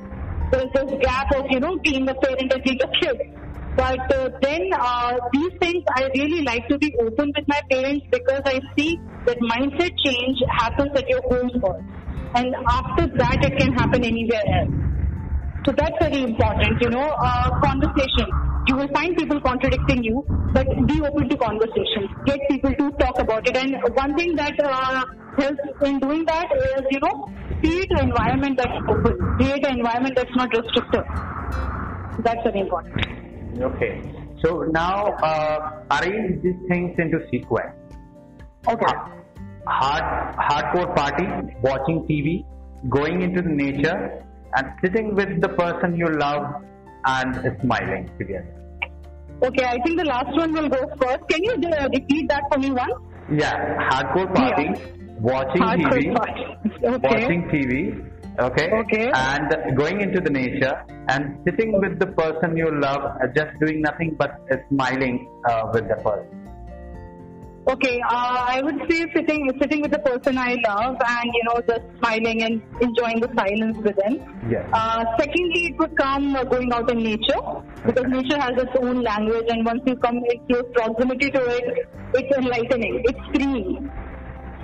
There's 0.50 0.70
this 0.74 1.00
gap 1.00 1.34
of, 1.34 1.46
you 1.48 1.60
know, 1.60 1.78
being 1.78 2.06
a 2.06 2.14
parent 2.14 2.52
and 2.52 2.62
being 2.62 2.80
a 2.82 2.90
kid. 3.00 3.18
But 3.76 4.12
uh, 4.12 4.28
then 4.42 4.68
uh, 4.78 5.16
these 5.32 5.52
things 5.60 5.82
I 5.96 6.10
really 6.14 6.42
like 6.42 6.68
to 6.68 6.78
be 6.78 6.94
open 7.00 7.32
with 7.34 7.48
my 7.48 7.60
parents 7.70 8.06
because 8.10 8.42
I 8.44 8.60
see 8.76 8.98
that 9.24 9.38
mindset 9.38 9.92
change 10.04 10.38
happens 10.50 10.90
at 10.94 11.08
your 11.08 11.22
home 11.22 11.50
first. 11.60 11.84
And 12.34 12.54
after 12.68 13.06
that, 13.16 13.38
it 13.44 13.58
can 13.58 13.72
happen 13.72 14.04
anywhere 14.04 14.42
else. 14.60 14.72
So 15.64 15.72
that's 15.76 15.96
very 16.00 16.22
important, 16.22 16.82
you 16.82 16.90
know, 16.90 17.14
uh, 17.18 17.60
conversation. 17.60 18.26
You 18.68 18.76
will 18.76 18.88
find 18.94 19.16
people 19.16 19.40
contradicting 19.40 20.02
you, 20.04 20.24
but 20.52 20.66
be 20.86 21.00
open 21.00 21.28
to 21.28 21.36
conversation. 21.36 22.08
Get 22.26 22.40
people 22.50 22.72
to 22.74 22.90
talk 22.98 23.18
about 23.20 23.48
it. 23.48 23.56
And 23.56 23.76
one 23.94 24.16
thing 24.16 24.34
that 24.36 24.54
uh, 24.62 25.04
helps 25.38 25.60
in 25.84 25.98
doing 26.00 26.24
that 26.26 26.46
is, 26.52 26.82
you 26.90 27.00
know, 27.00 27.30
create 27.60 27.90
an 27.90 28.08
environment 28.08 28.58
that's 28.58 28.78
open. 28.88 29.16
Create 29.38 29.66
an 29.66 29.78
environment 29.78 30.16
that's 30.16 30.36
not 30.36 30.48
restrictive. 30.52 31.04
That's 32.24 32.42
very 32.44 32.60
important. 32.60 33.21
Okay. 33.60 34.02
So 34.44 34.62
now 34.70 35.14
uh, 35.22 35.82
arrange 35.90 36.42
these 36.42 36.56
things 36.68 36.98
into 36.98 37.20
sequence. 37.30 37.76
Okay. 38.68 38.92
Hard, 39.66 40.36
hardcore 40.36 40.94
party, 40.96 41.26
watching 41.62 42.06
TV, 42.08 42.44
going 42.88 43.22
into 43.22 43.42
the 43.42 43.48
nature, 43.48 44.24
and 44.56 44.66
sitting 44.82 45.14
with 45.14 45.40
the 45.40 45.48
person 45.48 45.96
you 45.96 46.06
love 46.08 46.62
and 47.04 47.56
smiling 47.62 48.10
together. 48.18 48.62
Okay, 49.42 49.64
I 49.64 49.78
think 49.84 49.98
the 49.98 50.04
last 50.04 50.36
one 50.36 50.52
will 50.52 50.68
go 50.68 50.80
first. 51.00 51.28
Can 51.28 51.42
you 51.42 51.54
uh, 51.70 51.88
repeat 51.92 52.28
that 52.28 52.42
for 52.52 52.58
me 52.58 52.70
once? 52.70 52.92
Yeah, 53.30 53.88
hardcore 53.90 54.32
party, 54.34 54.64
yeah. 54.64 55.14
watching 55.18 55.62
Hardcore 55.62 55.92
TV, 55.92 56.14
party. 56.14 56.44
Okay. 56.84 57.08
watching 57.08 57.42
TV, 57.48 58.11
okay, 58.38 58.70
Okay. 58.70 59.10
and 59.14 59.76
going 59.76 60.00
into 60.00 60.20
the 60.20 60.30
nature 60.30 60.74
and 61.08 61.38
sitting 61.44 61.78
with 61.80 61.98
the 61.98 62.06
person 62.06 62.56
you 62.56 62.70
love, 62.80 63.02
uh, 63.02 63.26
just 63.34 63.58
doing 63.60 63.80
nothing 63.82 64.14
but 64.18 64.40
uh, 64.50 64.56
smiling 64.68 65.28
uh, 65.48 65.70
with 65.72 65.88
the 65.88 65.96
person. 65.96 66.38
Okay, 67.64 68.00
uh, 68.10 68.44
I 68.48 68.60
would 68.60 68.80
say 68.90 69.06
sitting 69.14 69.48
sitting 69.60 69.82
with 69.82 69.92
the 69.92 70.00
person 70.00 70.36
I 70.36 70.56
love 70.66 70.96
and 70.98 71.30
you 71.32 71.42
know 71.44 71.60
just 71.68 71.84
smiling 72.00 72.42
and 72.42 72.60
enjoying 72.80 73.20
the 73.20 73.30
silence 73.36 73.76
with 73.84 73.94
them. 73.96 74.18
Yes. 74.50 74.66
Uh, 74.72 75.04
secondly, 75.16 75.66
it 75.70 75.78
would 75.78 75.96
come 75.96 76.34
uh, 76.34 76.42
going 76.42 76.72
out 76.72 76.90
in 76.90 77.04
nature 77.04 77.38
because 77.86 78.06
nature 78.08 78.40
has 78.40 78.60
its 78.60 78.72
own 78.80 79.02
language, 79.02 79.46
and 79.48 79.64
once 79.64 79.80
you 79.86 79.94
come 79.96 80.16
in 80.16 80.44
close 80.48 80.64
proximity 80.74 81.30
to 81.30 81.40
it, 81.40 81.88
it's 82.14 82.36
enlightening. 82.36 83.00
It's 83.04 83.20
freeing. 83.30 83.88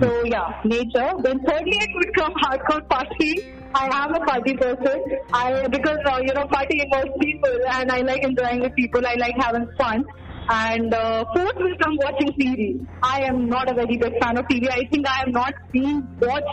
So 0.01 0.23
yeah, 0.23 0.61
nature. 0.63 1.11
Then 1.23 1.39
thirdly, 1.45 1.77
it 1.85 1.89
would 1.95 2.15
come 2.15 2.33
hardcore 2.41 2.87
party. 2.87 3.43
I 3.75 3.85
am 4.03 4.15
a 4.15 4.19
party 4.25 4.55
person. 4.55 5.01
I 5.33 5.67
because 5.67 5.99
uh, 6.05 6.19
you 6.21 6.33
know 6.33 6.45
party 6.47 6.81
involves 6.81 7.11
people, 7.21 7.57
and 7.71 7.91
I 7.91 8.01
like 8.01 8.23
enjoying 8.23 8.61
with 8.61 8.75
people. 8.75 9.05
I 9.05 9.15
like 9.15 9.35
having 9.39 9.67
fun. 9.77 10.05
And 10.51 10.93
uh, 10.93 11.25
fourth 11.35 11.57
will 11.57 11.77
come 11.81 11.97
watching 11.97 12.29
TV. 12.39 12.87
I 13.03 13.21
am 13.23 13.47
not 13.49 13.69
a 13.69 13.73
very 13.75 13.97
big 13.97 14.13
fan 14.21 14.37
of 14.37 14.45
TV. 14.45 14.69
I 14.69 14.87
think 14.91 15.07
I 15.07 15.17
have 15.19 15.33
not 15.33 15.53
seen 15.73 16.07
watched 16.21 16.47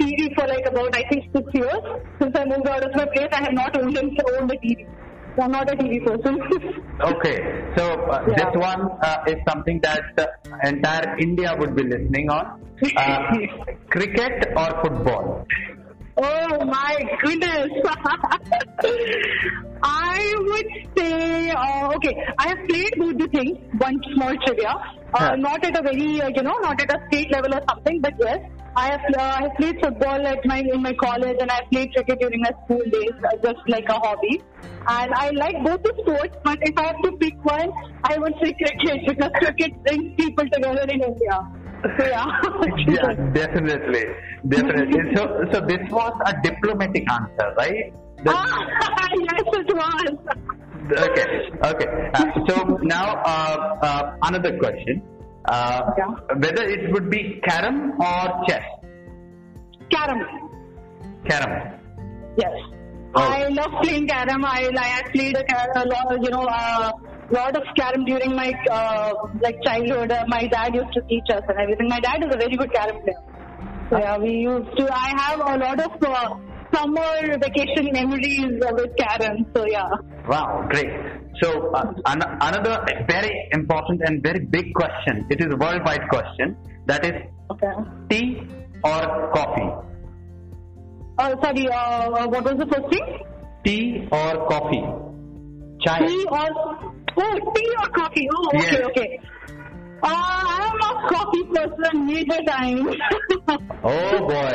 TV 0.00 0.34
for 0.34 0.46
like 0.48 0.66
about 0.66 0.96
I 0.96 1.04
think 1.10 1.24
six 1.36 1.46
years 1.54 1.82
since 2.20 2.34
I 2.36 2.44
moved 2.46 2.66
out 2.66 2.84
of 2.84 2.94
my 2.94 3.06
place. 3.14 3.28
I 3.32 3.42
have 3.44 3.52
not 3.52 3.76
owned 3.76 3.98
owned 3.98 4.50
a 4.50 4.56
TV. 4.56 4.88
I'm 5.40 5.52
not 5.52 5.70
a 5.72 5.76
TV 5.76 6.04
person. 6.04 6.38
Okay, 7.00 7.36
so 7.76 7.84
uh, 8.10 8.18
Yeah. 8.26 8.50
this 8.50 8.56
one 8.60 8.80
uh, 9.02 9.18
is 9.28 9.36
something 9.48 9.78
that 9.82 10.02
uh, 10.18 10.26
entire 10.64 11.16
India 11.18 11.54
would 11.56 11.76
be 11.76 11.84
listening 11.84 12.28
on. 12.28 12.60
Uh, 12.96 13.20
cricket 13.90 14.46
or 14.56 14.68
football? 14.82 15.46
Oh 16.16 16.64
my 16.64 16.96
goodness. 17.22 17.68
I 19.82 20.34
would 20.48 20.66
say, 20.98 21.50
uh, 21.50 21.92
okay, 21.96 22.14
I 22.38 22.48
have 22.48 22.58
played 22.68 22.92
both 22.98 23.16
the 23.18 23.28
things. 23.28 23.58
One 23.78 23.96
small 24.14 24.34
trivia. 24.44 24.74
Uh, 25.14 25.36
Not 25.36 25.64
at 25.64 25.78
a 25.78 25.82
very, 25.82 26.20
uh, 26.20 26.28
you 26.28 26.42
know, 26.42 26.56
not 26.60 26.80
at 26.80 26.94
a 26.94 27.00
state 27.08 27.32
level 27.32 27.54
or 27.54 27.62
something, 27.68 28.00
but 28.00 28.12
yes. 28.20 28.40
I 28.76 28.90
have, 28.90 29.00
uh, 29.16 29.20
I 29.22 29.42
have 29.42 29.54
played 29.56 29.80
football 29.80 30.26
at 30.26 30.44
my 30.44 30.58
in 30.58 30.82
my 30.82 30.92
college 30.92 31.36
and 31.40 31.50
I 31.50 31.62
played 31.72 31.92
cricket 31.94 32.20
during 32.20 32.40
my 32.40 32.52
school 32.64 32.82
days, 32.92 33.16
uh, 33.24 33.36
just 33.42 33.60
like 33.66 33.88
a 33.88 33.94
hobby. 33.94 34.42
And 34.86 35.12
I 35.14 35.30
like 35.30 35.56
both 35.64 35.82
the 35.82 35.94
sports, 36.00 36.36
but 36.44 36.58
if 36.62 36.78
I 36.78 36.86
have 36.88 37.02
to 37.02 37.12
pick 37.16 37.42
one, 37.44 37.72
I 38.04 38.18
would 38.18 38.34
say 38.42 38.52
cricket 38.52 39.00
because 39.08 39.30
cricket 39.34 39.82
brings 39.82 40.14
people 40.16 40.44
together 40.52 40.82
in 40.82 41.02
India. 41.02 41.40
So 41.98 42.06
yeah. 42.06 42.26
yeah, 42.88 43.14
definitely, 43.32 44.04
definitely. 44.46 45.16
so, 45.16 45.44
so 45.52 45.60
this 45.60 45.90
was 45.90 46.12
a 46.26 46.34
diplomatic 46.42 47.10
answer, 47.10 47.54
right? 47.56 47.92
Ah, 48.26 49.08
yes, 49.14 49.42
it 49.52 49.74
was. 49.74 50.67
Okay, 50.86 51.26
okay. 51.64 51.88
Uh, 52.14 52.26
so 52.46 52.78
now 52.82 53.16
uh, 53.24 53.78
uh, 53.82 54.16
another 54.22 54.56
question: 54.58 55.02
uh, 55.46 55.80
Yeah. 55.98 56.14
whether 56.36 56.64
it 56.64 56.92
would 56.92 57.10
be 57.10 57.40
carom 57.46 57.92
or 58.00 58.44
chess? 58.48 58.62
Carom. 59.90 60.22
Carom. 61.28 61.52
Yes. 62.36 62.52
Oh. 63.14 63.22
I 63.22 63.48
love 63.48 63.72
playing 63.82 64.06
carom. 64.06 64.44
I 64.44 64.70
I 64.76 65.02
played 65.12 65.36
a 65.36 65.84
lot, 65.86 66.16
you 66.22 66.30
know, 66.30 66.44
a 66.44 66.92
lot 67.30 67.56
of 67.56 67.62
carom 67.76 68.04
during 68.04 68.34
my 68.36 68.52
uh, 68.70 69.12
like 69.42 69.56
childhood. 69.64 70.12
Uh, 70.12 70.24
my 70.28 70.46
dad 70.46 70.74
used 70.74 70.92
to 70.92 71.00
teach 71.08 71.28
us 71.34 71.42
and 71.48 71.58
everything. 71.58 71.88
My 71.88 72.00
dad 72.00 72.22
is 72.24 72.34
a 72.34 72.38
very 72.38 72.56
good 72.56 72.72
carom 72.72 73.00
player. 73.02 73.22
So 73.90 73.98
yeah, 73.98 74.18
we 74.18 74.30
used 74.30 74.76
to. 74.76 74.88
I 74.92 75.08
have 75.16 75.40
a 75.40 75.56
lot 75.64 75.80
of 75.80 76.02
uh, 76.02 76.34
summer 76.74 77.38
vacation 77.38 77.90
memories 77.92 78.60
with 78.60 78.96
carom. 78.96 79.46
So 79.54 79.66
yeah. 79.66 79.88
Wow, 80.28 80.66
great. 80.70 80.90
So 81.40 81.70
uh, 81.72 81.92
an- 82.06 82.22
another 82.40 82.84
very 83.08 83.48
important 83.52 84.02
and 84.04 84.22
very 84.22 84.40
big 84.40 84.74
question. 84.74 85.26
It 85.30 85.40
is 85.40 85.46
a 85.52 85.56
worldwide 85.56 86.08
question. 86.08 86.56
That 86.86 87.04
is 87.04 87.12
Okay. 87.50 87.72
tea 88.10 88.42
or 88.84 89.30
coffee? 89.32 89.70
Uh, 91.18 91.34
sorry, 91.42 91.66
uh, 91.68 92.10
what 92.28 92.44
was 92.44 92.56
the 92.58 92.66
first 92.66 92.88
thing? 92.92 93.18
Tea 93.64 94.08
or 94.12 94.46
coffee? 94.48 94.84
Chai. 95.84 96.06
Tea 96.06 96.26
or 96.30 96.46
oh, 97.16 97.52
tea 97.54 97.70
or 97.80 97.88
coffee? 97.90 98.28
Oh, 98.34 98.48
okay, 98.54 98.58
Yes. 98.58 98.84
okay. 98.90 99.20
Uh, 100.02 100.08
I'm 100.14 100.80
a 100.80 101.08
coffee 101.08 101.44
person. 101.54 102.06
Neither 102.06 102.42
time. 102.44 102.88
Oh 103.84 104.26
boy. 104.28 104.52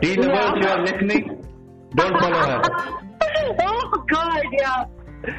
Tea 0.00 0.16
lovers, 0.16 0.32
Yeah. 0.34 0.54
you 0.56 0.68
are 0.68 0.82
listening? 0.82 1.41
Don't 1.94 2.18
follow 2.18 2.38
her. 2.38 2.62
oh 3.60 4.04
God, 4.10 4.42
yeah. 4.52 4.84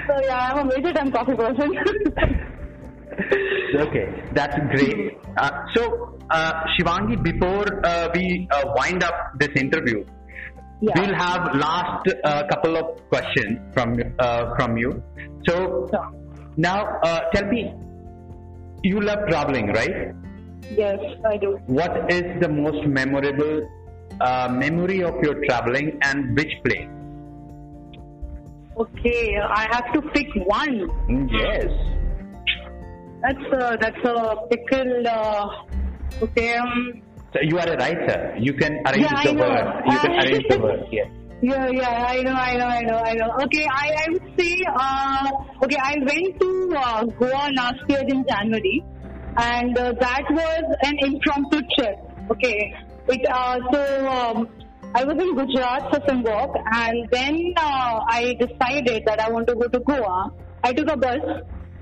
So 0.08 0.22
yeah, 0.22 0.54
I'm 0.54 0.60
a 0.60 0.66
major 0.66 0.94
time 0.94 1.12
coffee 1.12 1.36
person. 1.36 1.76
Okay, 3.76 4.08
that's 4.34 4.56
great. 4.72 5.18
Uh, 5.38 5.52
so, 5.76 6.18
uh, 6.30 6.54
Shivangi, 6.74 7.22
before 7.24 7.86
uh, 7.86 8.10
we 8.14 8.48
uh, 8.52 8.74
wind 8.76 9.04
up 9.04 9.34
this 9.40 9.50
interview, 9.56 10.06
yeah. 10.82 10.92
we'll 10.96 11.16
have 11.16 11.56
last 11.56 12.08
uh, 12.24 12.44
couple 12.48 12.78
of 12.78 13.10
questions 13.10 13.60
from 13.74 13.98
uh, 14.20 14.56
from 14.56 14.78
you. 14.78 15.04
So 15.48 15.90
now, 16.56 17.00
uh, 17.04 17.22
tell 17.34 17.46
me, 17.48 17.74
you 18.84 19.02
love 19.02 19.28
traveling, 19.28 19.68
right? 19.68 20.14
Yes, 20.72 21.00
I 21.26 21.38
do. 21.38 21.60
What 21.66 22.12
is 22.12 22.24
the 22.42 22.50
most 22.50 22.88
memorable 22.88 23.68
uh, 24.24 24.48
memory 24.50 25.04
of 25.04 25.16
your 25.22 25.36
traveling, 25.46 26.00
and 26.02 26.36
which 26.38 26.54
place? 26.66 26.88
Okay, 28.78 29.38
I 29.38 29.68
have 29.72 29.94
to 29.94 30.02
pick 30.14 30.28
one. 30.48 30.76
Yes. 31.30 31.68
That's 33.22 33.46
a, 33.54 33.78
that's 33.80 34.04
a 34.04 34.36
pickle. 34.50 35.08
Uh, 35.08 36.24
okay. 36.24 36.56
Um, 36.56 37.02
So 37.34 37.40
you 37.42 37.58
are 37.60 37.68
a 37.70 37.78
writer. 37.78 38.36
You 38.40 38.54
can 38.54 38.74
arrange 38.88 39.06
Yeah, 39.06 39.24
the 39.24 39.34
word. 39.42 39.68
You 39.92 39.98
can 40.00 40.12
arrange 40.22 40.46
the 40.50 40.60
word. 40.66 40.82
Yes. 40.92 41.08
yeah, 41.42 41.68
yeah, 41.70 42.06
I 42.08 42.22
know, 42.26 42.34
I 42.34 42.54
know, 42.58 42.68
I 42.68 42.82
know, 42.90 43.00
I 43.00 43.14
know. 43.14 43.30
Okay, 43.46 43.66
I, 43.70 43.86
I 44.04 44.06
would 44.14 44.28
say, 44.40 44.52
uh, 44.74 45.28
okay, 45.64 45.78
I 45.82 45.94
went 46.10 46.40
to 46.42 46.50
uh, 46.78 47.04
Goa 47.20 47.50
last 47.58 47.82
year 47.90 48.04
in 48.08 48.24
January, 48.28 48.84
and 49.38 49.78
uh, 49.78 49.94
that 50.00 50.26
was 50.32 50.64
an 50.84 50.96
impromptu 51.08 51.62
trip. 51.76 51.98
Okay, 52.32 52.74
it 53.08 53.26
uh, 53.30 53.60
so 53.72 54.08
um, 54.08 54.50
I 54.96 55.04
was 55.06 55.18
in 55.18 55.36
Gujarat 55.36 55.90
for 55.92 56.00
some 56.08 56.24
work, 56.24 56.56
and 56.72 57.10
then 57.12 57.54
uh, 57.58 58.00
I 58.08 58.36
decided 58.40 59.04
that 59.06 59.20
I 59.20 59.30
want 59.30 59.48
to 59.48 59.56
go 59.56 59.68
to 59.68 59.80
Goa. 59.80 60.32
I 60.64 60.72
took 60.72 60.90
a 60.92 60.96
bus, 60.96 61.20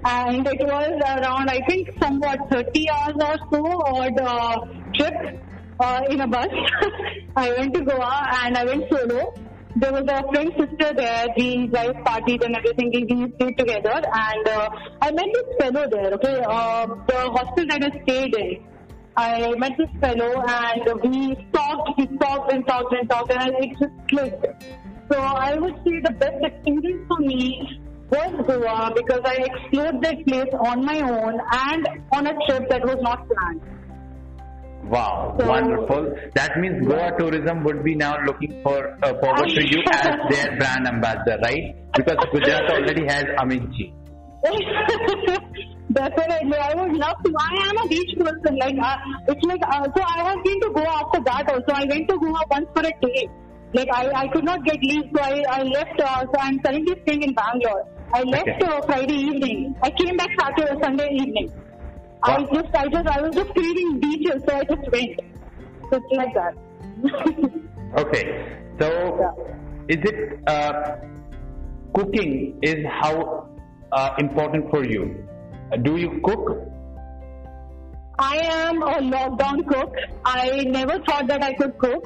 and 0.06 0.48
it 0.48 0.62
was 0.62 0.92
around 1.06 1.50
I 1.50 1.60
think 1.68 1.90
somewhat 2.02 2.40
30 2.52 2.90
hours 2.90 3.16
or 3.20 3.36
so 3.52 3.82
odd 3.86 4.20
uh, 4.22 4.60
trip 4.94 5.44
uh, 5.80 6.02
in 6.10 6.22
a 6.22 6.28
bus. 6.28 6.48
I 7.36 7.54
went 7.58 7.74
to 7.74 7.82
Goa 7.82 8.30
and 8.44 8.58
I 8.58 8.64
went 8.64 8.86
solo. 8.90 9.34
There 9.76 9.92
was 9.92 10.04
a 10.04 10.24
friend 10.32 10.52
sister 10.58 10.94
there. 10.94 11.28
We 11.38 11.68
guys 11.68 11.94
partied 12.06 12.44
and 12.46 12.56
everything. 12.56 12.92
We 12.94 13.34
stayed 13.36 13.58
together, 13.58 14.02
and 14.14 14.48
uh, 14.48 14.70
I 15.02 15.12
met 15.12 15.28
this 15.34 15.56
fellow 15.60 15.88
there. 15.90 16.14
Okay, 16.14 16.42
uh, 16.48 16.88
the 17.08 17.20
hostel 17.36 17.68
that 17.68 17.84
I 17.84 18.04
stayed 18.04 18.36
in. 18.36 18.71
I 19.18 19.54
met 19.58 19.74
this 19.78 19.90
fellow 20.00 20.44
and 20.48 21.02
we 21.04 21.36
talked, 21.54 21.98
we 21.98 22.08
talked 22.18 22.52
and 22.54 22.66
talked 22.68 22.94
and 22.94 23.10
talked 23.10 23.32
and 23.32 23.54
it 23.60 23.78
just 23.80 24.08
clicked. 24.10 24.46
So 25.12 25.20
I 25.20 25.56
would 25.58 25.76
say 25.86 26.00
the 26.00 26.12
best 26.18 26.42
experience 26.42 27.06
for 27.08 27.20
me 27.20 27.80
was 28.10 28.46
Goa 28.48 28.92
because 28.96 29.22
I 29.26 29.36
explored 29.50 30.02
that 30.04 30.26
place 30.26 30.54
on 30.60 30.86
my 30.86 31.02
own 31.02 31.40
and 31.52 31.88
on 32.14 32.28
a 32.28 32.34
trip 32.48 32.70
that 32.70 32.84
was 32.86 32.98
not 33.02 33.28
planned. 33.28 33.62
Wow, 34.86 35.36
So- 35.40 35.48
wonderful. 35.48 36.16
That 36.34 36.58
means 36.60 36.88
Goa 36.88 37.12
Tourism 37.20 37.64
would 37.66 37.84
be 37.84 37.96
now 37.96 38.16
looking 38.26 38.62
for 38.64 38.98
uh, 39.04 39.14
forward 39.20 39.50
to 39.50 39.62
you 39.68 39.84
as 39.92 40.18
their 40.30 40.58
brand 40.58 40.88
ambassador, 40.88 41.38
right? 41.44 41.76
Because 41.94 42.18
Gujarat 42.32 42.72
already 42.72 43.06
has 43.08 43.26
Amitji. 43.38 43.94
Definitely, 45.92 46.58
I 46.58 46.74
would 46.76 46.94
love 46.98 47.18
to. 47.24 47.34
I 47.38 47.70
am 47.70 47.78
a 47.78 47.88
beach 47.88 48.18
person. 48.18 48.56
Like 48.58 48.76
uh, 48.82 48.98
it's 49.28 49.44
like 49.46 49.62
uh, 49.68 49.84
so. 49.96 50.02
I 50.04 50.24
have 50.30 50.44
been 50.44 50.60
to 50.62 50.70
Goa 50.74 51.04
after 51.06 51.22
that 51.26 51.50
also. 51.52 51.72
I 51.74 51.86
went 51.86 52.08
to 52.10 52.18
Goa 52.18 52.42
once 52.50 52.68
for 52.74 52.82
a 52.82 52.94
day. 53.02 53.28
Like 53.74 53.90
I, 53.94 54.10
I 54.24 54.28
could 54.30 54.44
not 54.46 54.64
get 54.66 54.82
leave, 54.82 55.04
so 55.16 55.22
I, 55.22 55.44
I 55.50 55.64
left. 55.64 56.00
Uh, 56.00 56.22
so 56.22 56.34
I'm 56.40 56.60
currently 56.60 56.96
staying 57.04 57.24
in 57.24 57.34
Bangalore. 57.34 57.84
I 58.14 58.24
left 58.24 58.62
Okay. 58.62 58.66
uh, 58.66 58.82
Friday 58.86 59.14
evening. 59.16 59.76
I 59.84 59.92
came 59.92 60.18
back 60.18 60.30
Saturday 60.40 60.80
Sunday 60.82 61.10
evening. 61.14 61.52
I 62.24 62.42
just 62.54 62.74
I 62.76 62.88
just 62.88 63.08
I 63.08 63.22
was 63.22 63.36
just 63.36 63.54
craving 63.54 64.00
beaches, 64.00 64.42
so 64.48 64.56
I 64.56 64.64
just 64.64 64.92
went. 64.92 65.20
So 65.92 65.98
it's 65.98 66.12
like 66.18 66.34
that. 66.36 66.56
Okay, 67.98 68.24
so 68.80 68.88
is 69.90 69.98
it 69.98 70.40
uh, 70.48 70.96
cooking 71.94 72.58
is 72.62 72.86
how 72.88 73.51
uh, 73.92 74.14
important 74.20 74.70
for 74.70 74.84
you? 74.86 75.28
Uh, 75.72 75.78
do 75.78 75.98
you 75.98 76.22
cook? 76.24 76.68
I 78.20 78.38
am 78.38 78.82
a 78.82 79.00
lockdown 79.00 79.68
cook. 79.68 79.94
I 80.26 80.64
never 80.68 81.00
thought 81.06 81.28
that 81.28 81.44
I 81.44 81.54
could 81.54 81.78
cook. 81.78 82.06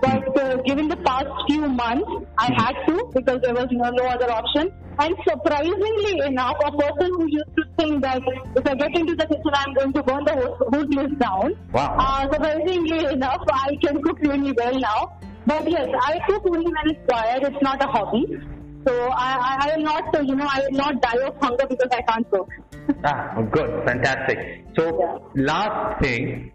But 0.00 0.38
uh, 0.38 0.56
given 0.62 0.88
the 0.88 0.96
past 0.96 1.26
few 1.48 1.66
months, 1.68 2.08
I 2.36 2.52
had 2.54 2.74
to 2.86 3.10
because 3.14 3.40
there 3.42 3.54
was 3.54 3.66
no, 3.70 3.90
no 3.90 4.04
other 4.04 4.30
option. 4.30 4.70
And 4.98 5.14
surprisingly 5.28 6.20
enough, 6.26 6.56
a 6.64 6.70
person 6.70 7.12
who 7.16 7.26
used 7.28 7.56
to 7.56 7.64
think 7.78 8.02
that 8.02 8.22
if 8.56 8.66
I 8.66 8.74
get 8.74 8.96
into 8.96 9.14
the 9.14 9.26
kitchen, 9.26 9.52
I'm 9.52 9.74
going 9.74 9.92
to 9.94 10.02
burn 10.02 10.24
the 10.24 10.34
whole, 10.34 10.56
whole 10.70 10.86
place 10.86 11.12
down. 11.18 11.56
Wow. 11.72 11.96
Uh, 11.98 12.32
surprisingly 12.32 13.04
enough, 13.12 13.42
I 13.50 13.76
can 13.82 14.02
cook 14.02 14.18
really 14.20 14.52
well 14.52 14.78
now. 14.78 15.18
But 15.46 15.70
yes, 15.70 15.88
I 16.02 16.20
cook 16.28 16.44
only 16.46 16.64
when 16.64 16.90
it's 16.90 17.00
required. 17.00 17.42
It's 17.44 17.62
not 17.62 17.82
a 17.82 17.86
hobby. 17.86 18.38
So 18.86 18.92
I, 19.10 19.30
I, 19.48 19.56
I 19.68 19.76
will 19.76 19.84
not, 19.84 20.26
you 20.26 20.34
know, 20.36 20.46
I 20.48 20.60
will 20.60 20.76
not 20.78 21.02
die 21.02 21.18
of 21.26 21.36
hunger 21.40 21.66
because 21.68 21.88
I 21.92 22.02
can't 22.02 22.30
cook. 22.30 22.48
Ah, 23.04 23.40
good, 23.50 23.84
fantastic. 23.84 24.38
So, 24.76 24.84
last 25.34 26.00
thing, 26.02 26.52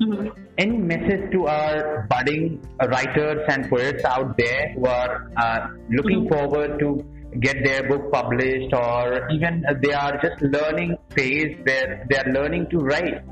Mhm. 0.00 0.30
any 0.58 0.76
message 0.76 1.30
to 1.32 1.46
our 1.46 2.06
budding 2.10 2.60
writers 2.92 3.40
and 3.48 3.68
poets 3.70 4.04
out 4.04 4.36
there 4.36 4.72
who 4.74 4.84
are 4.86 5.30
uh, 5.38 5.68
looking 5.90 6.28
forward 6.28 6.78
to 6.80 7.02
get 7.40 7.56
their 7.64 7.88
book 7.88 8.12
published 8.12 8.74
or 8.74 9.26
even 9.30 9.64
they 9.82 9.92
are 9.94 10.18
just 10.22 10.42
learning 10.42 10.96
phase 11.14 11.56
where 11.64 12.04
they 12.10 12.16
are 12.18 12.30
learning 12.32 12.66
to 12.70 12.78
write 12.78 13.22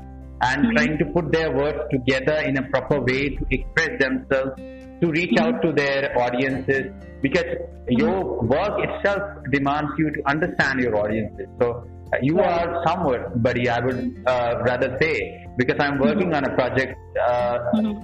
and 0.41 0.75
trying 0.75 0.97
to 0.97 1.05
put 1.05 1.31
their 1.31 1.51
words 1.55 1.79
together 1.91 2.37
in 2.41 2.57
a 2.57 2.63
proper 2.69 2.99
way 2.99 3.29
to 3.29 3.45
express 3.49 3.99
themselves 3.99 4.59
to 5.01 5.11
reach 5.11 5.37
out 5.39 5.61
to 5.61 5.71
their 5.71 6.17
audiences 6.17 6.91
because 7.21 7.45
your 7.89 8.41
work 8.43 8.79
itself 8.87 9.21
demands 9.51 9.91
you 9.97 10.11
to 10.11 10.21
understand 10.27 10.79
your 10.79 10.95
audiences. 10.95 11.47
So 11.59 11.87
uh, 12.13 12.17
you 12.21 12.39
are 12.39 12.83
somebody 12.85 13.69
I 13.69 13.79
would 13.79 14.23
uh, 14.25 14.61
rather 14.65 14.97
say 15.01 15.45
because 15.57 15.77
I'm 15.79 15.99
working 15.99 16.33
on 16.33 16.45
a 16.45 16.53
project, 16.55 16.97
uh, 17.19 17.59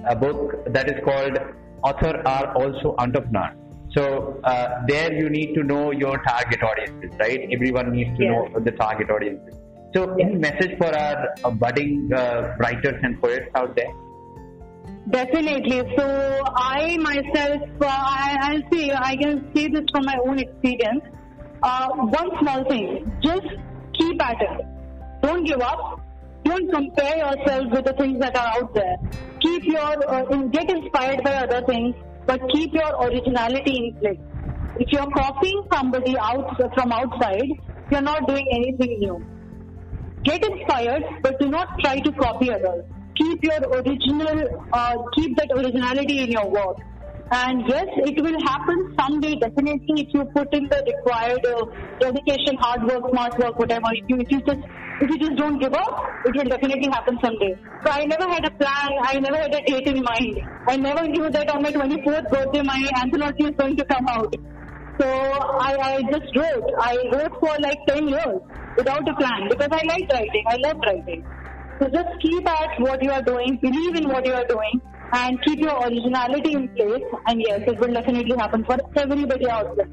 a 0.08 0.16
book 0.16 0.64
that 0.72 0.90
is 0.90 1.02
called 1.04 1.38
Author 1.82 2.22
Are 2.26 2.54
Also 2.54 2.94
Entrepreneurs. 2.98 3.56
So 3.94 4.40
uh, 4.44 4.68
there 4.88 5.12
you 5.12 5.28
need 5.28 5.54
to 5.54 5.62
know 5.62 5.90
your 5.92 6.16
target 6.18 6.62
audiences, 6.62 7.10
right? 7.20 7.40
Everyone 7.52 7.92
needs 7.92 8.16
to 8.18 8.24
know 8.24 8.48
the 8.58 8.72
target 8.72 9.10
audiences. 9.10 9.61
So 9.94 10.14
any 10.14 10.36
message 10.36 10.78
for 10.78 10.86
our 10.86 11.34
uh, 11.44 11.50
budding 11.50 12.10
uh, 12.14 12.56
writers 12.58 12.98
and 13.02 13.20
poets 13.20 13.46
out 13.54 13.76
there? 13.76 13.92
Definitely. 15.10 15.82
So 15.96 16.42
I 16.56 16.96
myself, 16.98 17.62
uh, 17.80 17.86
I, 17.86 18.36
I'll 18.40 18.72
say, 18.72 18.92
I 18.92 19.16
can 19.16 19.50
say 19.54 19.68
this 19.68 19.82
from 19.90 20.04
my 20.04 20.16
own 20.26 20.38
experience. 20.38 21.04
Uh, 21.62 21.88
one 21.88 22.30
small 22.40 22.64
thing, 22.68 23.12
just 23.22 23.46
keep 23.98 24.22
at 24.22 24.40
it. 24.40 24.66
Don't 25.22 25.44
give 25.44 25.60
up. 25.60 26.00
Don't 26.44 26.72
compare 26.72 27.18
yourself 27.18 27.66
with 27.70 27.84
the 27.84 27.92
things 27.92 28.18
that 28.20 28.36
are 28.36 28.62
out 28.62 28.74
there. 28.74 28.96
Keep 29.40 29.64
your, 29.64 30.10
uh, 30.10 30.24
get 30.50 30.70
inspired 30.70 31.22
by 31.22 31.34
other 31.34 31.64
things, 31.66 31.94
but 32.26 32.40
keep 32.52 32.72
your 32.72 33.04
originality 33.04 33.76
in 33.76 34.00
place. 34.00 34.18
If 34.78 34.90
you're 34.90 35.10
copying 35.10 35.62
somebody 35.72 36.16
out 36.18 36.56
from 36.74 36.92
outside, 36.92 37.46
you're 37.90 38.00
not 38.00 38.26
doing 38.26 38.46
anything 38.50 38.98
new. 38.98 39.24
Get 40.24 40.44
inspired, 40.44 41.02
but 41.22 41.38
do 41.40 41.48
not 41.48 41.78
try 41.80 41.98
to 41.98 42.12
copy 42.12 42.52
others. 42.52 42.84
Keep 43.16 43.44
your 43.44 43.58
original, 43.58 44.68
uh, 44.72 44.96
keep 45.14 45.36
that 45.36 45.50
originality 45.50 46.20
in 46.20 46.30
your 46.30 46.48
work. 46.48 46.76
And 47.32 47.64
yes, 47.66 47.86
it 47.96 48.22
will 48.22 48.38
happen 48.46 48.94
someday, 48.98 49.34
definitely, 49.36 50.02
if 50.02 50.14
you 50.14 50.24
put 50.34 50.52
in 50.54 50.68
the 50.68 50.82
required 50.86 51.44
uh, 51.46 51.64
dedication, 51.98 52.56
hard 52.60 52.84
work, 52.84 53.10
smart 53.10 53.38
work, 53.38 53.58
whatever. 53.58 53.88
If 53.92 54.04
you, 54.08 54.16
if 54.20 54.30
you 54.30 54.40
just 54.42 54.60
if 55.00 55.10
you 55.10 55.18
just 55.18 55.36
don't 55.36 55.58
give 55.58 55.72
up, 55.72 56.04
it 56.26 56.36
will 56.36 56.44
definitely 56.44 56.88
happen 56.92 57.18
someday. 57.24 57.56
So 57.84 57.90
I 57.90 58.04
never 58.04 58.28
had 58.28 58.44
a 58.44 58.50
plan. 58.50 58.90
I 59.02 59.18
never 59.18 59.36
had 59.36 59.54
a 59.54 59.60
date 59.64 59.88
in 59.88 60.02
mind. 60.04 60.40
I 60.68 60.76
never 60.76 61.08
knew 61.08 61.28
that 61.30 61.50
on 61.50 61.62
my 61.62 61.72
24th 61.72 62.30
birthday, 62.30 62.62
my 62.62 62.90
anthology 63.02 63.44
is 63.44 63.56
going 63.56 63.76
to 63.78 63.84
come 63.86 64.06
out. 64.08 64.32
So 65.00 65.08
I, 65.08 65.74
I 65.80 66.02
just 66.12 66.36
wrote. 66.36 66.70
I 66.78 66.96
wrote 67.10 67.32
for 67.40 67.56
like 67.60 67.78
10 67.88 68.08
years 68.08 68.40
without 68.76 69.08
a 69.08 69.14
plan 69.14 69.48
because 69.48 69.68
I 69.70 69.82
like 69.86 70.10
writing. 70.12 70.44
I 70.46 70.56
love 70.56 70.76
writing. 70.84 71.24
So 71.80 71.88
just 71.88 72.08
keep 72.20 72.48
at 72.48 72.78
what 72.78 73.02
you 73.02 73.10
are 73.10 73.22
doing, 73.22 73.58
believe 73.60 73.96
in 73.96 74.08
what 74.08 74.24
you 74.26 74.34
are 74.34 74.46
doing, 74.46 74.80
and 75.12 75.42
keep 75.42 75.58
your 75.58 75.76
originality 75.84 76.52
in 76.52 76.68
place. 76.68 77.02
And 77.26 77.40
yes, 77.40 77.60
it 77.66 77.78
will 77.80 77.92
definitely 77.92 78.36
happen 78.36 78.64
for 78.64 78.76
everybody 78.96 79.48
out 79.48 79.76
there. 79.76 79.88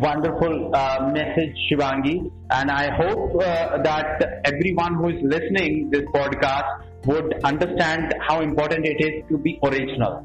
Wonderful 0.00 0.74
uh, 0.74 1.10
message, 1.12 1.56
Shivangi. 1.70 2.30
And 2.50 2.70
I 2.70 2.90
hope 2.94 3.34
uh, 3.36 3.82
that 3.82 4.42
everyone 4.44 4.94
who 4.94 5.08
is 5.08 5.22
listening 5.22 5.90
this 5.90 6.02
podcast 6.14 6.82
would 7.06 7.34
understand 7.44 8.14
how 8.26 8.40
important 8.40 8.84
it 8.84 9.00
is 9.00 9.24
to 9.28 9.38
be 9.38 9.58
original. 9.62 10.24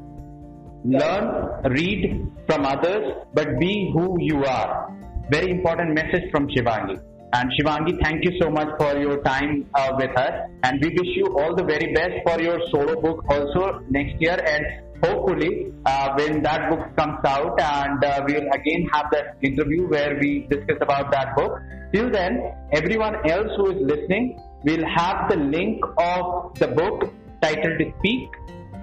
Learn, 0.84 1.62
read 1.70 2.28
from 2.46 2.66
others, 2.66 3.12
but 3.34 3.58
be 3.60 3.90
who 3.92 4.16
you 4.20 4.44
are. 4.44 4.88
Very 5.30 5.50
important 5.50 5.94
message 5.94 6.30
from 6.30 6.48
Shivangi. 6.48 7.00
And 7.32 7.50
Shivangi, 7.52 8.02
thank 8.02 8.24
you 8.24 8.32
so 8.40 8.50
much 8.50 8.68
for 8.78 8.98
your 8.98 9.22
time 9.22 9.66
uh, 9.74 9.92
with 9.96 10.14
us. 10.16 10.32
And 10.64 10.80
we 10.82 10.88
wish 10.88 11.16
you 11.16 11.26
all 11.38 11.54
the 11.54 11.64
very 11.64 11.94
best 11.94 12.14
for 12.26 12.42
your 12.42 12.58
solo 12.70 13.00
book 13.00 13.24
also 13.30 13.80
next 13.88 14.20
year. 14.20 14.36
And 14.44 14.66
hopefully, 15.02 15.72
uh, 15.86 16.14
when 16.18 16.42
that 16.42 16.68
book 16.68 16.94
comes 16.96 17.24
out, 17.24 17.58
and 17.60 18.04
uh, 18.04 18.22
we'll 18.26 18.48
again 18.52 18.86
have 18.92 19.06
that 19.12 19.36
interview 19.42 19.88
where 19.88 20.18
we 20.20 20.46
discuss 20.50 20.76
about 20.80 21.10
that 21.12 21.34
book. 21.36 21.58
Till 21.94 22.10
then, 22.10 22.52
everyone 22.72 23.16
else 23.30 23.48
who 23.56 23.70
is 23.70 23.80
listening, 23.80 24.38
we'll 24.64 24.86
have 24.86 25.30
the 25.30 25.36
link 25.36 25.82
of 25.98 26.54
the 26.58 26.68
book 26.68 27.12
titled 27.40 27.80
Speak. 27.98 28.28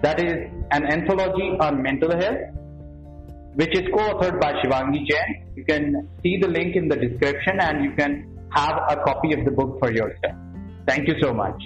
That 0.01 0.19
is 0.19 0.49
an 0.71 0.85
anthology 0.85 1.57
on 1.59 1.83
mental 1.83 2.11
health 2.17 2.39
which 3.55 3.77
is 3.77 3.87
co-authored 3.93 4.39
by 4.39 4.53
Shivangi 4.61 5.05
Jain. 5.05 5.47
You 5.55 5.65
can 5.65 6.09
see 6.23 6.37
the 6.37 6.47
link 6.47 6.75
in 6.75 6.87
the 6.87 6.95
description 6.95 7.59
and 7.59 7.83
you 7.83 7.91
can 7.91 8.37
have 8.51 8.77
a 8.89 8.97
copy 9.03 9.33
of 9.33 9.45
the 9.45 9.51
book 9.51 9.79
for 9.79 9.91
yourself. 9.91 10.35
Thank 10.87 11.07
you 11.07 11.15
so 11.21 11.33
much. 11.33 11.61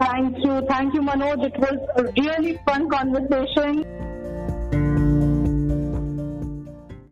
Thank 0.00 0.36
you. 0.44 0.62
Thank 0.68 0.94
you, 0.94 1.02
Manoj. 1.02 1.44
It 1.44 1.58
was 1.58 1.78
a 1.96 2.04
really 2.20 2.58
fun 2.66 2.88
conversation. 2.90 3.84